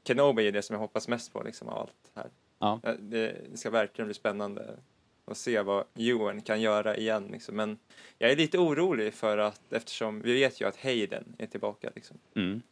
Kenobi 0.04 0.48
är 0.48 0.52
det 0.52 0.62
som 0.62 0.74
jag 0.74 0.80
hoppas 0.80 1.08
mest 1.08 1.32
på 1.32 1.42
liksom 1.42 1.68
av 1.68 1.78
allt 1.78 2.10
här. 2.14 2.30
Ja. 2.58 2.80
Det, 2.98 3.36
det 3.50 3.56
ska 3.56 3.70
verkligen 3.70 4.06
bli 4.06 4.14
spännande 4.14 4.76
att 5.24 5.36
se 5.36 5.60
vad 5.62 5.84
Ewan 5.94 6.40
kan 6.40 6.60
göra 6.60 6.96
igen 6.96 7.28
liksom. 7.32 7.56
Men 7.56 7.78
jag 8.18 8.30
är 8.30 8.36
lite 8.36 8.58
orolig 8.58 9.14
för 9.14 9.38
att 9.38 9.72
eftersom 9.72 10.22
vi 10.22 10.32
vet 10.34 10.60
ju 10.60 10.68
att 10.68 10.76
Hayden 10.82 11.24
är 11.38 11.46
tillbaka 11.46 11.90
liksom 11.94 12.18
Mm. 12.36 12.62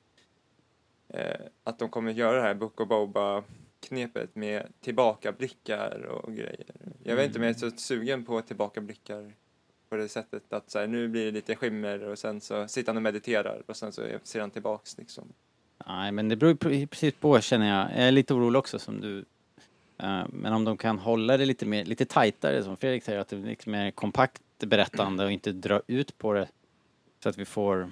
Eh, 1.14 1.40
att 1.64 1.78
de 1.78 1.88
kommer 1.88 2.12
göra 2.12 2.36
det 2.36 2.42
här 2.42 2.54
Book 2.54 2.80
of 2.80 2.88
Boba 2.88 3.42
knepet 3.80 4.34
med 4.36 4.66
tillbakablickar 4.80 6.02
och 6.06 6.34
grejer. 6.34 6.66
Jag 7.02 7.16
vet 7.16 7.26
inte 7.26 7.38
om 7.38 7.42
jag 7.44 7.50
är 7.50 7.58
så 7.58 7.70
sugen 7.70 8.24
på 8.24 8.40
tillbakablickar 8.40 9.32
på 9.88 9.96
det 9.96 10.08
sättet 10.08 10.52
att 10.52 10.70
så 10.70 10.78
här, 10.78 10.86
nu 10.86 11.08
blir 11.08 11.24
det 11.24 11.30
lite 11.30 11.56
skimmer 11.56 12.02
och 12.02 12.18
sen 12.18 12.40
så 12.40 12.68
sitter 12.68 12.88
han 12.92 12.96
och 12.96 13.02
mediterar 13.02 13.62
och 13.66 13.76
sen 13.76 13.92
så 13.92 14.02
ser 14.22 14.40
han 14.40 14.50
tillbaks 14.50 14.98
liksom. 14.98 15.32
Nej, 15.86 16.12
men 16.12 16.28
det 16.28 16.36
beror 16.36 16.52
ju 16.52 16.56
pre- 16.56 16.86
precis 16.86 17.14
på 17.14 17.40
känner 17.40 17.68
jag. 17.78 17.90
Jag 17.98 18.08
är 18.08 18.12
lite 18.12 18.34
orolig 18.34 18.58
också 18.58 18.78
som 18.78 19.00
du. 19.00 19.24
Eh, 19.98 20.22
Men 20.32 20.52
om 20.52 20.64
de 20.64 20.76
kan 20.76 20.98
hålla 20.98 21.36
det 21.36 21.44
lite 21.44 21.66
mer, 21.66 21.84
lite 21.84 22.04
tajtare 22.04 22.62
som 22.62 22.76
Fredrik 22.76 23.04
säger, 23.04 23.18
att 23.18 23.28
det 23.28 23.36
blir 23.36 23.50
lite 23.50 23.70
mer 23.70 23.90
kompakt 23.90 24.42
berättande 24.58 25.24
och 25.24 25.32
inte 25.32 25.52
dra 25.52 25.80
ut 25.86 26.18
på 26.18 26.32
det 26.32 26.48
så 27.22 27.28
att 27.28 27.38
vi 27.38 27.44
får 27.44 27.90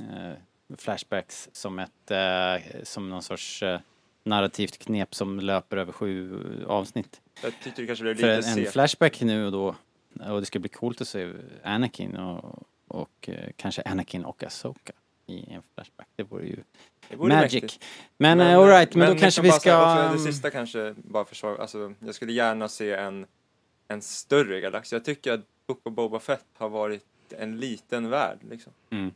eh, 0.00 0.32
flashbacks 0.78 1.48
som 1.52 1.78
ett, 1.78 2.10
eh, 2.10 2.82
som 2.82 3.10
någon 3.10 3.22
sorts 3.22 3.62
eh, 3.62 3.80
narrativt 4.24 4.78
knep 4.78 5.14
som 5.14 5.40
löper 5.40 5.76
över 5.76 5.92
sju 5.92 6.40
avsnitt. 6.68 7.20
Jag 7.42 7.52
tyckte 7.62 7.82
det 7.82 7.86
kanske 7.86 8.02
blev 8.02 8.14
För 8.14 8.22
lite 8.22 8.32
en, 8.32 8.52
en 8.52 8.54
segt. 8.54 8.72
flashback 8.72 9.20
nu 9.20 9.46
och 9.46 9.52
då, 9.52 9.74
och 10.30 10.40
det 10.40 10.46
ska 10.46 10.58
bli 10.58 10.68
coolt 10.68 11.00
att 11.00 11.08
se 11.08 11.32
Anakin 11.64 12.16
och, 12.16 12.62
och 12.88 13.28
eh, 13.28 13.50
kanske 13.56 13.82
Anakin 13.82 14.24
och 14.24 14.44
Asoka 14.44 14.92
i 15.26 15.52
en 15.52 15.62
flashback. 15.74 16.08
Det 16.16 16.22
vore 16.22 16.46
ju 16.46 16.56
Det 17.08 17.16
vore 17.16 17.34
magic. 17.34 17.62
mäktigt. 17.62 17.84
Men, 18.16 18.38
men 18.38 18.56
alright, 18.56 18.94
men, 18.94 19.06
då 19.06 19.12
liksom 19.12 19.20
kanske 19.20 19.42
vi 19.42 19.48
så 19.48 19.52
här, 19.52 19.60
ska... 19.60 20.04
Också 20.12 20.26
det 20.26 20.32
sista 20.32 20.50
kanske, 20.50 20.94
bara 20.96 21.24
försvara, 21.24 21.56
alltså 21.62 21.94
jag 21.98 22.14
skulle 22.14 22.32
gärna 22.32 22.68
se 22.68 22.92
en, 22.92 23.26
en 23.88 24.02
större 24.02 24.60
galax. 24.60 24.92
Jag 24.92 25.04
tycker 25.04 25.32
att 25.32 25.40
Book 25.66 25.80
of 25.84 25.94
Boba 25.94 26.18
Fett 26.18 26.46
har 26.56 26.68
varit 26.68 27.04
en 27.38 27.60
liten 27.60 28.10
värld 28.10 28.38
liksom. 28.50 28.72
Mm. 28.90 29.14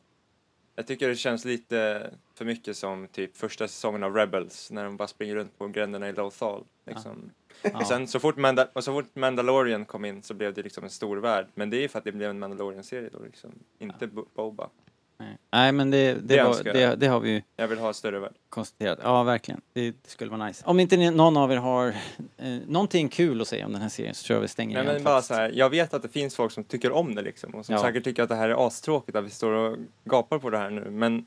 Jag 0.81 0.87
tycker 0.87 1.09
det 1.09 1.17
känns 1.17 1.45
lite 1.45 2.11
för 2.35 2.45
mycket 2.45 2.77
som 2.77 3.09
typ 3.09 3.37
första 3.37 3.69
säsongen 3.69 4.03
av 4.03 4.15
Rebels 4.17 4.71
när 4.71 4.85
de 4.85 4.97
bara 4.97 5.09
springer 5.09 5.35
runt 5.35 5.59
på 5.59 5.69
gränderna 5.69 6.09
i 6.09 6.13
Lothal. 6.13 6.65
Liksom. 6.87 7.31
Ja. 7.63 7.85
Sen 7.85 8.07
så 8.07 8.21
fort, 8.21 8.37
Manda- 8.37 8.69
och 8.73 8.85
så 8.85 8.93
fort 8.93 9.17
Mandalorian 9.17 9.85
kom 9.85 10.05
in 10.05 10.23
så 10.23 10.35
blev 10.35 10.55
det 10.55 10.63
liksom 10.63 10.85
en 10.85 10.91
stor 10.91 11.17
värld. 11.17 11.47
Men 11.55 11.71
det 11.71 11.77
är 11.77 11.81
ju 11.81 11.89
för 11.89 11.99
att 11.99 12.05
det 12.05 12.13
blev 12.13 12.31
en 12.31 12.39
Mandalorian-serie 12.39 13.09
då 13.13 13.19
liksom. 13.25 13.51
Inte 13.79 14.07
Bo- 14.07 14.27
Boba. 14.35 14.71
Nej. 15.21 15.37
Nej, 15.53 15.73
men 15.73 15.91
det, 15.91 16.15
det, 16.15 16.21
Det 16.37 16.45
var, 16.45 16.63
det, 16.65 16.95
det 16.97 17.07
har 17.07 17.21
vi 17.21 17.31
ju 17.31 17.43
Jag 17.57 17.69
vill 17.69 17.79
ha 17.79 17.93
större 17.93 18.19
värld. 18.19 18.33
konstaterat. 18.49 18.99
Ja, 19.03 19.23
verkligen. 19.23 19.61
Det, 19.73 19.91
det 19.91 20.11
skulle 20.11 20.31
vara 20.31 20.47
nice. 20.47 20.63
Om 20.67 20.81
inte 20.81 20.97
ni, 20.97 21.11
någon 21.11 21.37
av 21.37 21.53
er 21.53 21.57
har 21.57 21.89
eh, 22.37 22.49
någonting 22.67 23.09
kul 23.09 23.41
att 23.41 23.49
säga 23.49 23.67
om 23.67 23.73
den 23.73 23.83
här 23.83 23.89
serien 23.89 24.15
så 24.15 24.27
tror 24.27 24.37
jag 24.37 24.41
vi 24.43 24.49
stänger 24.49 24.85
Nej, 24.85 24.95
men 24.95 25.05
bara 25.05 25.23
så 25.23 25.35
här, 25.35 25.51
jag 25.55 25.71
vet 25.71 25.95
att 25.95 26.03
det 26.03 26.09
finns 26.09 26.37
folk 26.37 26.53
som 26.53 26.65
tycker 26.65 26.93
om 26.93 27.15
det 27.15 27.23
liksom 27.23 27.55
och 27.55 27.67
som 27.67 27.75
Ja. 27.75 27.83
säkert 27.83 28.05
tycker 28.05 28.23
att 28.23 28.29
det 28.29 28.35
här 28.35 28.49
är 28.49 28.67
astråkigt 28.67 29.17
att 29.17 29.25
vi 29.25 29.31
står 29.31 29.53
och 29.53 29.77
gapar 30.05 30.39
på 30.39 30.51
det 30.51 30.59
här 30.59 30.71
nu. 30.71 30.91
Men 30.91 31.27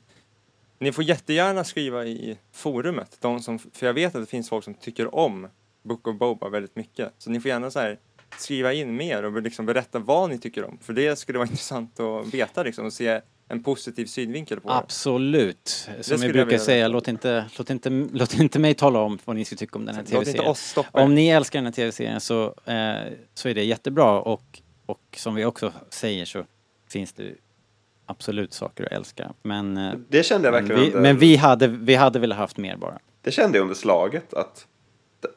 ni 0.78 0.92
får 0.92 1.04
jättegärna 1.04 1.64
skriva 1.64 2.04
i 2.04 2.38
forumet, 2.52 3.16
de 3.20 3.40
som, 3.40 3.58
för 3.58 3.86
jag 3.86 3.94
vet 3.94 4.14
att 4.14 4.22
det 4.22 4.30
finns 4.30 4.48
folk 4.48 4.64
som 4.64 4.74
tycker 4.74 5.14
om 5.14 5.48
Book 5.82 6.08
of 6.08 6.16
Boba 6.18 6.48
väldigt 6.48 6.76
mycket. 6.76 7.12
Så 7.18 7.30
ni 7.30 7.40
får 7.40 7.48
gärna 7.48 7.70
så 7.70 7.80
här, 7.80 7.98
skriva 8.38 8.72
in 8.72 8.96
mer 8.96 9.22
och 9.22 9.42
liksom 9.42 9.66
berätta 9.66 9.98
vad 9.98 10.30
ni 10.30 10.38
tycker 10.38 10.64
om. 10.64 10.78
För 10.82 10.92
det 10.92 11.16
skulle 11.18 11.38
vara 11.38 11.48
intressant 11.50 12.00
att 12.00 12.34
veta 12.34 12.62
liksom 12.62 12.86
och 12.86 12.92
se 12.92 13.20
en 13.48 13.62
positiv 13.62 14.06
synvinkel 14.06 14.60
på 14.60 14.68
det. 14.68 14.74
Absolut. 14.74 15.68
Som 15.68 16.18
skulle 16.18 16.32
vi 16.32 16.38
jag 16.38 16.46
brukar 16.46 16.64
säga, 16.64 16.88
låt 16.88 17.08
inte, 17.08 17.44
låt, 17.58 17.70
inte, 17.70 17.90
låt 18.12 18.34
inte 18.34 18.58
mig 18.58 18.74
tala 18.74 18.98
om 18.98 19.18
vad 19.24 19.36
ni 19.36 19.44
ska 19.44 19.56
tycka 19.56 19.78
om 19.78 19.84
den 19.84 19.94
här 19.94 20.02
tv-serien. 20.02 20.54
Om 20.90 21.14
ni 21.14 21.28
älskar 21.28 21.58
den 21.58 21.66
här 21.66 21.72
tv-serien 21.72 22.20
så, 22.20 22.44
eh, 22.44 23.12
så 23.34 23.48
är 23.48 23.54
det 23.54 23.64
jättebra 23.64 24.20
och, 24.20 24.60
och 24.86 25.00
som 25.16 25.34
vi 25.34 25.44
också 25.44 25.72
säger 25.90 26.24
så 26.24 26.44
finns 26.88 27.12
det 27.12 27.34
absolut 28.06 28.52
saker 28.52 28.84
att 28.84 28.92
älska. 28.92 29.32
Men, 29.42 29.76
eh, 29.76 29.94
Det 30.08 30.22
kände 30.22 30.48
jag 30.48 30.52
men, 30.52 30.62
verkligen 30.62 30.80
vi, 30.80 30.86
under, 30.86 31.00
men 31.00 31.18
vi, 31.18 31.36
hade, 31.36 31.66
vi 31.66 31.94
hade 31.94 32.18
velat 32.18 32.38
haft 32.38 32.56
mer 32.56 32.76
bara. 32.76 32.98
det 33.22 33.30
kände 33.30 33.58
jag 33.58 33.62
under 33.62 33.74
slaget 33.74 34.34
att 34.34 34.66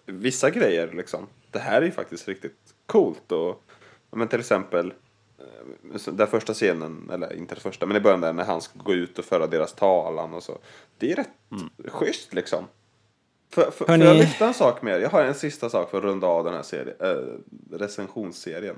vissa 0.06 0.50
grejer 0.50 0.92
liksom, 0.94 1.28
det 1.52 1.60
här 1.60 1.82
är 1.82 1.86
ju 1.86 1.92
faktiskt 1.92 2.28
riktigt 2.28 2.58
coolt 2.86 3.32
och 3.32 3.64
men 4.12 4.28
till 4.28 4.40
exempel 4.40 4.94
eh, 5.40 6.14
den 6.14 6.28
första 6.28 6.54
scenen, 6.54 7.10
eller 7.14 7.34
inte 7.34 7.56
den 7.56 7.62
första, 7.62 7.86
men 7.86 7.98
i 7.98 8.00
början 8.00 8.22
där 8.22 8.34
när 8.34 8.44
han 8.44 8.62
ska 8.62 8.80
gå 8.80 8.94
ut 8.94 9.20
och 9.20 9.26
föra 9.26 9.48
deras 9.48 9.74
talan 9.74 10.34
och 10.34 10.44
så. 10.44 10.58
Det 10.98 11.12
är 11.12 11.16
rätt 11.16 11.30
schysst 11.88 12.34
liksom. 12.34 12.66
För, 13.50 13.72
för, 13.72 13.86
Hörni- 13.86 13.98
Får 14.06 14.08
jag 14.08 14.18
lyfta 14.18 14.48
en 14.48 14.54
sak 14.54 14.82
mer? 14.82 15.00
Jag 15.00 15.10
har 15.10 15.24
en 15.24 15.36
sista 15.36 15.70
sak 15.70 15.90
för 15.90 15.98
att 15.98 16.04
runda 16.04 16.28
av 16.28 16.44
den 16.44 16.54
här 16.54 16.64
serien, 16.64 16.96
äh, 17.00 17.78
recensionsserien. 17.78 18.76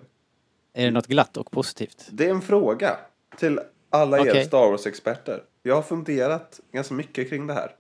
Är 0.74 0.86
det 0.86 0.92
något 0.92 1.08
glatt 1.08 1.38
och 1.38 1.52
positivt? 1.52 2.08
Det 2.12 2.26
är 2.26 2.30
en 2.30 2.42
fråga 2.42 2.98
till 3.38 3.60
alla 3.90 4.18
er 4.20 4.30
Okej. 4.30 4.46
Star 4.46 4.70
Wars-experter. 4.72 5.44
Jag 5.64 5.76
har 5.76 5.82
funderat 5.82 6.60
ganska 6.72 6.94
mycket 6.94 7.30
kring 7.30 7.48
det 7.48 7.54
här. 7.54 7.76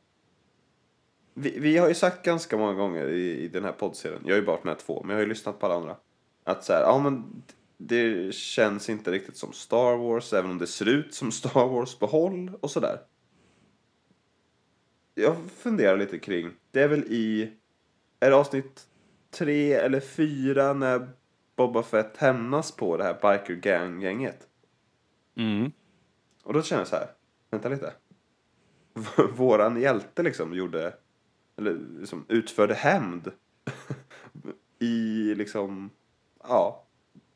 Vi, 1.33 1.59
vi 1.59 1.77
har 1.77 1.87
ju 1.87 1.93
sagt 1.93 2.25
ganska 2.25 2.57
många 2.57 2.73
gånger 2.73 3.07
i, 3.07 3.37
i 3.43 3.47
den 3.47 3.63
här 3.63 3.71
poddserien, 3.71 4.21
jag 4.25 4.31
har 4.31 4.39
ju 4.39 4.45
bara 4.45 4.55
varit 4.55 4.63
med 4.63 4.77
två, 4.77 5.01
men 5.01 5.09
jag 5.09 5.15
har 5.17 5.21
ju 5.21 5.29
lyssnat 5.29 5.59
på 5.59 5.65
alla 5.65 5.75
andra. 5.75 5.95
Att 6.43 6.63
så 6.63 6.73
här, 6.73 6.81
ja 6.81 6.99
men 6.99 7.43
det 7.81 8.35
känns 8.35 8.89
inte 8.89 9.11
riktigt 9.11 9.37
som 9.37 9.53
Star 9.53 9.97
Wars, 9.97 10.33
även 10.33 10.51
om 10.51 10.57
det 10.57 10.67
ser 10.67 10.87
ut 10.87 11.13
som 11.13 11.31
Star 11.31 11.67
Wars 11.67 11.95
på 11.95 12.05
håll 12.05 12.51
och 12.61 12.71
sådär. 12.71 13.01
Jag 15.15 15.35
funderar 15.57 15.97
lite 15.97 16.19
kring, 16.19 16.51
det 16.71 16.81
är 16.81 16.87
väl 16.87 17.03
i, 17.03 17.53
är 18.19 18.29
det 18.29 18.35
avsnitt 18.35 18.87
tre 19.31 19.73
eller 19.73 19.99
fyra 19.99 20.73
när 20.73 21.09
Boba 21.55 21.83
Fett 21.83 22.17
hämnas 22.17 22.71
på 22.71 22.97
det 22.97 23.03
här 23.03 23.13
biker 23.13 23.55
gang-gänget? 23.55 24.47
Mm. 25.35 25.71
Och 26.43 26.53
då 26.53 26.61
känner 26.61 26.81
jag 26.81 26.87
så 26.87 26.95
här, 26.95 27.11
vänta 27.51 27.69
lite. 27.69 27.93
Våran 29.35 29.81
hjälte 29.81 30.23
liksom 30.23 30.53
gjorde, 30.53 30.93
eller 31.57 31.79
liksom 31.99 32.25
utförde 32.29 32.73
hämnd 32.73 33.31
i 34.79 35.35
liksom, 35.35 35.89
ja, 36.43 36.88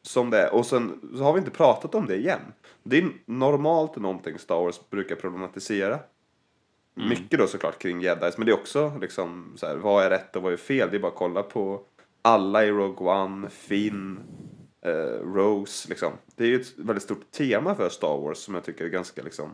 som 0.06 0.30
det 0.30 0.38
är. 0.42 0.54
Och 0.54 0.66
sen 0.66 1.00
så 1.18 1.24
har 1.24 1.34
vi 1.34 1.40
inte 1.40 1.52
pratat 1.52 1.96
om 1.96 2.06
det 2.06 2.16
igen. 2.16 2.54
Det 2.84 2.98
är 2.98 3.12
normalt 3.26 3.96
någonting 3.96 4.40
Star 4.40 4.56
Wars 4.56 4.90
brukar 4.90 5.16
problematisera. 5.16 6.00
Mycket 6.96 7.40
då 7.40 7.48
såklart 7.48 7.80
kring 7.80 8.02
jedis, 8.02 8.38
men 8.38 8.46
det 8.46 8.52
är 8.52 8.60
också 8.60 8.98
liksom 9.02 9.54
så 9.56 9.66
här, 9.66 9.76
vad 9.76 10.04
är 10.06 10.10
rätt 10.10 10.36
och 10.36 10.42
vad 10.44 10.54
är 10.54 10.58
fel? 10.58 10.88
Det 10.92 10.98
är 10.98 11.00
bara 11.00 11.12
att 11.12 11.18
kolla 11.18 11.44
på 11.44 11.82
alla 12.22 12.66
i 12.66 12.72
Rogue 12.72 13.08
One, 13.14 13.50
Finn, 13.50 14.20
eh, 14.82 14.92
Rose 15.34 15.90
liksom. 15.90 16.14
Det 16.36 16.44
är 16.44 16.48
ju 16.48 16.62
ett 16.62 16.78
väldigt 16.78 17.04
stort 17.04 17.32
tema 17.32 17.76
för 17.76 17.90
Star 17.90 18.18
Wars 18.18 18.38
som 18.38 18.54
jag 18.54 18.64
tycker 18.64 18.86
är 18.86 18.90
ganska 18.90 19.24
liksom 19.24 19.52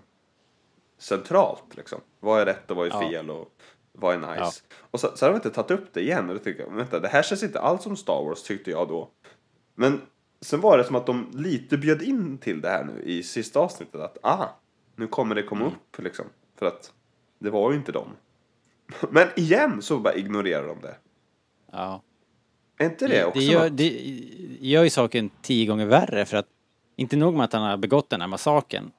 centralt 0.98 1.76
liksom. 1.76 2.00
Vad 2.20 2.42
är 2.42 2.46
rätt 2.46 2.72
och 2.72 2.78
vad 2.78 2.88
är 2.88 2.92
Ja. 2.92 3.10
fel 3.10 3.30
och 3.30 3.54
vad 3.92 4.14
är 4.14 4.18
nice. 4.18 4.62
Ja. 4.70 4.76
Och 4.92 5.00
så, 5.00 5.10
så 5.16 5.26
har 5.26 5.32
vi 5.32 5.36
inte 5.36 5.50
tagit 5.50 5.72
upp 5.72 5.94
det 5.94 6.02
igen 6.02 6.30
och 6.30 6.36
då 6.36 6.42
tycker 6.44 6.64
jag, 6.64 6.72
vänta, 6.72 7.00
det 7.00 7.08
här 7.08 7.22
känns 7.24 7.44
inte 7.44 7.60
alls 7.60 7.84
som 7.84 7.96
Star 7.96 8.24
Wars 8.24 8.44
tyckte 8.44 8.72
jag 8.72 8.88
då. 8.88 9.10
Men 9.76 10.02
sen 10.42 10.62
var 10.62 10.78
det 10.78 10.84
som 10.84 10.96
att 10.96 11.06
de 11.06 11.32
lite 11.34 11.78
bjöd 11.78 12.02
in 12.02 12.38
till 12.38 12.62
det 12.62 12.70
här 12.70 12.84
nu 12.84 13.02
i 13.02 13.24
sista 13.24 13.60
avsnittet 13.60 14.02
att 14.02 14.18
ah, 14.22 14.48
nu 14.96 15.08
kommer 15.08 15.36
det 15.36 15.44
komma 15.44 15.66
upp 15.66 16.00
liksom. 16.04 16.26
För 16.56 16.66
att 16.66 16.94
det 17.40 17.50
var 17.50 17.72
ju 17.72 17.78
inte 17.78 17.92
dem. 17.92 18.08
Men 19.10 19.28
igen 19.36 19.82
så 19.82 20.00
bara 20.00 20.14
ignorerar 20.16 20.68
de 20.68 20.82
det. 20.82 20.96
Ja. 21.72 22.02
Är 22.78 22.86
inte 22.86 23.08
det 23.08 23.26
också 23.26 23.40
det, 23.40 23.46
gör, 23.46 23.70
något? 23.70 23.78
det 23.78 23.90
gör 24.60 24.84
ju 24.84 24.90
saken 24.90 25.30
tio 25.42 25.66
gånger 25.66 25.86
värre 25.86 26.26
för 26.26 26.38
att 26.38 26.48
inte 26.96 27.16
nog 27.18 27.34
med 27.34 27.44
att 27.44 27.54
han 27.54 27.62
har 27.62 27.78
begått 27.78 28.10
den 28.10 28.22
här 28.22 28.28
massakern 28.28 28.92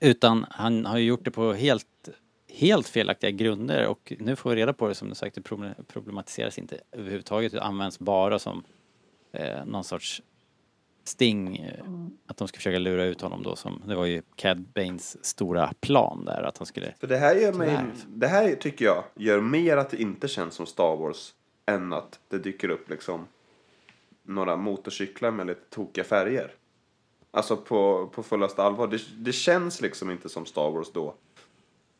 utan 0.00 0.46
han 0.50 0.86
har 0.86 0.98
ju 0.98 1.04
gjort 1.04 1.24
det 1.24 1.30
på 1.30 1.52
helt, 1.52 2.08
helt 2.52 2.88
felaktiga 2.88 3.30
grunder 3.30 3.86
och 3.86 4.12
nu 4.18 4.36
får 4.36 4.50
vi 4.50 4.56
reda 4.56 4.72
på 4.72 4.88
det 4.88 4.94
som 4.94 5.08
du 5.08 5.14
sagt, 5.14 5.34
det 5.34 5.42
problem- 5.42 5.74
problematiseras 5.88 6.58
inte 6.58 6.80
överhuvudtaget, 6.92 7.52
det 7.52 7.62
används 7.62 7.98
bara 7.98 8.38
som 8.38 8.64
eh, 9.32 9.64
någon 9.64 9.84
sorts 9.84 10.22
sting, 11.04 11.56
eh, 11.56 11.84
att 12.26 12.36
de 12.36 12.48
ska 12.48 12.56
försöka 12.56 12.78
lura 12.78 13.04
ut 13.04 13.20
honom 13.20 13.42
då 13.42 13.56
som, 13.56 13.82
det 13.86 13.94
var 13.94 14.06
ju 14.06 14.22
Cad 14.36 14.60
Baines 14.60 15.24
stora 15.24 15.72
plan 15.80 16.24
där 16.24 16.42
att 16.42 16.58
han 16.58 16.66
skulle 16.66 16.94
För 17.00 17.06
det 17.06 17.16
här 17.16 17.36
gör 17.36 17.52
mig, 17.52 17.78
det 18.08 18.26
här 18.26 18.54
tycker 18.54 18.84
jag 18.84 19.04
gör 19.14 19.40
mer 19.40 19.76
att 19.76 19.90
det 19.90 20.02
inte 20.02 20.28
känns 20.28 20.54
som 20.54 20.66
Star 20.66 20.96
Wars 20.96 21.34
än 21.66 21.92
att 21.92 22.20
det 22.28 22.38
dyker 22.38 22.68
upp 22.68 22.90
liksom 22.90 23.26
några 24.22 24.56
motorcyklar 24.56 25.30
med 25.30 25.46
lite 25.46 25.70
tokiga 25.70 26.04
färger. 26.04 26.54
Alltså 27.30 27.56
på, 27.56 28.10
på 28.14 28.22
fullaste 28.22 28.62
allvar. 28.62 28.86
Det, 28.86 29.00
det 29.16 29.32
känns 29.32 29.80
liksom 29.80 30.10
inte 30.10 30.28
som 30.28 30.46
Star 30.46 30.70
Wars 30.70 30.92
då 30.92 31.14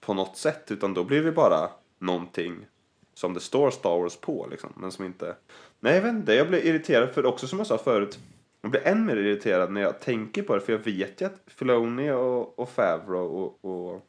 på 0.01 0.14
något 0.14 0.37
sätt 0.37 0.70
utan 0.70 0.95
då 0.95 1.05
blir 1.05 1.22
det 1.22 1.33
bara 1.33 1.70
någonting 1.99 2.66
som 3.14 3.35
det 3.35 3.41
står 3.41 3.70
Star 3.70 3.99
Wars 3.99 4.16
på 4.16 4.47
liksom 4.51 4.72
men 4.76 4.93
som 4.93 5.05
inte 5.05 5.37
Nej 5.81 5.95
jag 5.95 6.03
vet 6.03 6.14
inte, 6.14 6.35
jag 6.35 6.49
blir 6.49 6.66
irriterad 6.66 7.14
för 7.14 7.26
också 7.26 7.47
som 7.47 7.59
jag 7.59 7.66
sa 7.66 7.78
förut 7.78 8.18
jag 8.62 8.70
blir 8.70 8.87
än 8.87 9.07
mer 9.07 9.16
irriterad 9.16 9.72
när 9.72 9.81
jag 9.81 10.01
tänker 10.01 10.43
på 10.43 10.55
det 10.55 10.61
för 10.61 10.72
jag 10.72 10.78
vet 10.78 11.20
ju 11.20 11.24
att 11.26 11.43
Filoni 11.47 12.11
och, 12.11 12.59
och 12.59 12.68
Favreau 12.68 13.26
och, 13.26 13.64
och 13.64 14.07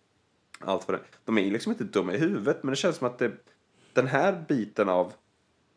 allt 0.59 0.87
vad 0.87 0.97
det 0.97 1.03
De 1.25 1.37
är 1.37 1.41
ju 1.41 1.51
liksom 1.51 1.71
inte 1.71 1.83
dumma 1.83 2.13
i 2.13 2.17
huvudet, 2.17 2.63
men 2.63 2.69
det 2.69 2.75
känns 2.75 2.95
som 2.95 3.07
att 3.07 3.17
det, 3.17 3.31
den 3.93 4.07
här 4.07 4.43
biten 4.47 4.89
av 4.89 5.13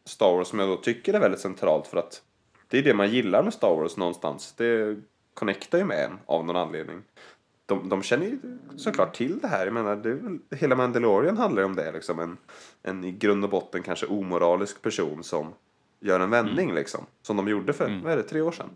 Star 0.04 0.36
Wars 0.36 0.48
som 0.48 0.58
jag 0.58 0.68
då 0.68 0.76
tycker 0.76 1.14
är 1.14 1.20
väldigt 1.20 1.40
centralt 1.40 1.86
för 1.86 1.96
att 1.96 2.22
det 2.68 2.78
är 2.78 2.82
det 2.82 2.94
man 2.94 3.10
gillar 3.10 3.42
med 3.42 3.54
Star 3.54 3.76
Wars 3.76 3.96
någonstans. 3.96 4.54
Det 4.56 4.96
connectar 5.34 5.78
ju 5.78 5.84
med 5.84 6.04
en 6.04 6.18
av 6.26 6.46
någon 6.46 6.56
anledning. 6.56 7.02
De, 7.66 7.88
de 7.88 8.02
känner 8.02 8.26
ju 8.26 8.38
såklart 8.76 9.16
till 9.16 9.38
det 9.38 9.48
här. 9.48 9.66
Jag 9.66 9.74
menar, 9.74 9.96
det 9.96 10.14
väl, 10.14 10.38
hela 10.50 10.76
Mandalorian 10.76 11.36
handlar 11.36 11.62
ju 11.62 11.66
om 11.66 11.76
det. 11.76 11.92
Liksom. 11.92 12.18
En, 12.18 12.36
en 12.82 13.04
i 13.04 13.12
grund 13.12 13.44
och 13.44 13.50
botten 13.50 13.82
kanske 13.82 14.06
omoralisk 14.06 14.82
person 14.82 15.24
som 15.24 15.54
gör 16.04 16.20
en 16.20 16.30
vändning 16.30 16.74
liksom. 16.74 17.06
Som 17.22 17.36
de 17.36 17.48
gjorde 17.48 17.72
för, 17.72 18.00
vad 18.04 18.12
är 18.12 18.16
det, 18.16 18.22
tre 18.22 18.40
år 18.40 18.52
sedan? 18.52 18.66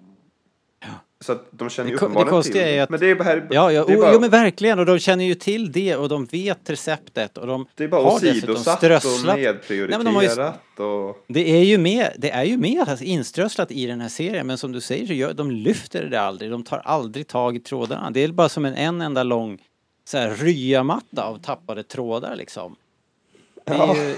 Så 1.20 1.32
att 1.32 1.46
de 1.50 1.70
känner 1.70 1.90
ju 1.90 1.96
Det 1.96 2.00
det 2.00 2.04
uppenbarligen 2.06 2.30
konstiga 2.30 2.64
till 2.64 2.74
är 2.74 2.82
att- 2.82 2.90
Men 2.90 3.00
det 3.00 3.06
är 3.10 3.14
bara, 3.14 3.36
Ja, 3.50 3.72
ja 3.72 3.84
det 3.84 3.96
bara, 3.96 4.12
jo 4.14 4.20
men 4.20 4.30
verkligen 4.30 4.78
och 4.78 4.86
de 4.86 4.98
känner 4.98 5.24
ju 5.24 5.34
till 5.34 5.72
det 5.72 5.96
och 5.96 6.08
de 6.08 6.24
vet 6.24 6.70
receptet 6.70 7.38
och 7.38 7.46
de 7.46 7.66
det 7.74 7.84
är 7.84 7.88
bara 7.88 8.02
har 8.02 8.12
åsidosatt 8.14 8.74
och 8.74 8.78
strösslat 8.78 9.36
nedprioriterat. 9.36 9.90
Nej, 9.90 9.98
men 9.98 10.06
de 10.06 10.14
har 10.14 10.22
ju- 10.76 10.84
och... 10.84 11.24
Det 11.28 11.50
är 11.50 11.64
ju 11.64 11.78
med, 11.78 12.12
det 12.18 12.30
är 12.30 12.44
ju 12.44 12.56
med 12.56 12.88
alltså, 12.88 13.04
inströsslat 13.04 13.70
i 13.72 13.86
den 13.86 14.00
här 14.00 14.08
serien 14.08 14.46
men 14.46 14.58
som 14.58 14.72
du 14.72 14.80
säger 14.80 15.06
så 15.06 15.12
gör, 15.12 15.32
de 15.32 15.50
lyfter 15.50 16.04
det 16.04 16.20
aldrig, 16.20 16.50
de 16.50 16.62
tar 16.62 16.78
aldrig 16.78 17.26
tag 17.26 17.56
i 17.56 17.60
trådarna. 17.60 18.10
Det 18.10 18.20
är 18.24 18.28
bara 18.28 18.48
som 18.48 18.64
en, 18.64 18.74
en 18.74 19.00
enda 19.00 19.22
lång 19.22 19.58
så 20.04 20.18
här 20.18 20.30
ryamatta 20.34 21.22
av 21.22 21.38
tappade 21.38 21.82
trådar 21.82 22.36
liksom. 22.36 22.76
Det 23.64 23.72
är, 23.74 23.94
ju, 24.08 24.16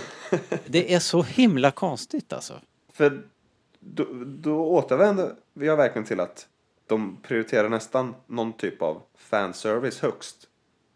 det 0.66 0.94
är 0.94 0.98
så 0.98 1.22
himla 1.22 1.70
konstigt 1.70 2.32
alltså. 2.32 2.54
För 3.00 3.22
då, 3.80 4.06
då 4.26 4.60
återvänder 4.66 5.34
jag 5.54 5.76
verkligen 5.76 6.06
till 6.06 6.20
att 6.20 6.46
de 6.86 7.16
prioriterar 7.22 7.68
nästan 7.68 8.14
någon 8.26 8.52
typ 8.52 8.82
av 8.82 9.02
fanservice 9.18 10.00
högst. 10.00 10.36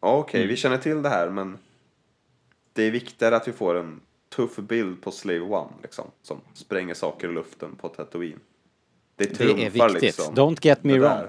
Ja, 0.01 0.17
Okej, 0.19 0.41
Mm. 0.41 0.49
vi 0.49 0.57
känner 0.57 0.79
till 0.79 1.03
det 1.03 1.09
här 1.09 1.31
men 1.31 1.59
det 2.73 2.83
är 2.83 2.91
viktigare 2.91 3.37
att 3.37 3.49
vi 3.49 3.53
får 3.53 3.75
en 3.75 4.01
tuff 4.37 4.57
bild 4.57 5.03
på 5.03 5.11
Slave 5.11 5.41
One 5.41 5.71
liksom. 5.83 6.05
Som 6.23 6.41
spränger 6.55 6.95
saker 6.95 7.29
i 7.29 7.33
luften 7.33 7.77
på 7.77 7.89
Tatooine. 7.89 8.41
det 9.17 9.39
Det 9.39 9.45
är 9.45 9.71
viktigt. 9.71 10.03
liksom. 10.03 10.35
Don't 10.35 10.59
get 10.63 10.85
me 10.85 10.99
wrong. 10.99 11.27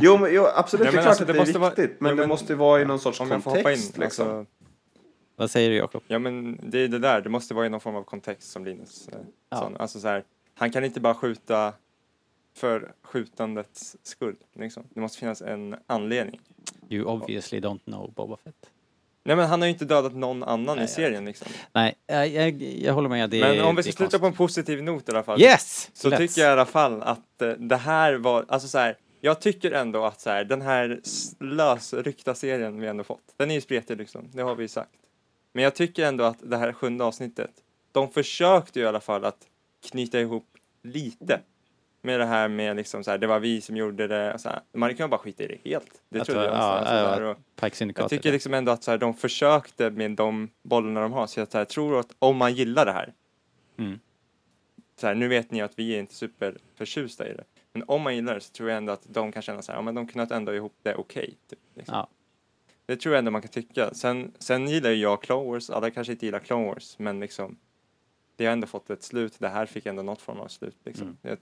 Jo, 0.00 0.18
men, 0.18 0.34
jo 0.34 0.46
absolut, 0.54 0.84
Nej, 0.84 0.92
det 0.92 0.98
är 0.98 1.02
men 1.02 1.02
klart 1.02 1.06
alltså, 1.06 1.22
att 1.22 1.26
det 1.26 1.32
det, 1.32 1.38
är 1.38 1.40
måste 1.40 1.58
vara- 1.58 1.70
viktigt. 1.70 2.00
men, 2.00 2.08
ja, 2.10 2.14
det 2.14 2.20
men- 2.20 2.28
måste 2.28 2.52
ju 2.52 2.56
vara 2.56 2.80
i 2.80 2.84
någon 2.84 2.98
sorts 2.98 3.20
in. 3.20 3.28
kontext. 3.42 3.98
liksom. 3.98 4.28
Alltså, 4.28 4.46
Vad 5.38 5.50
säger 5.50 5.70
du 5.70 5.76
Jakob? 5.76 6.02
ja 6.06 6.18
men 6.18 6.60
det 6.62 6.78
är 6.78 6.88
det 6.88 6.98
där, 6.98 7.20
det 7.20 7.28
måste 7.28 7.54
vara 7.54 7.66
i 7.66 7.68
någon 7.68 7.80
form 7.80 7.96
av 7.96 8.02
kontext 8.02 8.50
som 8.50 8.64
Linus 8.64 9.08
eh, 9.08 9.18
Ja. 9.50 9.72
Alltså 9.78 10.00
så 10.00 10.08
här, 10.08 10.24
han 10.54 10.70
kan 10.70 10.84
inte 10.84 11.00
bara 11.00 11.14
skjuta 11.14 11.72
för 12.56 12.92
skjutandets 13.02 13.96
skull. 14.02 14.36
Liksom. 14.54 14.84
Det 14.90 15.00
måste 15.00 15.18
finnas 15.18 15.42
en 15.42 15.76
anledning. 15.86 16.40
You 16.88 17.04
obviously 17.04 17.60
don't 17.60 17.84
know 17.84 18.12
Boba 18.12 18.36
Fett. 18.36 18.70
Nej 19.24 19.36
men 19.36 19.48
han 19.48 19.60
har 19.60 19.66
ju 19.66 19.72
inte 19.72 19.84
dödat 19.84 20.14
någon 20.14 20.42
annan 20.42 20.76
Nej, 20.76 20.84
i 20.84 20.88
serien 20.88 21.24
liksom. 21.24 21.48
Nej, 21.72 21.94
jag, 22.06 22.28
jag, 22.28 22.62
jag 22.62 22.94
håller 22.94 23.08
med. 23.08 23.30
Det, 23.30 23.40
Men 23.40 23.64
om 23.64 23.76
vi 23.76 23.82
ska 23.82 23.92
sluta 23.92 24.18
på 24.18 24.26
en 24.26 24.32
konstigt. 24.34 24.66
positiv 24.66 24.84
not 24.84 25.08
i 25.08 25.12
alla 25.12 25.22
fall. 25.22 25.40
Yes! 25.40 25.90
Så 25.94 26.10
Let's. 26.10 26.16
tycker 26.16 26.40
jag 26.40 26.48
i 26.48 26.52
alla 26.52 26.66
fall 26.66 27.02
att 27.02 27.42
eh, 27.42 27.48
det 27.48 27.76
här 27.76 28.14
var, 28.14 28.44
alltså 28.48 28.68
så 28.68 28.78
här, 28.78 28.96
jag 29.20 29.40
tycker 29.40 29.70
ändå 29.72 30.04
att 30.04 30.20
så 30.20 30.30
här, 30.30 30.44
den 30.44 30.62
här 30.62 31.00
lösryckta 31.40 32.34
serien 32.34 32.80
vi 32.80 32.86
ändå 32.86 33.04
fått, 33.04 33.34
den 33.36 33.50
är 33.50 33.54
ju 33.54 33.60
spretig 33.60 33.96
liksom, 33.96 34.28
det 34.32 34.42
har 34.42 34.54
vi 34.54 34.62
ju 34.64 34.68
sagt. 34.68 34.90
Men 35.52 35.64
jag 35.64 35.74
tycker 35.74 36.04
ändå 36.06 36.24
att 36.24 36.38
det 36.42 36.56
här 36.56 36.72
sjunde 36.72 37.04
avsnittet, 37.04 37.50
de 37.92 38.10
försökte 38.10 38.78
ju 38.78 38.84
i 38.84 38.88
alla 38.88 39.00
fall 39.00 39.24
att 39.24 39.46
knyta 39.90 40.20
ihop 40.20 40.46
lite 40.82 41.40
med 42.02 42.20
det 42.20 42.26
här 42.26 42.48
med 42.48 42.76
liksom 42.76 43.04
så 43.04 43.10
här, 43.10 43.18
det 43.18 43.26
var 43.26 43.40
vi 43.40 43.60
som 43.60 43.76
gjorde 43.76 44.06
det, 44.06 44.34
och 44.34 44.40
så 44.40 44.48
här, 44.48 44.60
man 44.72 44.94
kan 44.94 45.06
ju 45.06 45.10
bara 45.10 45.20
skita 45.20 45.42
i 45.44 45.46
det 45.46 45.70
helt. 45.70 46.02
Det 46.08 46.20
Att 46.20 46.26
trodde 46.26 46.44
jag. 46.44 46.54
ja, 46.54 46.58
alltså, 46.58 46.94
så 46.94 46.94
ja, 46.94 47.14
jag 48.02 48.10
tycker 48.10 48.32
liksom 48.32 48.54
ändå 48.54 48.72
att 48.72 48.84
så 48.84 48.90
här, 48.90 48.98
de 48.98 49.14
försökte 49.14 49.90
med 49.90 50.10
de 50.10 50.50
bollarna 50.62 51.00
de 51.00 51.12
har, 51.12 51.26
så 51.26 51.40
jag 51.40 51.50
så 51.50 51.58
här, 51.58 51.64
tror 51.64 52.00
att 52.00 52.14
om 52.18 52.36
man 52.36 52.54
gillar 52.54 52.84
det 52.86 52.92
här, 52.92 53.12
Mm. 53.78 53.98
så 54.96 55.06
här, 55.06 55.14
nu 55.14 55.28
vet 55.28 55.50
ni 55.50 55.60
att 55.62 55.78
vi 55.78 55.94
är 55.94 55.98
inte 56.00 56.14
superförtjusta 56.14 57.28
i 57.28 57.32
det, 57.34 57.44
men 57.72 57.84
om 57.86 58.02
man 58.02 58.14
gillar 58.14 58.34
det 58.34 58.40
så 58.40 58.52
tror 58.52 58.68
jag 58.68 58.76
ändå 58.76 58.92
att 58.92 59.02
de 59.06 59.32
kan 59.32 59.42
känna 59.42 59.62
så 59.62 59.72
här, 59.72 59.78
ja 59.78 59.82
men 59.82 59.94
de 59.94 60.08
knöt 60.08 60.30
ändå 60.30 60.54
ihop 60.54 60.74
det 60.82 60.94
okej. 60.94 61.38
typ, 61.50 61.58
liksom. 61.74 61.94
Ja. 61.94 62.08
Det 62.88 62.96
tror 62.96 63.14
jag 63.14 63.18
ändå 63.18 63.30
man 63.30 63.42
kan 63.42 63.50
tycka. 63.50 63.94
Sen, 63.94 64.32
sen 64.38 64.68
gillar 64.68 64.90
ju 64.90 64.96
jag 64.96 65.22
Clone 65.22 65.50
Wars, 65.50 65.70
alla 65.70 65.90
kanske 65.90 66.12
inte 66.12 66.26
gillar 66.26 66.38
Clone 66.38 66.66
Wars, 66.66 66.98
men 66.98 67.20
liksom 67.20 67.56
det 68.36 68.44
har 68.44 68.52
ändå 68.52 68.66
fått 68.66 68.90
ett 68.90 69.02
slut, 69.02 69.34
det 69.38 69.48
här 69.48 69.66
fick 69.66 69.86
ändå 69.86 70.02
något 70.02 70.20
form 70.20 70.40
av 70.40 70.48
slut. 70.48 70.76
Liksom. 70.84 71.06
Mm. 71.06 71.16
Jag, 71.22 71.38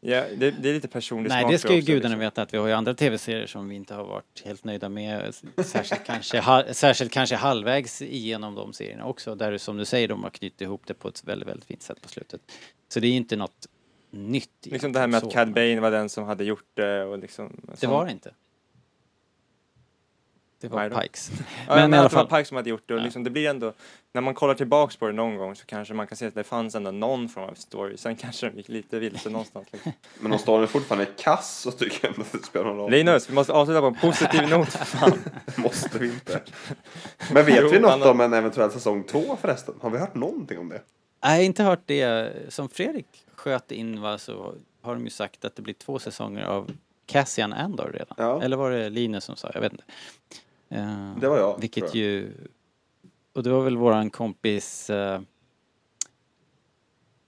ja, 0.00 0.24
det, 0.36 0.50
det 0.50 0.68
är 0.68 0.74
lite 0.74 0.88
personlig 0.88 1.28
Nej, 1.28 1.42
smak 1.42 1.52
det 1.52 1.58
ska 1.58 1.74
ju 1.74 1.80
gudarna 1.80 2.08
liksom. 2.08 2.18
veta 2.20 2.42
att 2.42 2.54
vi 2.54 2.58
har 2.58 2.66
ju 2.66 2.72
andra 2.72 2.94
tv-serier 2.94 3.46
som 3.46 3.68
vi 3.68 3.74
inte 3.74 3.94
har 3.94 4.04
varit 4.04 4.42
helt 4.44 4.64
nöjda 4.64 4.88
med. 4.88 5.34
Särskilt 5.64 6.04
kanske, 6.04 6.40
ha, 6.40 6.64
särskilt 6.72 7.12
kanske 7.12 7.36
halvvägs 7.36 8.02
igenom 8.02 8.54
de 8.54 8.72
serierna 8.72 9.06
också. 9.06 9.34
Där 9.34 9.58
som 9.58 9.76
du 9.76 9.84
säger, 9.84 10.08
de 10.08 10.22
har 10.22 10.30
knutit 10.30 10.60
ihop 10.60 10.82
det 10.86 10.94
på 10.94 11.08
ett 11.08 11.24
väldigt, 11.24 11.48
väldigt 11.48 11.66
fint 11.66 11.82
sätt 11.82 12.02
på 12.02 12.08
slutet. 12.08 12.40
Så 12.88 13.00
det 13.00 13.06
är 13.06 13.10
ju 13.10 13.16
inte 13.16 13.36
något 13.36 13.66
nytt 14.10 14.50
Liksom 14.62 14.92
det 14.92 14.98
här 14.98 15.06
med 15.06 15.24
att 15.24 15.32
Cad. 15.32 15.52
Bane 15.52 15.80
var 15.80 15.90
den 15.90 16.08
som 16.08 16.24
hade 16.24 16.44
gjort 16.44 16.70
det 16.74 17.04
och 17.04 17.18
liksom. 17.18 17.60
Det 17.80 17.86
var 17.86 18.06
det 18.06 18.12
inte. 18.12 18.30
Det 20.60 20.68
var 20.68 20.88
Nej. 20.88 21.00
Pikes. 21.02 21.30
Ja, 21.68 21.74
Men 21.74 21.90
men, 21.90 21.94
i 21.94 21.96
alla 21.96 22.06
att 22.06 22.10
det 22.12 22.16
var 22.16 22.26
fall. 22.26 22.38
Pike 22.38 22.48
som 22.48 22.56
hade 22.56 22.70
gjort 22.70 22.82
det 22.86 22.94
och 22.94 23.00
Ja. 23.00 23.04
liksom, 23.04 23.24
det 23.24 23.30
blir 23.30 23.48
ändå, 23.50 23.72
när 24.12 24.20
man 24.20 24.34
kollar 24.34 24.54
tillbaks 24.54 24.96
på 24.96 25.06
det 25.06 25.12
någon 25.12 25.36
gång 25.36 25.56
så 25.56 25.66
kanske 25.66 25.94
man 25.94 26.06
kan 26.06 26.16
se 26.16 26.26
att 26.26 26.34
det 26.34 26.44
fanns 26.44 26.74
ändå 26.74 26.90
någon 26.90 27.28
form 27.28 27.44
av 27.44 27.54
story, 27.54 27.96
sen 27.96 28.16
kanske 28.16 28.50
de 28.50 28.56
gick 28.56 28.68
lite 28.68 28.98
vilse 28.98 29.30
någonstans. 29.30 29.68
Liksom. 29.72 29.92
Men 30.20 30.32
om 30.32 30.38
storyn 30.38 30.62
är 30.62 30.66
fortfarande 30.66 31.06
kass 31.06 31.60
så 31.60 31.70
tycker 31.70 31.98
jag 32.02 32.10
ändå 32.12 32.22
att 32.22 32.32
det 32.32 32.42
spelar 32.46 32.66
någon 32.66 32.76
roll. 32.76 32.90
Linus, 32.90 33.30
vi 33.30 33.34
måste 33.34 33.52
avsluta 33.52 33.80
på 33.80 33.86
en 33.86 33.94
positiv 33.94 34.48
not 34.50 34.68
för 34.72 34.84
fan. 34.84 35.18
Måste 35.56 35.98
vi 35.98 36.06
inte. 36.06 36.40
Men 37.32 37.46
vet 37.46 37.58
Jo, 37.62 37.68
vi 37.68 37.78
något 37.78 38.06
om 38.06 38.20
en 38.20 38.32
eventuell 38.32 38.70
säsong 38.70 39.04
två 39.04 39.36
förresten? 39.40 39.74
Har 39.80 39.90
vi 39.90 39.98
hört 39.98 40.14
någonting 40.14 40.58
om 40.58 40.68
det? 40.68 40.82
Nej, 41.24 41.32
jag 41.32 41.36
har 41.38 41.44
inte 41.44 41.62
hört 41.62 41.82
det. 41.86 42.32
Som 42.48 42.68
Fredrik 42.68 43.06
sköt 43.34 43.72
in 43.72 44.00
va, 44.00 44.18
så 44.18 44.54
har 44.82 44.94
de 44.94 45.04
ju 45.04 45.10
sagt 45.10 45.44
att 45.44 45.56
det 45.56 45.62
blir 45.62 45.74
två 45.74 45.98
säsonger 45.98 46.44
av 46.44 46.70
Cassian 47.06 47.52
Andor 47.52 47.90
redan. 47.92 48.14
Ja. 48.18 48.42
Eller 48.42 48.56
var 48.56 48.70
det 48.70 48.90
Linus 48.90 49.24
som 49.24 49.36
sa? 49.36 49.50
Jag 49.54 49.60
vet 49.60 49.72
inte. 49.72 49.84
Eh, 50.70 51.14
Det 51.20 51.28
var 51.28 51.38
jag, 51.38 51.60
Vilket 51.60 51.84
jag. 51.84 51.94
ju... 51.94 52.32
Och 53.32 53.42
det 53.42 53.50
var 53.50 53.62
väl 53.62 53.76
våran 53.76 54.10
kompis... 54.10 54.90
eh, 54.90 55.20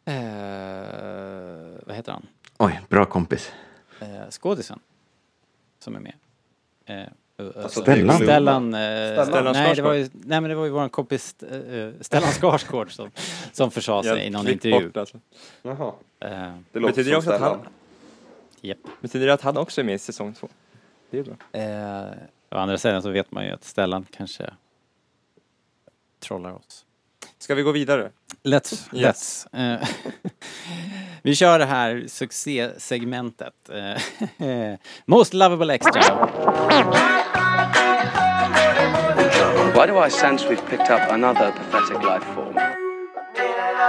eh, 0.04 1.80
vad 1.86 1.96
heter 1.96 2.12
han? 2.12 2.26
Oj, 2.58 2.80
bra 2.88 3.04
kompis. 3.04 3.52
Eh, 4.00 4.30
skådisen. 4.30 4.78
Som 5.78 5.96
är 5.96 6.00
med. 6.00 6.14
Eh, 6.86 7.00
eh, 7.00 7.06
Alltså, 7.62 7.80
Stellan. 7.82 8.16
Stellan, 8.16 8.74
eh, 8.74 9.24
Stellan 9.24 9.52
nej, 9.52 9.74
det 9.76 9.82
var 9.82 9.92
ju, 9.92 10.08
nej 10.12 10.40
men 10.40 10.44
det 10.44 10.54
var 10.54 10.64
ju 10.64 10.70
våran 10.70 10.90
kompis 10.90 11.42
eh, 11.42 11.92
Stellan 12.00 12.28
Skarsgård 12.32 12.92
som, 12.92 13.10
som 13.52 13.70
försade 13.70 14.02
sig 14.08 14.26
i 14.26 14.30
någon 14.30 14.48
intervju. 14.48 14.86
bort, 14.86 14.96
alltså. 14.96 15.20
Jaha. 15.62 15.92
Eh, 16.20 16.30
Det 16.72 16.78
låter 16.80 16.94
Betyder 16.94 17.04
det 17.04 17.04
som 17.10 17.18
också 17.18 17.30
att 17.30 17.40
han- 17.40 17.58
Stellan. 17.58 17.72
Japp. 18.60 18.78
Betyder 19.00 19.26
det 19.26 19.32
att 19.34 19.40
han 19.40 19.56
också 19.56 19.80
är 19.80 19.84
med 19.84 19.94
i 19.94 19.98
säsong 19.98 20.32
två? 20.32 20.48
Det 21.10 21.18
är 21.18 21.22
bra. 21.22 21.34
Å 22.52 22.58
andra 22.58 22.78
sidan 22.78 23.02
så 23.02 23.10
vet 23.10 23.32
man 23.32 23.44
ju 23.44 23.50
att 23.50 23.64
Stellan 23.64 24.06
kanske 24.10 24.50
trollar 26.20 26.52
oss. 26.52 26.84
Ska 27.38 27.54
vi 27.54 27.62
gå 27.62 27.72
vidare? 27.72 28.10
Let's, 28.42 28.88
Yes. 28.92 29.46
let's. 29.52 29.58
Eh, 29.82 29.88
vi 31.22 31.34
kör 31.34 31.58
det 31.58 31.64
här 31.64 32.04
succésegmentet. 32.08 33.70
Eh, 34.38 34.74
Most 35.06 35.34
lovable 35.34 35.74
extra. 35.74 36.02
Why 39.74 39.86
do 39.86 40.06
I 40.06 40.10
sense 40.10 40.48
we've 40.48 40.66
picked 40.70 40.90
up 40.90 41.10
another 41.10 41.52
pathetic 41.52 42.02
life 42.02 42.24
form? 42.34 42.54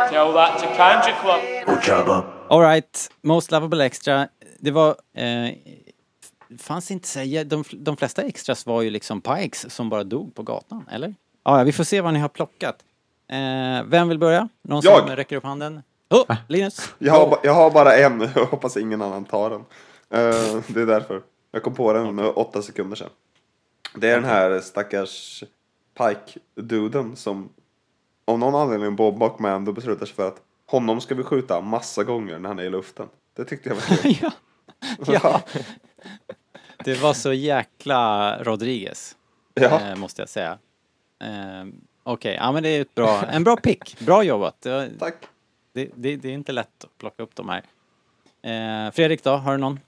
Tell 0.09 0.33
that 0.33 0.59
to 0.59 0.65
Kanja 0.77 1.13
Club. 1.21 2.25
Alright, 2.49 3.09
Most 3.21 3.51
lovable 3.51 3.85
extra. 3.85 4.27
Det 4.59 4.71
var... 4.71 4.95
Eh, 5.13 5.51
fanns 6.57 6.91
inte 6.91 7.07
säga, 7.07 7.43
de, 7.43 7.63
de 7.71 7.97
flesta 7.97 8.21
extras 8.21 8.65
var 8.65 8.81
ju 8.81 8.89
liksom 8.89 9.21
pikes 9.21 9.73
som 9.73 9.89
bara 9.89 10.03
dog 10.03 10.35
på 10.35 10.43
gatan, 10.43 10.85
eller? 10.91 11.15
Ja, 11.43 11.57
ja, 11.57 11.63
vi 11.63 11.71
får 11.71 11.83
se 11.83 12.01
vad 12.01 12.13
ni 12.13 12.19
har 12.19 12.29
plockat. 12.29 12.75
Eh, 13.27 13.83
vem 13.85 14.09
vill 14.09 14.19
börja? 14.19 14.49
Någon 14.61 14.81
som 14.81 14.91
Jag. 14.91 15.17
räcker 15.17 15.35
upp 15.35 15.43
handen? 15.43 15.81
Oh, 16.09 16.35
Linus! 16.49 16.93
Jag 16.99 17.13
har, 17.13 17.39
jag 17.43 17.53
har 17.53 17.71
bara 17.71 17.95
en, 17.95 18.21
jag 18.35 18.45
hoppas 18.45 18.77
ingen 18.77 19.01
annan 19.01 19.25
tar 19.25 19.49
den. 19.49 19.59
Eh, 20.09 20.61
det 20.67 20.81
är 20.81 20.85
därför. 20.85 21.21
Jag 21.51 21.63
kom 21.63 21.73
på 21.73 21.93
den 21.93 22.15
med 22.15 22.25
åtta 22.25 22.61
sekunder 22.61 22.95
sedan. 22.95 23.09
Det 23.95 24.09
är 24.09 24.15
den 24.15 24.25
här 24.25 24.59
stackars 24.59 25.43
Pike-duden 25.97 27.15
som 27.15 27.49
av 28.25 28.39
någon 28.39 28.55
anledning 28.55 28.95
Bob 28.95 29.23
och 29.23 29.41
Mando 29.41 29.71
beslutar 29.71 30.05
sig 30.05 30.15
för 30.15 30.27
att 30.27 30.41
honom 30.65 31.01
ska 31.01 31.15
vi 31.15 31.23
skjuta 31.23 31.61
massa 31.61 32.03
gånger 32.03 32.39
när 32.39 32.49
han 32.49 32.59
är 32.59 32.63
i 32.63 32.69
luften. 32.69 33.07
Det 33.35 33.45
tyckte 33.45 33.69
jag 33.69 33.75
var 33.75 33.81
kul. 33.81 34.15
ja. 34.21 34.31
ja. 35.07 35.41
Det 36.85 37.01
var 37.01 37.13
så 37.13 37.33
jäkla 37.33 38.37
Rodriguez, 38.43 39.15
ja. 39.53 39.81
eh, 39.81 39.95
måste 39.95 40.21
jag 40.21 40.29
säga. 40.29 40.57
Eh, 41.23 41.65
Okej, 42.03 42.35
ja 42.41 42.51
men 42.51 42.63
det 42.63 42.69
är 42.69 42.81
ett 42.81 42.95
bra, 42.95 43.23
en 43.25 43.43
bra 43.43 43.55
pick. 43.57 43.99
Bra 43.99 44.23
jobbat. 44.23 44.61
Det, 44.61 44.89
Tack. 44.99 45.15
det, 45.73 45.89
det, 45.95 46.15
det 46.15 46.29
är 46.29 46.33
inte 46.33 46.51
lätt 46.51 46.83
att 46.83 46.97
plocka 46.97 47.23
upp 47.23 47.35
de 47.35 47.49
här. 47.49 47.63
Eh, 48.41 48.91
Fredrik 48.91 49.23
då, 49.23 49.29
har 49.35 49.51
du 49.51 49.57
någon? 49.57 49.79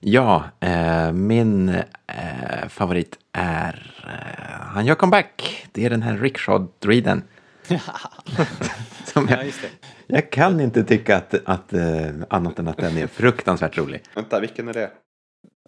Ja, 0.00 0.44
eh, 0.60 1.12
min 1.12 1.68
eh, 1.68 2.68
favorit 2.68 3.18
är... 3.32 3.92
Eh, 4.06 4.60
han 4.60 4.86
gör 4.86 4.94
comeback. 4.94 5.66
Det 5.72 5.84
är 5.86 5.90
den 5.90 6.02
här 6.02 6.16
rickshaw-druiden. 6.16 7.22
Som 9.04 9.28
Ja, 9.28 9.36
jag, 9.36 9.46
just 9.46 9.62
det. 9.62 9.68
jag 10.06 10.30
kan 10.30 10.60
inte 10.60 10.84
tycka 10.84 11.16
att, 11.16 11.34
att 11.44 11.72
eh, 11.72 11.82
annat 12.30 12.58
än 12.58 12.68
att 12.68 12.76
den 12.76 12.98
är 12.98 13.06
fruktansvärt 13.06 13.78
rolig. 13.78 14.02
Vänta, 14.14 14.40
vilken 14.40 14.68
är 14.68 14.72
det? 14.72 14.90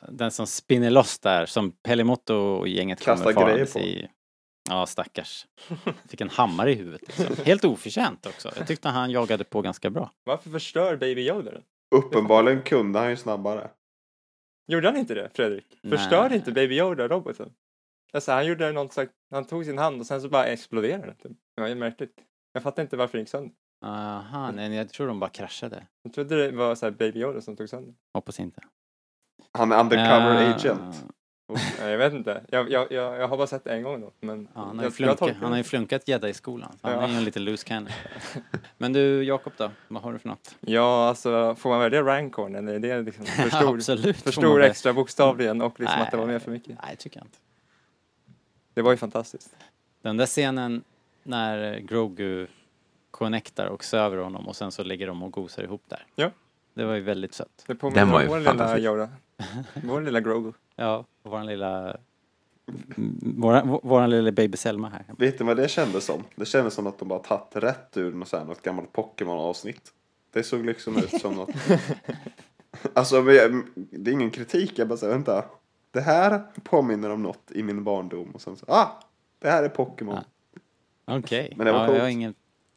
Den 0.09 0.31
som 0.31 0.47
spinner 0.47 0.91
loss 0.91 1.19
där, 1.19 1.47
som 1.47 1.73
Pelimoto 1.73 2.35
och 2.35 2.69
gänget 2.69 3.01
Kastar 3.01 3.33
kommer 3.33 3.53
grejer 3.53 3.67
på. 3.67 3.79
i. 3.79 4.09
Ja, 4.71 4.87
stackars. 4.87 5.47
Fick 6.09 6.21
en 6.21 6.29
hammare 6.31 6.73
i 6.73 6.75
huvudet. 6.75 7.03
Liksom. 7.19 7.45
Helt 7.45 7.65
oförtjänt 7.65 8.27
också. 8.27 8.51
Jag 8.57 8.67
tyckte 8.67 8.89
han 8.89 9.11
jagade 9.11 9.45
på 9.45 9.63
ganska 9.63 9.91
bra. 9.91 10.11
Varför 10.25 10.51
förstör 10.51 10.97
Baby 10.97 11.29
Yoda 11.29 11.51
den? 11.51 11.63
Uppenbarligen 11.95 12.63
kunde 12.63 12.99
han 12.99 13.11
ju 13.11 13.17
snabbare. 13.17 13.71
Gjorde 14.67 14.89
han 14.89 14.97
inte 14.97 15.15
det, 15.15 15.31
Fredrik? 15.35 15.67
Nej. 15.83 15.99
Förstörde 15.99 16.35
inte 16.35 16.53
Baby 16.53 16.79
Yoda 16.79 17.09
roboten? 17.09 17.53
Alltså, 18.13 18.33
han 18.33 18.47
gjorde 18.47 18.73
något 18.73 18.93
slags, 18.93 19.13
han 19.31 19.45
tog 19.45 19.65
sin 19.65 19.79
hand 19.79 20.01
och 20.01 20.07
sen 20.07 20.21
så 20.21 20.29
bara 20.29 20.45
exploderade 20.47 21.07
den. 21.07 21.17
Typ. 21.17 21.39
Det 21.57 21.63
var 21.63 21.69
ju 21.69 21.75
märkligt. 21.75 22.15
Jag 22.53 22.63
fattar 22.63 22.83
inte 22.83 22.97
varför 22.97 23.19
det 23.19 23.23
gick 23.23 23.29
sönder. 23.29 23.53
Aha, 23.85 24.51
nej, 24.51 24.75
jag 24.75 24.89
tror 24.89 25.07
de 25.07 25.21
bara 25.21 25.31
kraschade. 25.31 25.87
Jag 26.03 26.13
trodde 26.13 26.37
det 26.47 26.57
var 26.57 26.75
så 26.75 26.87
här 26.87 26.91
Baby 26.91 27.21
Yoda 27.21 27.41
som 27.41 27.57
tog 27.57 27.69
sönder. 27.69 27.95
Hoppas 28.15 28.41
inte. 28.41 28.61
Han 29.59 29.73
är 29.73 29.81
undercover 29.81 30.43
Eh, 30.43 30.55
agent. 30.55 31.05
Nej, 31.81 31.91
jag 31.91 31.99
vet 31.99 32.13
inte. 32.13 32.43
Jag, 32.49 32.71
jag, 32.71 32.93
jag, 32.93 33.17
jag 33.21 33.29
har 33.29 33.37
bara 33.37 33.47
sett 33.47 33.65
det 33.65 33.71
en 33.73 33.83
gång 33.83 34.01
då. 34.01 34.13
Men 34.21 34.49
Ja, 34.55 34.61
han, 34.65 34.79
har 34.79 34.91
flunkat, 34.91 35.37
han 35.41 35.51
har 35.51 35.57
ju 35.57 35.63
flunkat 35.65 36.09
gädda 36.09 36.29
i 36.29 36.35
skolan. 36.35 36.73
Så 36.81 36.89
han 36.89 36.97
Ja. 36.97 37.05
är 37.05 37.09
ju 37.09 37.17
en 37.17 37.25
liten 37.25 37.45
loose 37.45 37.67
cannon. 37.67 37.89
Men 38.79 38.93
du 38.93 39.25
Jakob 39.25 39.53
då? 39.57 39.71
Vad 39.89 40.03
har 40.03 40.13
du 40.13 40.19
för 40.19 40.29
något? 40.29 40.55
Ja, 40.61 41.09
alltså 41.09 41.55
får 41.55 41.71
man 41.71 41.81
välja 41.81 42.03
Rancorn 42.03 42.55
eller 42.55 42.75
är 42.75 42.79
det 42.81 43.03
liksom 43.03 43.27
för 43.27 43.49
stor, 43.57 43.75
Absolut. 43.75 44.17
för 44.17 44.33
stor 44.33 44.63
extra 44.63 44.93
bokstavligen 44.93 45.63
och 45.63 45.81
liksom 45.81 45.97
Nej. 45.99 46.05
att 46.05 46.11
det 46.11 46.17
var 46.17 46.27
med 46.27 46.43
för 46.43 46.51
mycket? 46.51 46.79
Nej, 46.87 46.97
tycker 46.97 47.19
jag 47.21 47.27
inte. 47.27 47.39
Det 48.75 48.83
var 48.83 48.91
ju 48.91 48.97
fantastiskt. 48.97 49.57
Den 50.03 50.17
där 50.17 50.27
scenen 50.27 50.83
när 51.23 51.79
Grogu 51.79 52.47
connectar 53.11 53.67
och 53.67 53.85
söver 53.85 54.17
honom 54.17 54.49
och 54.49 54.57
sen 54.57 54.73
så 54.73 54.83
ligger 54.83 55.07
de 55.07 55.23
och 55.23 55.33
gosar 55.33 55.63
ihop 55.63 55.83
där. 55.89 56.07
Ja. 56.15 56.31
Det 56.75 56.85
var 56.85 56.95
ju 56.95 57.01
väldigt 57.01 57.35
sött. 57.35 57.65
Det 57.67 57.75
påminner 57.75 58.15
om 58.15 58.23
ju 58.23 58.29
vår 58.29 58.39
lilla. 58.39 58.79
Yoda. 58.79 59.09
Vår 59.85 60.01
lilla 60.01 60.21
Grogu. 60.21 60.53
Ja, 60.77 61.05
våran 61.23 61.47
lilla... 61.47 61.97
Våran, 63.37 63.79
våran 63.83 64.11
lilla 64.11 64.33
baby 64.33 64.57
Selma 64.57 64.89
här. 64.89 65.05
Vet 65.19 65.39
du 65.39 65.45
vad 65.45 65.57
det 65.57 65.69
kändes 65.69 66.05
som? 66.05 66.25
Det 66.37 66.45
kändes 66.45 66.75
som 66.75 66.87
att 66.87 66.99
de 66.99 67.09
bara 67.09 67.19
tagit 67.19 67.57
rätt 67.57 67.97
ur 67.97 68.13
något, 68.13 68.29
så 68.29 68.37
här, 68.37 68.45
något 68.45 68.63
gammalt 68.63 68.93
Pokémon-avsnitt. 68.93 69.93
Det 70.33 70.43
såg 70.43 70.65
liksom 70.67 70.97
ut 70.97 71.21
som 71.21 71.35
något... 71.35 71.51
Alltså, 72.93 73.23
det 73.23 74.11
är 74.11 74.13
ingen 74.13 74.31
kritik. 74.31 74.79
Jag 74.79 74.89
bara 74.89 74.97
säger, 74.97 75.13
vänta. 75.13 75.45
Det 75.91 76.01
här 76.01 76.43
påminner 76.63 77.11
om 77.11 77.23
något 77.23 77.51
i 77.51 77.63
min 77.63 77.85
barndom. 77.85 78.31
Och 78.31 78.41
sen 78.41 78.57
så, 78.57 78.67
ah! 78.69 79.01
Det 79.39 79.51
här 79.51 79.63
är 79.63 79.69
Pokémon. 79.69 80.19
Ja. 81.05 81.19
Okej. 81.19 81.53
Men 81.57 81.67
det 81.67 81.73
var 81.73 81.81
ja, 81.81 81.87
coolt. 81.87 81.99
jag, 81.99 82.05
har 82.05 82.11
ingen, 82.11 82.35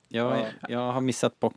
jag, 0.08 0.40
Ja. 0.40 0.46
jag 0.70 0.92
har 0.92 1.02
missat 1.02 1.34
Lite 1.34 1.56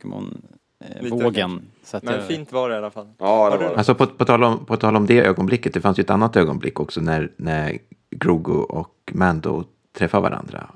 Pokémon-vågen. 1.01 1.61
så 1.83 1.97
att 1.97 2.03
Men 2.03 2.13
jag, 2.13 2.23
fint 2.27 2.51
var 2.51 2.69
det 2.69 2.75
i 2.75 2.77
alla 2.77 2.91
fall. 2.91 3.07
Ja, 3.17 3.49
det 3.49 3.57
var 3.57 3.69
det. 3.69 3.77
Alltså 3.77 3.95
på, 3.95 4.07
på, 4.07 4.25
tal 4.25 4.43
om, 4.43 4.65
på 4.65 4.77
tal 4.77 4.95
om 4.95 5.05
det 5.05 5.25
ögonblicket, 5.25 5.73
det 5.73 5.81
fanns 5.81 5.99
ju 5.99 6.01
ett 6.01 6.09
annat 6.09 6.35
ögonblick 6.35 6.79
också 6.79 7.01
när, 7.01 7.31
när 7.37 7.77
Grogu 8.15 8.53
och 8.53 9.11
Mando 9.13 9.63
träffar 9.97 10.21
varandra 10.21 10.69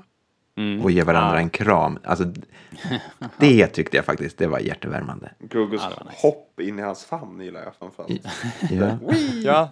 Mm. 0.58 0.82
och 0.82 0.90
ger 0.90 1.04
varandra 1.04 1.34
Ja. 1.36 1.40
en 1.40 1.50
kram. 1.50 1.98
Alltså, 2.04 2.24
det 3.38 3.66
tyckte 3.72 3.96
jag 3.96 4.04
faktiskt, 4.04 4.38
det 4.38 4.46
var 4.46 4.58
hjärtevärmande. 4.58 5.30
Grogus 5.38 5.80
Ja, 5.96 6.04
nice. 6.04 6.16
hopp 6.26 6.60
in 6.60 6.78
i 6.78 6.82
hans 6.82 7.04
famn 7.04 7.40
gillar 7.40 7.62
jag 7.64 7.74
framförallt. 7.74 8.26
Ja. 8.70 8.98
Ja, 9.44 9.70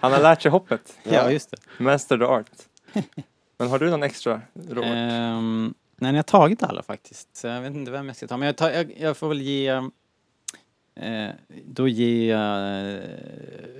han 0.00 0.12
har 0.12 0.20
lärt 0.20 0.42
sig 0.42 0.50
hoppet. 0.50 0.98
Ja, 1.02 1.30
just 1.30 1.50
det. 1.50 1.84
Master 1.84 2.18
the 2.18 2.24
art. 2.24 2.46
Men 3.58 3.68
har 3.70 3.78
du 3.78 3.90
någon 3.90 4.02
extra, 4.02 4.40
Robert? 4.70 5.12
Um, 5.12 5.74
nej, 6.02 6.12
ni 6.12 6.18
har 6.18 6.22
tagit 6.22 6.62
alla 6.62 6.82
faktiskt. 6.82 7.36
Så 7.36 7.46
jag 7.46 7.60
vet 7.60 7.74
inte 7.74 7.90
vem 7.90 8.06
jag 8.06 8.16
ska 8.16 8.26
ta. 8.26 8.36
Men 8.36 8.46
jag, 8.46 8.56
tar, 8.56 8.70
jag, 8.70 8.92
jag 8.98 9.16
får 9.16 9.28
väl 9.28 9.40
ge... 9.40 9.68
Eh, 10.94 11.30
då 11.64 11.88
jag 11.88 12.94
eh, 12.94 13.00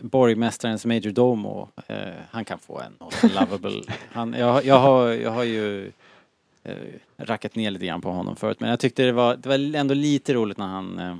borgmästarens 0.00 0.86
Major 0.86 1.10
Domo. 1.10 1.68
Eh, 1.86 1.96
han 2.30 2.44
kan 2.44 2.58
få 2.58 2.80
en 2.80 2.92
lovable. 3.34 3.82
Han, 4.12 4.32
jag, 4.32 4.64
jag, 4.64 4.78
har, 4.78 5.08
jag 5.08 5.30
har 5.30 5.44
ju 5.44 5.92
eh, 6.62 6.76
rackat 7.16 7.54
ner 7.54 7.70
lite 7.70 7.86
grann 7.86 8.00
på 8.00 8.10
honom 8.10 8.36
förut. 8.36 8.60
Men 8.60 8.70
jag 8.70 8.80
tyckte 8.80 9.02
det 9.02 9.12
var, 9.12 9.36
det 9.36 9.48
var 9.48 9.74
ändå 9.76 9.94
lite 9.94 10.34
roligt 10.34 10.58
när 10.58 10.66
han 10.66 10.98
eh, 10.98 11.16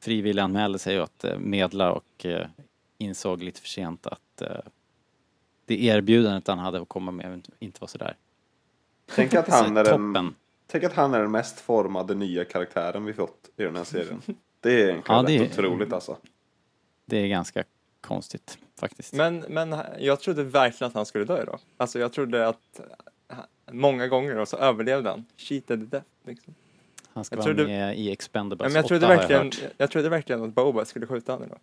frivilligt 0.00 0.42
anmälde 0.42 0.78
sig 0.78 0.98
att 0.98 1.24
eh, 1.24 1.38
medla 1.38 1.92
och 1.92 2.26
eh, 2.26 2.46
insåg 2.98 3.42
lite 3.42 3.60
för 3.60 3.68
sent 3.68 4.06
att 4.06 4.42
eh, 4.42 4.60
det 5.66 5.84
erbjudandet 5.84 6.48
han 6.48 6.58
hade 6.58 6.82
att 6.82 6.88
komma 6.88 7.10
med 7.10 7.48
inte 7.58 7.80
var 7.80 7.88
sådär 7.88 8.16
Tänk 9.14 9.34
att, 9.34 9.48
han 9.52 9.76
är 9.76 9.84
den, 9.84 10.34
tänk 10.66 10.84
att 10.84 10.92
han 10.92 11.14
är 11.14 11.20
den 11.20 11.30
mest 11.30 11.60
formade 11.60 12.14
nya 12.14 12.44
karaktären 12.44 13.04
vi 13.04 13.12
fått 13.12 13.50
i 13.56 13.62
den 13.62 13.76
här 13.76 13.84
serien. 13.84 14.22
Det 14.62 14.70
är 14.82 14.88
egentligen 14.88 15.16
Ja, 15.16 15.22
det 15.22 15.38
rätt 15.44 15.58
är- 15.58 15.64
otroligt 15.66 15.92
alltså. 15.92 16.16
Det 17.06 17.16
är 17.16 17.26
ganska 17.28 17.64
konstigt 18.00 18.58
faktiskt. 18.80 19.12
Men, 19.14 19.38
men 19.48 19.76
jag 19.98 20.20
trodde 20.20 20.44
verkligen 20.44 20.88
att 20.88 20.94
han 20.94 21.06
skulle 21.06 21.24
dö 21.24 21.42
idag. 21.42 21.58
Alltså 21.76 21.98
jag 21.98 22.12
trodde 22.12 22.48
att 22.48 22.80
många 23.72 24.08
gånger 24.08 24.36
och 24.38 24.48
så 24.48 24.56
överlevde 24.56 25.10
han. 25.10 25.24
Cheated 25.36 25.78
death 25.78 26.06
liksom. 26.26 26.54
Han 27.12 27.24
ska 27.24 27.36
jag 27.36 27.42
vara 27.42 27.54
trodde- 27.54 27.66
med 27.70 27.98
i 27.98 28.10
Expendables 28.12 28.64
Ja, 28.64 28.68
men 28.68 28.74
jag, 28.76 28.84
8 28.84 28.88
trodde 28.88 29.06
verkligen, 29.16 29.42
jag 29.44 29.70
jag, 29.76 29.84
hört. 29.84 29.92
trodde 29.92 30.08
verkligen 30.08 30.42
att 30.44 30.54
Boba 30.54 30.84
skulle 30.84 31.06
skjuta 31.06 31.32
honom 31.32 31.46
idag. 31.46 31.58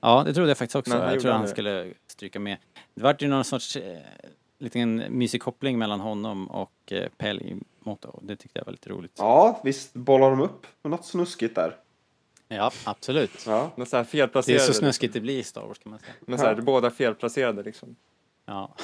Ja, 0.00 0.22
det 0.26 0.34
trodde 0.34 0.50
jag 0.50 0.58
faktiskt 0.58 0.76
också. 0.76 0.90
Men 0.90 1.00
Jag 1.00 1.10
trodde 1.12 1.28
han 1.28 1.36
aldrig 1.40 1.50
skulle 1.52 1.92
stryka 2.06 2.40
med. 2.40 2.56
Det 2.94 3.02
vart 3.02 3.22
ju 3.22 3.28
någon 3.28 3.44
sorts 3.44 3.76
eh, 3.76 3.98
liten 4.58 4.96
mysig 5.08 5.42
koppling 5.42 5.78
mellan 5.78 6.00
honom 6.00 6.46
och 6.50 6.92
eh, 6.92 7.34
Motto. 7.80 8.18
Det 8.22 8.36
tyckte 8.36 8.58
jag 8.58 8.64
var 8.66 8.72
lite 8.72 8.90
roligt. 8.90 9.12
Ja, 9.18 9.60
visst 9.64 9.94
bollar 9.94 10.30
de 10.30 10.40
upp 10.40 10.66
med 10.82 10.90
något 10.90 11.04
snuskigt 11.04 11.54
där. 11.54 11.76
Ja, 12.48 12.70
absolut. 12.84 13.44
Ja. 13.46 13.70
Men 13.76 13.86
så 13.86 13.96
här 13.96 14.04
Det 14.04 14.08
är 14.08 14.10
felplacerade. 14.10 14.62
så 14.64 14.72
snuskigt 14.72 15.14
det 15.14 15.20
blir 15.20 15.38
i 15.38 15.42
Star 15.42 15.62
Wars 15.66 15.78
kan 15.78 15.90
man 15.90 15.98
säga. 15.98 16.12
Men 16.20 16.38
så 16.38 16.44
här, 16.44 16.54
båda 16.54 16.90
felplacerade 16.90 17.62
liksom. 17.62 17.96
Ja. 18.46 18.74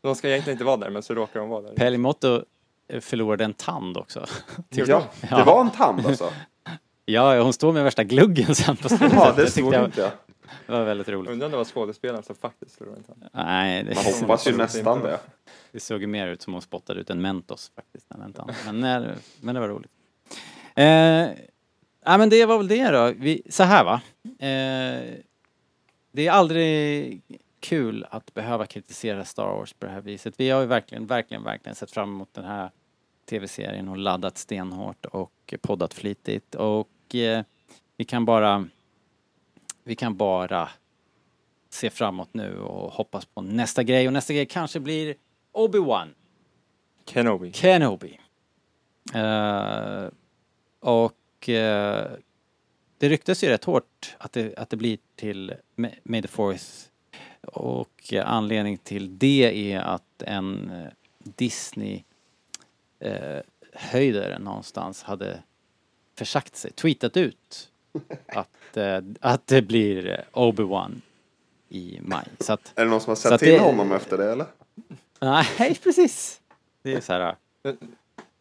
De 0.00 0.14
ska 0.14 0.28
egentligen 0.28 0.54
inte 0.54 0.64
vara 0.64 0.76
där, 0.76 0.90
men 0.90 1.02
så 1.02 1.14
råkar 1.14 1.40
de 1.40 1.48
vara 1.48 1.62
där. 1.72 1.96
Motto 1.98 2.44
eh, 2.88 3.00
förlorade 3.00 3.44
en 3.44 3.54
tand 3.54 3.96
också. 3.96 4.26
ja, 4.68 4.84
det 5.20 5.28
Ja. 5.30 5.44
var 5.44 5.60
en 5.60 5.70
tand 5.70 6.06
alltså. 6.06 6.30
Ja, 7.04 7.42
hon 7.42 7.52
står 7.52 7.72
med 7.72 7.84
värsta 7.84 8.04
gluggen 8.04 8.54
sen 8.54 8.76
på 8.76 8.88
slutet. 8.88 9.12
Ja, 9.12 9.32
det 9.36 9.50
såg 9.50 9.74
jag 9.74 9.84
inte 9.84 10.00
jag. 10.00 10.10
Det 10.66 10.72
var 10.72 10.84
väldigt 10.84 11.08
roligt. 11.08 11.30
Undrar 11.30 11.46
om 11.46 11.50
det 11.50 11.56
var 11.58 11.64
skådespelaren 11.64 12.22
som 12.22 12.36
faktiskt 12.36 12.80
en 12.80 13.02
tand. 13.02 13.24
Nej, 13.32 13.84
det, 13.84 13.94
Man 13.94 14.04
hoppas 14.04 14.46
ju 14.46 14.56
nästan 14.56 15.02
det. 15.02 15.20
det 15.72 15.80
såg 15.80 16.00
ju 16.00 16.06
mer 16.06 16.28
ut 16.28 16.42
som 16.42 16.52
hon 16.52 16.62
spottade 16.62 17.00
ut 17.00 17.10
en 17.10 17.20
Mentos 17.20 17.72
faktiskt. 17.74 18.06
Men, 18.08 18.80
nej, 18.80 19.14
men 19.40 19.54
det 19.54 19.60
var 19.60 19.68
roligt. 19.68 19.90
Eh, 20.74 20.84
ja, 22.04 22.18
men 22.18 22.28
det 22.28 22.46
var 22.46 22.58
väl 22.58 22.68
det 22.68 22.90
då. 22.90 23.12
Vi, 23.16 23.42
så 23.48 23.62
här 23.62 23.84
va. 23.84 24.00
Eh, 24.24 25.18
det 26.12 26.26
är 26.26 26.30
aldrig 26.30 27.22
kul 27.60 28.06
att 28.10 28.34
behöva 28.34 28.66
kritisera 28.66 29.24
Star 29.24 29.46
Wars 29.46 29.72
på 29.72 29.86
det 29.86 29.92
här 29.92 30.00
viset. 30.00 30.34
Vi 30.36 30.50
har 30.50 30.60
ju 30.60 30.66
verkligen, 30.66 31.06
verkligen, 31.06 31.44
verkligen 31.44 31.76
sett 31.76 31.90
fram 31.90 32.08
emot 32.08 32.34
den 32.34 32.44
här 32.44 32.70
tv-serien 33.30 33.88
och 33.88 33.96
laddat 33.96 34.38
stenhårt 34.38 35.06
och 35.06 35.54
poddat 35.60 35.94
flitigt 35.94 36.54
och 36.54 37.14
eh, 37.14 37.44
vi 37.96 38.04
kan 38.04 38.24
bara 38.24 38.68
vi 39.84 39.94
kan 39.94 40.16
bara 40.16 40.68
se 41.68 41.90
framåt 41.90 42.34
nu 42.34 42.58
och 42.58 42.92
hoppas 42.92 43.24
på 43.24 43.40
nästa 43.40 43.82
grej 43.82 44.06
och 44.06 44.12
nästa 44.12 44.32
grej 44.32 44.46
kanske 44.46 44.80
blir 44.80 45.14
Obi-Wan 45.52 46.08
Kenobi. 47.06 47.52
Kenobi. 47.52 48.20
Eh, 49.14 50.06
och 50.80 51.48
eh, 51.48 52.10
det 52.98 53.08
ryktas 53.08 53.44
ju 53.44 53.48
rätt 53.48 53.64
hårt 53.64 54.16
att 54.18 54.32
det, 54.32 54.56
att 54.56 54.70
det 54.70 54.76
blir 54.76 54.98
till 55.16 55.54
Ma- 55.76 55.98
May 56.02 56.22
the 56.22 56.28
Fourth. 56.28 56.64
Och 57.42 58.12
anledning 58.24 58.78
till 58.78 59.18
det 59.18 59.72
är 59.72 59.80
att 59.80 60.22
en 60.22 60.70
eh, 60.70 60.88
Disney 61.18 62.02
eh, 62.98 63.40
höjdare 63.72 64.38
någonstans 64.38 65.02
hade 65.02 65.42
försagt 66.14 66.56
sig, 66.56 66.72
tweetat 66.72 67.16
ut 67.16 67.71
att, 68.26 68.76
eh, 68.76 69.00
att 69.20 69.46
det 69.46 69.62
blir 69.62 70.08
eh, 70.10 70.16
Obi-Wan 70.32 71.00
i 71.68 71.98
maj. 72.02 72.24
Så 72.40 72.52
att, 72.52 72.72
Är 72.76 72.84
det 72.84 72.90
någon 72.90 73.00
som 73.00 73.10
har 73.10 73.16
sett 73.16 73.40
till 73.40 73.48
det- 73.52 73.58
honom 73.60 73.92
efter 73.92 74.18
det 74.18 74.32
eller? 74.32 74.46
nej 75.20 75.74
precis. 75.82 76.40
Det 76.82 76.94
är 76.94 77.00
så 77.00 77.12
här, 77.12 77.36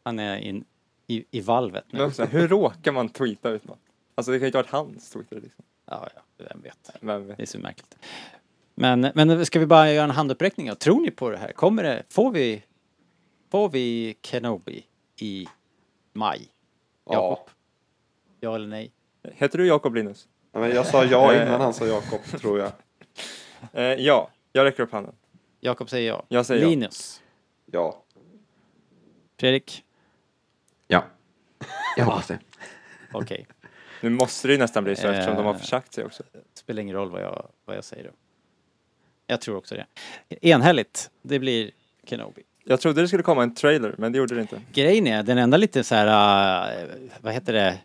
han 0.04 0.20
är 0.20 0.38
in, 0.38 0.64
i, 1.08 1.26
i 1.32 1.42
valvet 1.42 1.86
nu. 1.92 2.12
Hur 2.30 2.48
råkar 2.48 2.92
man 2.92 3.10
tweeta 3.10 3.50
ut 3.50 3.68
något? 3.68 3.80
Alltså 4.16 4.32
det 4.32 4.38
kan 4.38 4.42
ju 4.44 4.48
inte 4.48 4.58
ha 4.58 4.64
varit 4.64 4.72
hans 4.96 5.10
Twitter 5.10 5.36
liksom. 5.42 5.66
Ja, 5.86 6.08
ja, 6.16 6.22
vem 6.50 6.62
vet. 6.62 6.90
Vem 7.02 7.28
vet? 7.28 7.38
Det 7.38 7.44
är 7.44 7.48
så 7.48 7.60
märkligt. 7.60 7.98
Men, 8.76 9.12
men 9.16 9.46
ska 9.46 9.60
vi 9.60 9.66
bara 9.66 9.92
göra 9.92 10.04
en 10.04 10.10
handuppräckning? 10.12 10.68
då? 10.68 10.76
Tror 10.76 11.02
ni 11.02 11.12
på 11.12 11.30
det 11.30 11.38
här? 11.38 11.52
Kommer 11.52 11.84
det, 11.84 12.04
får 12.10 12.32
vi, 12.32 12.64
får 13.52 13.70
vi 13.70 14.16
Kenobi 14.22 14.84
i 15.20 15.48
maj? 16.14 16.48
Ja. 17.06 17.14
Jakob? 17.14 17.50
Ja 18.40 18.56
eller 18.56 18.68
nej? 18.68 18.92
Heter 19.24 19.58
du 19.58 19.68
Jakob 19.68 19.96
Linus? 19.96 20.28
Ja, 20.52 20.60
Men 20.60 20.70
jag 20.72 20.86
sa 20.86 21.06
ja 21.06 21.34
innan 21.44 21.62
han 21.62 21.74
sa 21.74 21.86
Jakob, 21.88 22.24
tror 22.24 22.60
jag. 22.60 22.72
Eh, 23.74 23.84
ja, 23.84 24.30
jag 24.52 24.64
räcker 24.66 24.84
upp 24.84 24.92
handen. 24.92 25.16
Jakob 25.60 25.90
säger 25.90 26.08
ja. 26.10 26.24
Jag 26.28 26.46
säger. 26.46 26.66
Linus? 26.68 27.22
Ja. 27.66 28.04
Fredrik? 29.40 29.84
Ja, 30.88 31.04
jag 31.98 32.06
hoppas 32.06 32.28
det. 32.28 32.40
Okej. 33.12 33.48
Nu 34.02 34.10
måste 34.10 34.48
det 34.48 34.52
ju 34.54 34.58
nästan 34.60 34.84
bli 34.84 34.96
så 34.96 35.08
eftersom 35.08 35.36
de 35.36 35.46
har 35.46 35.54
Eh. 35.54 35.60
försagt 35.60 35.94
sig 35.94 36.06
också. 36.06 36.24
Spelar 36.54 36.82
ingen 36.82 36.96
roll 36.96 37.12
vad 37.12 37.22
jag, 37.22 37.48
vad 37.66 37.78
jag 37.78 37.84
säger 37.84 38.04
då. 38.04 38.10
Jag 39.28 39.42
tror 39.42 39.58
också 39.58 39.76
det. 39.76 39.86
Enhälligt. 40.50 41.10
Det 41.22 41.40
blir 41.40 41.72
Kenobi. 42.04 42.44
Jag 42.64 42.82
trodde 42.82 43.02
det 43.02 43.08
skulle 43.08 43.24
komma 43.24 43.44
en 43.44 43.56
trailer, 43.56 43.96
men 43.98 44.12
det 44.12 44.18
gjorde 44.18 44.36
det 44.36 44.42
inte. 44.42 44.62
Grejen 44.74 45.08
är, 45.08 45.24
den 45.24 45.38
enda 45.38 45.58
lite 45.58 45.84
så 45.84 45.96
här, 45.96 46.08
äh, 46.84 46.88
vad 47.22 47.34
heter 47.34 47.54
det, 47.54 47.68
Eh, 47.68 47.76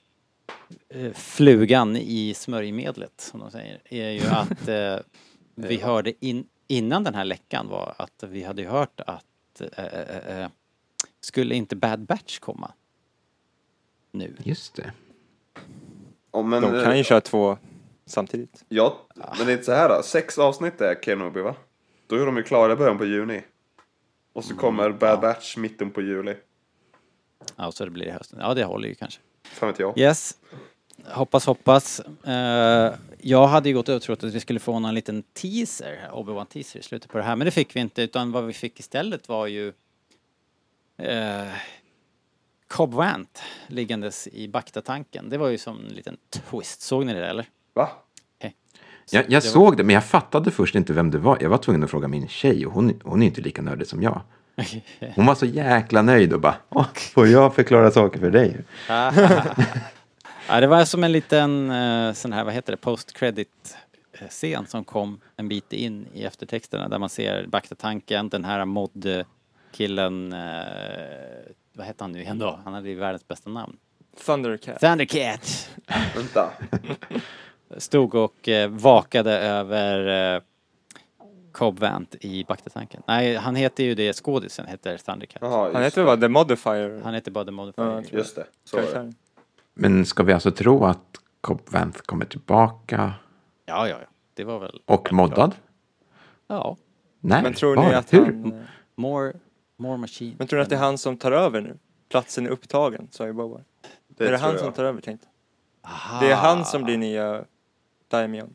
flugan 1.15 1.97
i 1.97 2.35
smörjmedlet 2.35 3.21
som 3.21 3.41
de 3.41 3.51
säger, 3.51 3.81
är 3.85 4.11
ju 4.11 4.27
att 4.31 4.69
eh, 4.69 4.97
vi 5.55 5.77
hörde 5.77 6.27
in, 6.27 6.47
innan 6.69 7.05
den 7.05 7.15
här 7.15 7.25
läckan 7.25 7.69
var 7.69 7.95
att 7.99 8.25
vi 8.29 8.43
hade 8.43 8.65
hört 8.65 9.01
att 9.01 9.61
eh, 9.61 9.85
eh, 9.85 10.41
eh, 10.41 10.49
skulle 11.21 11.55
inte 11.55 11.77
Bad 11.77 12.01
Batch 12.01 12.39
komma 12.39 12.73
nu? 14.17 14.37
Just 14.39 14.75
det. 14.75 14.93
Oh, 16.31 16.47
men, 16.47 16.63
De 16.63 16.85
kan 16.85 16.95
ju 16.95 17.01
eh, 17.01 17.05
köra 17.05 17.21
två 17.21 17.59
samtidigt. 18.07 18.65
Ja, 18.69 19.07
men 19.15 19.47
det 19.47 19.53
är 19.53 19.53
inte 19.53 19.65
så 19.65 19.73
här 19.73 19.89
då. 19.89 20.03
Sex 20.03 20.39
avsnitt 20.39 20.81
är 20.81 20.95
Kenobi 21.03 21.41
va? 21.41 21.55
Då 22.07 22.17
är 22.17 22.27
de 22.27 22.37
ju 22.37 22.43
klara 22.43 22.73
i 22.73 22.77
början 22.77 22.99
på 22.99 23.05
juni. 23.05 23.43
Och 24.33 24.45
så 24.45 24.57
kommer 24.57 24.91
Bad 24.91 25.21
Batch 25.21 25.57
mitten 25.57 25.91
på 25.91 26.03
juli. 26.03 26.37
Ja, 27.57 27.73
så 27.73 27.85
det 27.85 27.91
blir 27.91 28.07
i 28.07 28.11
hösten. 28.11 28.39
Ja, 28.43 28.55
det 28.55 28.65
håller 28.65 28.89
ju 28.89 28.95
kanske. 28.95 29.21
Fan 29.53 29.69
vet 29.69 29.79
jag. 29.79 29.99
Yes. 29.99 30.37
Hoppas, 31.05 31.47
hoppas. 31.47 32.01
Eh, 32.25 32.95
jag 33.21 33.47
hade 33.47 33.69
ju 33.69 33.75
gått 33.75 33.89
och 33.89 34.03
trott 34.03 34.25
att 34.25 34.35
vi 34.35 34.41
skulle 34.41 34.61
få 34.61 34.79
någon 34.79 34.95
liten 34.95 35.23
teaser, 35.23 36.11
Obi-Wan 36.13 36.47
teaser 36.47 36.79
i 36.81 36.83
slutet 36.83 37.11
på 37.11 37.19
det 37.19 37.25
här, 37.25 37.37
men 37.37 37.45
det 37.45 37.51
fick 37.51 37.77
vi 37.77 37.81
inte 37.81 38.03
utan 38.03 38.33
vad 38.33 38.45
vi 38.47 38.53
fick 38.53 38.81
istället 38.81 39.29
var 39.29 39.47
ju 39.47 39.73
eh, 40.99 41.47
Cobb 42.69 42.95
Vant 42.95 43.43
liggandes 43.69 44.27
i 44.29 44.49
Bacta-tanken. 44.49 45.29
Det 45.29 45.39
var 45.39 45.49
ju 45.49 45.59
som 45.59 45.79
en 45.89 45.95
liten 45.95 46.17
twist. 46.31 46.81
Såg 46.83 47.07
ni 47.07 47.15
det 47.15 47.27
eller? 47.27 47.47
Va? 47.75 47.89
Jag, 49.11 49.23
jag 49.23 49.31
det 49.31 49.35
var- 49.35 49.41
såg 49.41 49.77
det, 49.77 49.85
men 49.85 49.95
jag 49.95 50.05
fattade 50.05 50.51
först 50.51 50.75
inte 50.75 50.93
vem 50.93 51.11
det 51.11 51.19
var. 51.19 51.39
Jag 51.41 51.51
var 51.51 51.59
tvungen 51.59 51.85
att 51.85 51.91
fråga 51.91 52.09
min 52.09 52.29
tjej 52.29 52.67
och 52.67 52.73
hon, 52.73 53.01
hon 53.05 53.23
är 53.23 53.27
inte 53.27 53.41
lika 53.41 53.63
nördig 53.63 53.87
som 53.87 54.03
jag. 54.03 54.21
Hon 55.15 55.27
var 55.27 55.35
så 55.35 55.47
jäkla 55.47 56.03
nöjd 56.03 56.33
och 56.33 56.41
bara, 56.41 56.57
Åh, 56.69 56.87
får 56.95 57.29
jag 57.29 57.55
förklara 57.55 57.91
saker 57.91 58.21
för 58.21 58.31
dig? 58.31 58.57
ja, 60.49 60.61
det 60.61 60.67
var 60.67 60.85
som 60.85 61.05
en 61.05 61.13
liten 61.13 61.71
eh, 61.71 62.13
sån 62.13 62.33
här, 62.33 62.45
vad 62.45 62.55
heter 62.55 62.73
det, 62.73 62.77
post-credit 62.77 63.77
eh, 64.13 64.29
scen 64.29 64.67
som 64.67 64.85
kom 64.85 65.21
en 65.37 65.49
bit 65.49 65.73
in 65.73 66.07
i 66.13 66.25
eftertexterna 66.25 66.89
där 66.89 66.99
man 66.99 67.09
ser 67.09 67.47
Bacta-tanken, 67.47 68.29
den 68.29 68.45
här 68.45 68.65
mod-killen, 68.65 70.33
eh, 70.33 70.39
vad 71.73 71.87
hette 71.87 72.05
han 72.05 72.13
nu 72.13 72.21
igen 72.21 72.39
då? 72.39 72.61
Han 72.65 72.75
hade 72.75 72.89
ju 72.89 72.95
världens 72.95 73.29
bästa 73.29 73.51
namn. 73.51 73.77
Thundercat. 74.27 74.81
Thundercat! 74.81 75.71
Vänta. 76.17 76.51
Stod 77.77 78.15
och 78.15 78.49
vakade 78.69 79.39
över 79.39 80.43
Cobb 81.57 81.79
Vant 81.79 82.15
i 82.21 82.45
Bacta-tanken. 82.45 83.03
Nej, 83.07 83.37
han 83.37 83.57
heter 83.57 83.85
ju 83.85 83.95
det, 83.95 84.13
skådisen 84.17 84.67
heter 84.67 84.99
Thundercat. 84.99 85.43
Jaha, 85.43 85.71
Han 85.73 85.83
just 85.83 85.97
heter 85.97 86.03
väl 86.05 86.07
bara 86.19 86.21
The 86.21 86.29
Modifier? 86.29 87.01
Han 87.05 87.15
heter 87.15 87.31
bara 87.31 87.45
The 87.45 87.49
Ja, 87.49 87.53
Modifier. 87.53 87.87
jag 87.91 88.07
tror 88.07 88.19
Just 88.19 88.37
det, 88.37 88.47
så 88.65 88.77
var 88.77 88.83
det. 88.83 88.89
karaktären. 88.89 89.15
Men 89.75 90.07
ska 90.07 90.23
vi 90.23 90.33
alltså 90.33 90.51
tro 90.51 90.85
att 90.85 91.21
Cobb 91.41 91.61
Vanth 91.67 91.99
kommer 92.01 92.25
tillbaka 92.25 93.13
Ja, 93.67 93.89
ja, 93.89 93.99
ja. 94.01 94.07
Det 94.35 94.45
var 94.45 94.59
väl... 94.59 94.83
och 94.87 95.13
moddad? 95.13 95.55
Ja. 96.47 96.77
Nej, 97.21 97.43
Men 97.43 97.55
tror 97.55 97.77
var? 97.77 97.89
ni 97.89 97.95
att 97.95 98.13
Hur? 98.13 98.25
han... 98.25 98.65
More, 98.95 99.33
more 99.77 99.97
machine. 99.97 100.35
Men 100.39 100.47
tror 100.47 100.59
ni 100.59 100.63
att 100.63 100.69
det 100.69 100.75
är 100.77 100.81
han 100.81 100.99
som 100.99 101.17
tar 101.17 101.33
över 101.33 101.61
nu? 101.61 101.79
Platsen 102.09 102.47
är 102.47 102.51
upptagen, 102.51 103.09
sa 103.11 103.27
ju 103.27 103.33
Boba. 103.33 103.57
är 103.59 103.63
det 104.09 104.27
tror 104.27 104.37
han 104.39 104.51
jag. 104.51 104.61
som 104.61 104.73
tar 104.73 104.85
över, 104.85 105.01
tänkte 105.01 105.27
Aha. 105.85 106.21
Det 106.21 106.31
är 106.31 106.37
han 106.37 106.65
som 106.65 106.85
blir 106.85 106.99
nya 106.99 107.45
Daimion. 108.09 108.55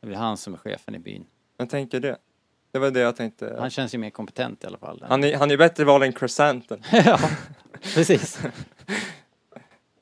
Det 0.00 0.08
är 0.12 0.14
han 0.14 0.36
som 0.36 0.54
är 0.54 0.58
chefen 0.58 0.94
i 0.94 0.98
byn. 0.98 1.24
Jag 1.56 1.70
tänker 1.70 2.00
det. 2.00 2.16
Det 2.72 2.78
var 2.78 2.90
det 2.90 3.00
jag 3.00 3.16
tänkte. 3.16 3.56
Han 3.58 3.70
känns 3.70 3.94
ju 3.94 3.98
mer 3.98 4.10
kompetent 4.10 4.64
i 4.64 4.66
alla 4.66 4.78
fall. 4.78 5.04
Han 5.08 5.24
är, 5.24 5.36
han 5.36 5.50
är 5.50 5.56
bättre 5.56 5.84
val 5.84 6.02
än 6.02 6.12
Crescenten. 6.12 6.82
ja, 6.92 7.18
precis. 7.94 8.40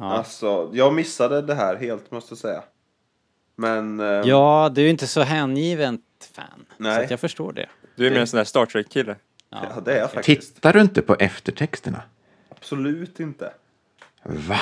Ja. 0.02 0.12
Alltså, 0.12 0.70
jag 0.72 0.94
missade 0.94 1.42
det 1.42 1.54
här 1.54 1.76
helt 1.76 2.10
måste 2.10 2.32
jag 2.32 2.38
säga. 2.38 2.62
Men... 3.56 4.00
eh, 4.00 4.06
ja, 4.06 4.70
du 4.74 4.86
är 4.86 4.90
inte 4.90 5.06
så 5.06 5.20
hängiven 5.20 5.98
fan. 6.34 6.46
Så 6.76 6.82
Nej. 6.82 7.04
att 7.04 7.10
jag 7.10 7.20
förstår 7.20 7.52
det. 7.52 7.66
Du 7.96 8.06
är 8.06 8.10
mer 8.10 8.20
en 8.20 8.26
sån 8.26 8.38
där 8.38 8.44
Star 8.44 8.66
Trek-kille. 8.66 9.16
Ja. 9.50 9.58
Ja, 9.74 9.80
det 9.80 9.94
är 9.94 9.98
jag 9.98 10.12
faktiskt. 10.12 10.54
Tittar 10.54 10.72
du 10.72 10.80
inte 10.80 11.02
på 11.02 11.14
eftertexterna? 11.14 12.02
Absolut 12.48 13.20
inte. 13.20 13.52
Va? 14.22 14.60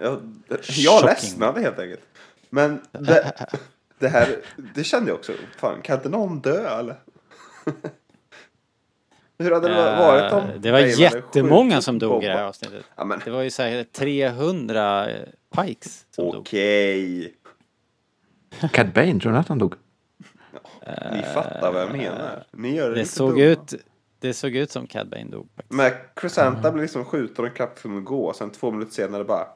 Jag, 0.00 0.40
jag 0.68 1.04
ledsnade 1.04 1.60
helt 1.60 1.78
enkelt. 1.78 2.02
Men 2.50 2.80
det, 2.92 3.32
det 3.98 4.08
här, 4.08 4.36
det 4.74 4.84
kände 4.84 5.10
jag 5.10 5.18
också. 5.18 5.32
Fan, 5.56 5.82
kan 5.82 5.96
inte 5.96 6.08
någon 6.08 6.40
dö 6.40 6.78
eller? 6.78 6.96
Hur 9.38 9.50
hade 9.50 9.68
det 9.68 9.74
varit 9.74 10.32
om 10.32 10.38
Eh, 10.50 10.54
det 10.60 10.70
var 10.72 10.78
hade 10.80 10.90
jättemånga 10.92 11.80
som 11.82 11.98
dog 11.98 12.24
i 12.24 12.26
det 12.26 12.32
här 12.32 12.44
avsnittet. 12.44 12.84
Ja, 12.96 13.04
men 13.04 13.20
Det 13.24 13.30
var 13.30 13.42
ju 13.42 13.50
säkert 13.50 13.92
300 13.92 15.10
eh, 15.10 15.16
pikes 15.56 16.06
som 16.10 16.24
dog. 16.24 16.36
okej. 16.40 17.34
Cad 18.72 18.92
Bane, 18.92 19.20
tror 19.20 19.32
du 19.32 19.38
att 19.38 19.48
han 19.48 19.58
dog? 19.58 19.74
Ni 21.12 21.22
fattar 21.22 21.72
vad 21.72 21.82
jag 21.82 21.92
menar. 21.92 22.44
Ni 22.52 22.74
gör 22.76 22.90
det, 22.90 22.96
Det 22.96 23.04
såg 23.04 23.30
dumma. 23.30 23.42
ut, 23.44 23.74
det 24.20 24.34
såg 24.34 24.56
ut 24.56 24.70
som 24.70 24.86
Cad 24.86 25.08
Bane 25.08 25.24
dog. 25.30 25.48
faktiskt. 25.56 25.72
Men 25.76 25.92
Crescenta 26.16 26.72
blir 26.72 26.82
liksom 26.82 27.04
skjuten 27.04 27.44
och 27.44 27.48
en 27.50 27.54
klapp 27.54 27.78
för 27.78 27.96
att 27.98 28.04
gå. 28.04 28.32
Sen 28.32 28.50
två 28.50 28.70
minuter 28.70 28.92
senare 28.92 29.24
bara 29.24 29.46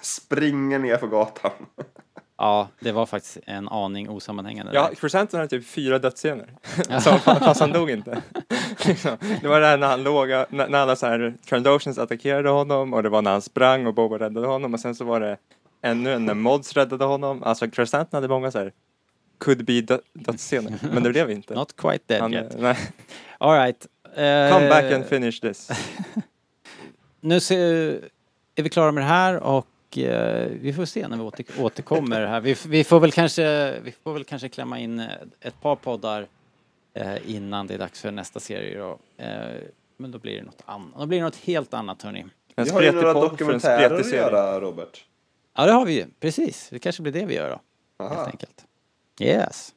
springer 0.00 0.78
ner 0.78 0.96
för 0.96 1.06
gatan. 1.06 1.50
Ja, 2.42 2.68
det 2.80 2.92
var 2.92 3.06
faktiskt 3.06 3.38
en 3.46 3.68
aning 3.68 4.10
osammanhängande. 4.10 4.72
Ja, 4.74 4.88
där. 4.88 4.94
Crescenten 4.94 5.40
hade 5.40 5.48
typ 5.48 5.66
fyra 5.66 5.98
dödsscener. 5.98 6.46
Så, 7.00 7.18
fast 7.18 7.60
han 7.60 7.72
dog 7.72 7.90
inte. 7.90 8.22
Liksom. 8.86 9.16
det 9.42 9.48
var 9.48 9.60
det 9.60 9.66
här 9.66 9.76
när 9.78 9.86
han 9.86 10.02
låg, 10.02 10.28
när, 10.28 10.74
alla 10.74 10.96
så 10.96 11.06
här 11.06 11.34
Trandoshans 11.48 11.98
attackerade 11.98 12.48
honom 12.48 12.94
och 12.94 13.02
det 13.02 13.08
var 13.08 13.22
när 13.22 13.30
han 13.30 13.42
sprang 13.42 13.86
och 13.86 13.94
Boba 13.94 14.18
räddade 14.18 14.46
honom 14.46 14.74
och 14.74 14.80
sen 14.80 14.94
så 14.94 15.04
var 15.04 15.20
det 15.20 15.36
ännu 15.82 16.12
en 16.12 16.24
när 16.24 16.34
Mods 16.34 16.72
räddade 16.72 17.04
honom. 17.04 17.42
Alltså 17.42 17.70
Crescenten 17.70 18.16
hade 18.16 18.28
många 18.28 18.50
så 18.50 18.58
här 18.58 18.72
could 19.38 19.64
be 19.64 19.80
dö- 19.80 20.00
dödsscener, 20.12 20.72
men 20.92 21.02
det 21.02 21.10
blev 21.10 21.30
inte. 21.30 21.54
Not 21.64 21.76
quite 21.76 22.04
dead 22.06 22.20
Han, 22.20 22.34
yet. 22.34 22.54
nej. 22.58 22.76
All 23.38 23.58
right. 23.58 23.86
Eh, 24.16 24.56
Come 24.56 24.68
back 24.68 24.92
and 24.92 25.04
finish 25.06 25.40
this. 25.40 25.70
Nu 27.20 27.40
ser, 27.40 27.58
är 28.54 28.62
vi 28.62 28.68
klara 28.68 28.92
med 28.92 29.02
det 29.02 29.08
här 29.08 29.36
och 29.36 29.66
eh, 29.98 30.48
vi 30.60 30.72
får 30.72 30.84
se 30.84 31.08
när 31.08 31.16
vi 31.16 31.22
åter, 31.22 31.46
återkommer 31.58 32.26
här. 32.26 32.40
Vi, 32.40 32.56
vi, 32.66 32.84
får 32.84 33.00
väl 33.00 33.12
kanske, 33.12 33.80
vi 33.80 33.92
får 34.04 34.12
väl 34.12 34.24
kanske 34.24 34.48
klämma 34.48 34.78
in 34.78 35.00
eh, 35.00 35.06
ett 35.40 35.60
par 35.60 35.76
poddar 35.76 36.26
eh, 36.94 37.30
innan 37.30 37.66
det 37.66 37.74
är 37.74 37.78
dags 37.78 38.00
för 38.00 38.10
nästa 38.10 38.40
serie 38.40 38.78
då. 38.78 38.98
Eh, 39.16 39.28
men 39.96 40.10
då 40.10 40.18
blir 40.18 40.36
det 40.36 40.42
något 40.42 40.62
annat. 40.64 40.98
Då 40.98 41.06
blir 41.06 41.18
det 41.18 41.24
något 41.24 41.36
helt 41.36 41.74
annat 41.74 42.02
hörni. 42.02 42.24
En 42.54 42.64
Vi 42.64 42.70
har 42.70 42.82
ju 42.82 42.92
några 42.92 43.12
dokumentärer 43.12 44.00
att 44.00 44.12
göra, 44.12 44.60
Robert. 44.60 45.04
Ja 45.56 45.66
det 45.66 45.72
har 45.72 45.84
vi 45.84 45.92
ju, 45.92 46.06
precis. 46.20 46.68
Det 46.70 46.78
kanske 46.78 47.02
blir 47.02 47.12
det 47.12 47.24
vi 47.24 47.34
gör 47.34 47.50
då. 47.50 47.60
Aha. 48.04 48.14
Helt 48.14 48.28
enkelt. 48.28 48.64
Yes. 49.20 49.74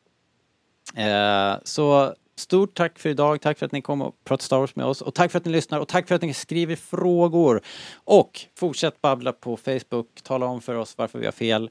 Eh, 0.96 1.56
så 1.64 2.16
stort 2.36 2.74
tack 2.74 3.00
för 3.00 3.10
idag. 3.10 3.42
Tack 3.42 3.58
för 3.58 3.66
att 3.66 3.72
ni 3.72 3.82
kom 3.82 4.02
och 4.02 4.16
pratade 4.24 4.44
Star 4.44 4.60
Wars 4.60 4.76
med 4.76 4.86
oss. 4.86 5.02
Och 5.02 5.14
tack 5.14 5.32
för 5.32 5.38
att 5.38 5.46
ni 5.46 5.52
lyssnar 5.52 5.80
och 5.80 5.88
tack 5.88 6.08
för 6.08 6.16
att 6.16 6.22
ni 6.22 6.34
skriver 6.34 6.76
frågor. 6.76 7.62
Och 7.96 8.42
fortsätt 8.56 9.02
babbla 9.02 9.32
på 9.32 9.58
Facebook. 9.58 10.08
Tala 10.24 10.46
om 10.46 10.62
för 10.62 10.76
oss 10.76 10.98
varför 10.98 11.20
vi 11.20 11.26
har 11.26 11.32
fel. 11.32 11.70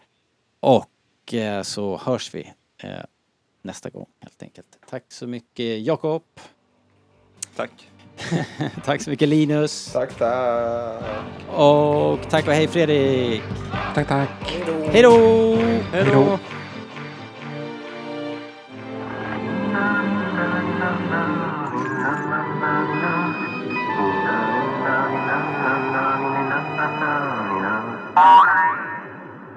Och 0.60 1.34
eh, 1.34 1.62
så 1.62 2.00
hörs 2.04 2.34
vi 2.34 2.52
eh, 2.78 2.90
nästa 3.62 3.90
gång 3.90 4.06
helt 4.20 4.42
enkelt. 4.42 4.66
Tack 4.90 5.04
så 5.08 5.26
mycket 5.26 5.86
Jakob. 5.86 6.22
Tack. 7.56 7.90
tack 8.84 9.02
så 9.02 9.10
mycket 9.10 9.28
Linus. 9.28 9.92
Tack, 9.92 10.18
tack. 10.18 11.04
Och 11.48 12.30
tack 12.30 12.46
och 12.46 12.52
hej 12.52 12.68
Fredrik. 12.68 13.42
Tack, 13.94 14.08
tack. 14.08 14.60
Hej 14.92 15.02
då! 15.02 15.56
Hej 15.92 16.04
då! 16.12 16.38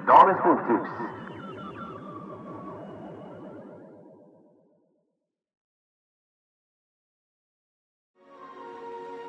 Dagens 0.08 0.40
boktips. 0.40 0.88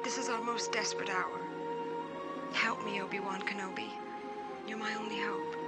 This 0.06 0.18
is 0.18 0.30
our 0.30 0.42
most 0.42 0.72
desperate 0.72 1.10
hour. 1.10 1.40
Help 2.54 2.86
me, 2.86 3.02
Obi 3.02 3.20
Wan 3.20 3.42
Kenobi. 3.42 3.90
You're 4.68 4.78
my 4.78 4.96
only 4.96 5.20
hope. 5.20 5.59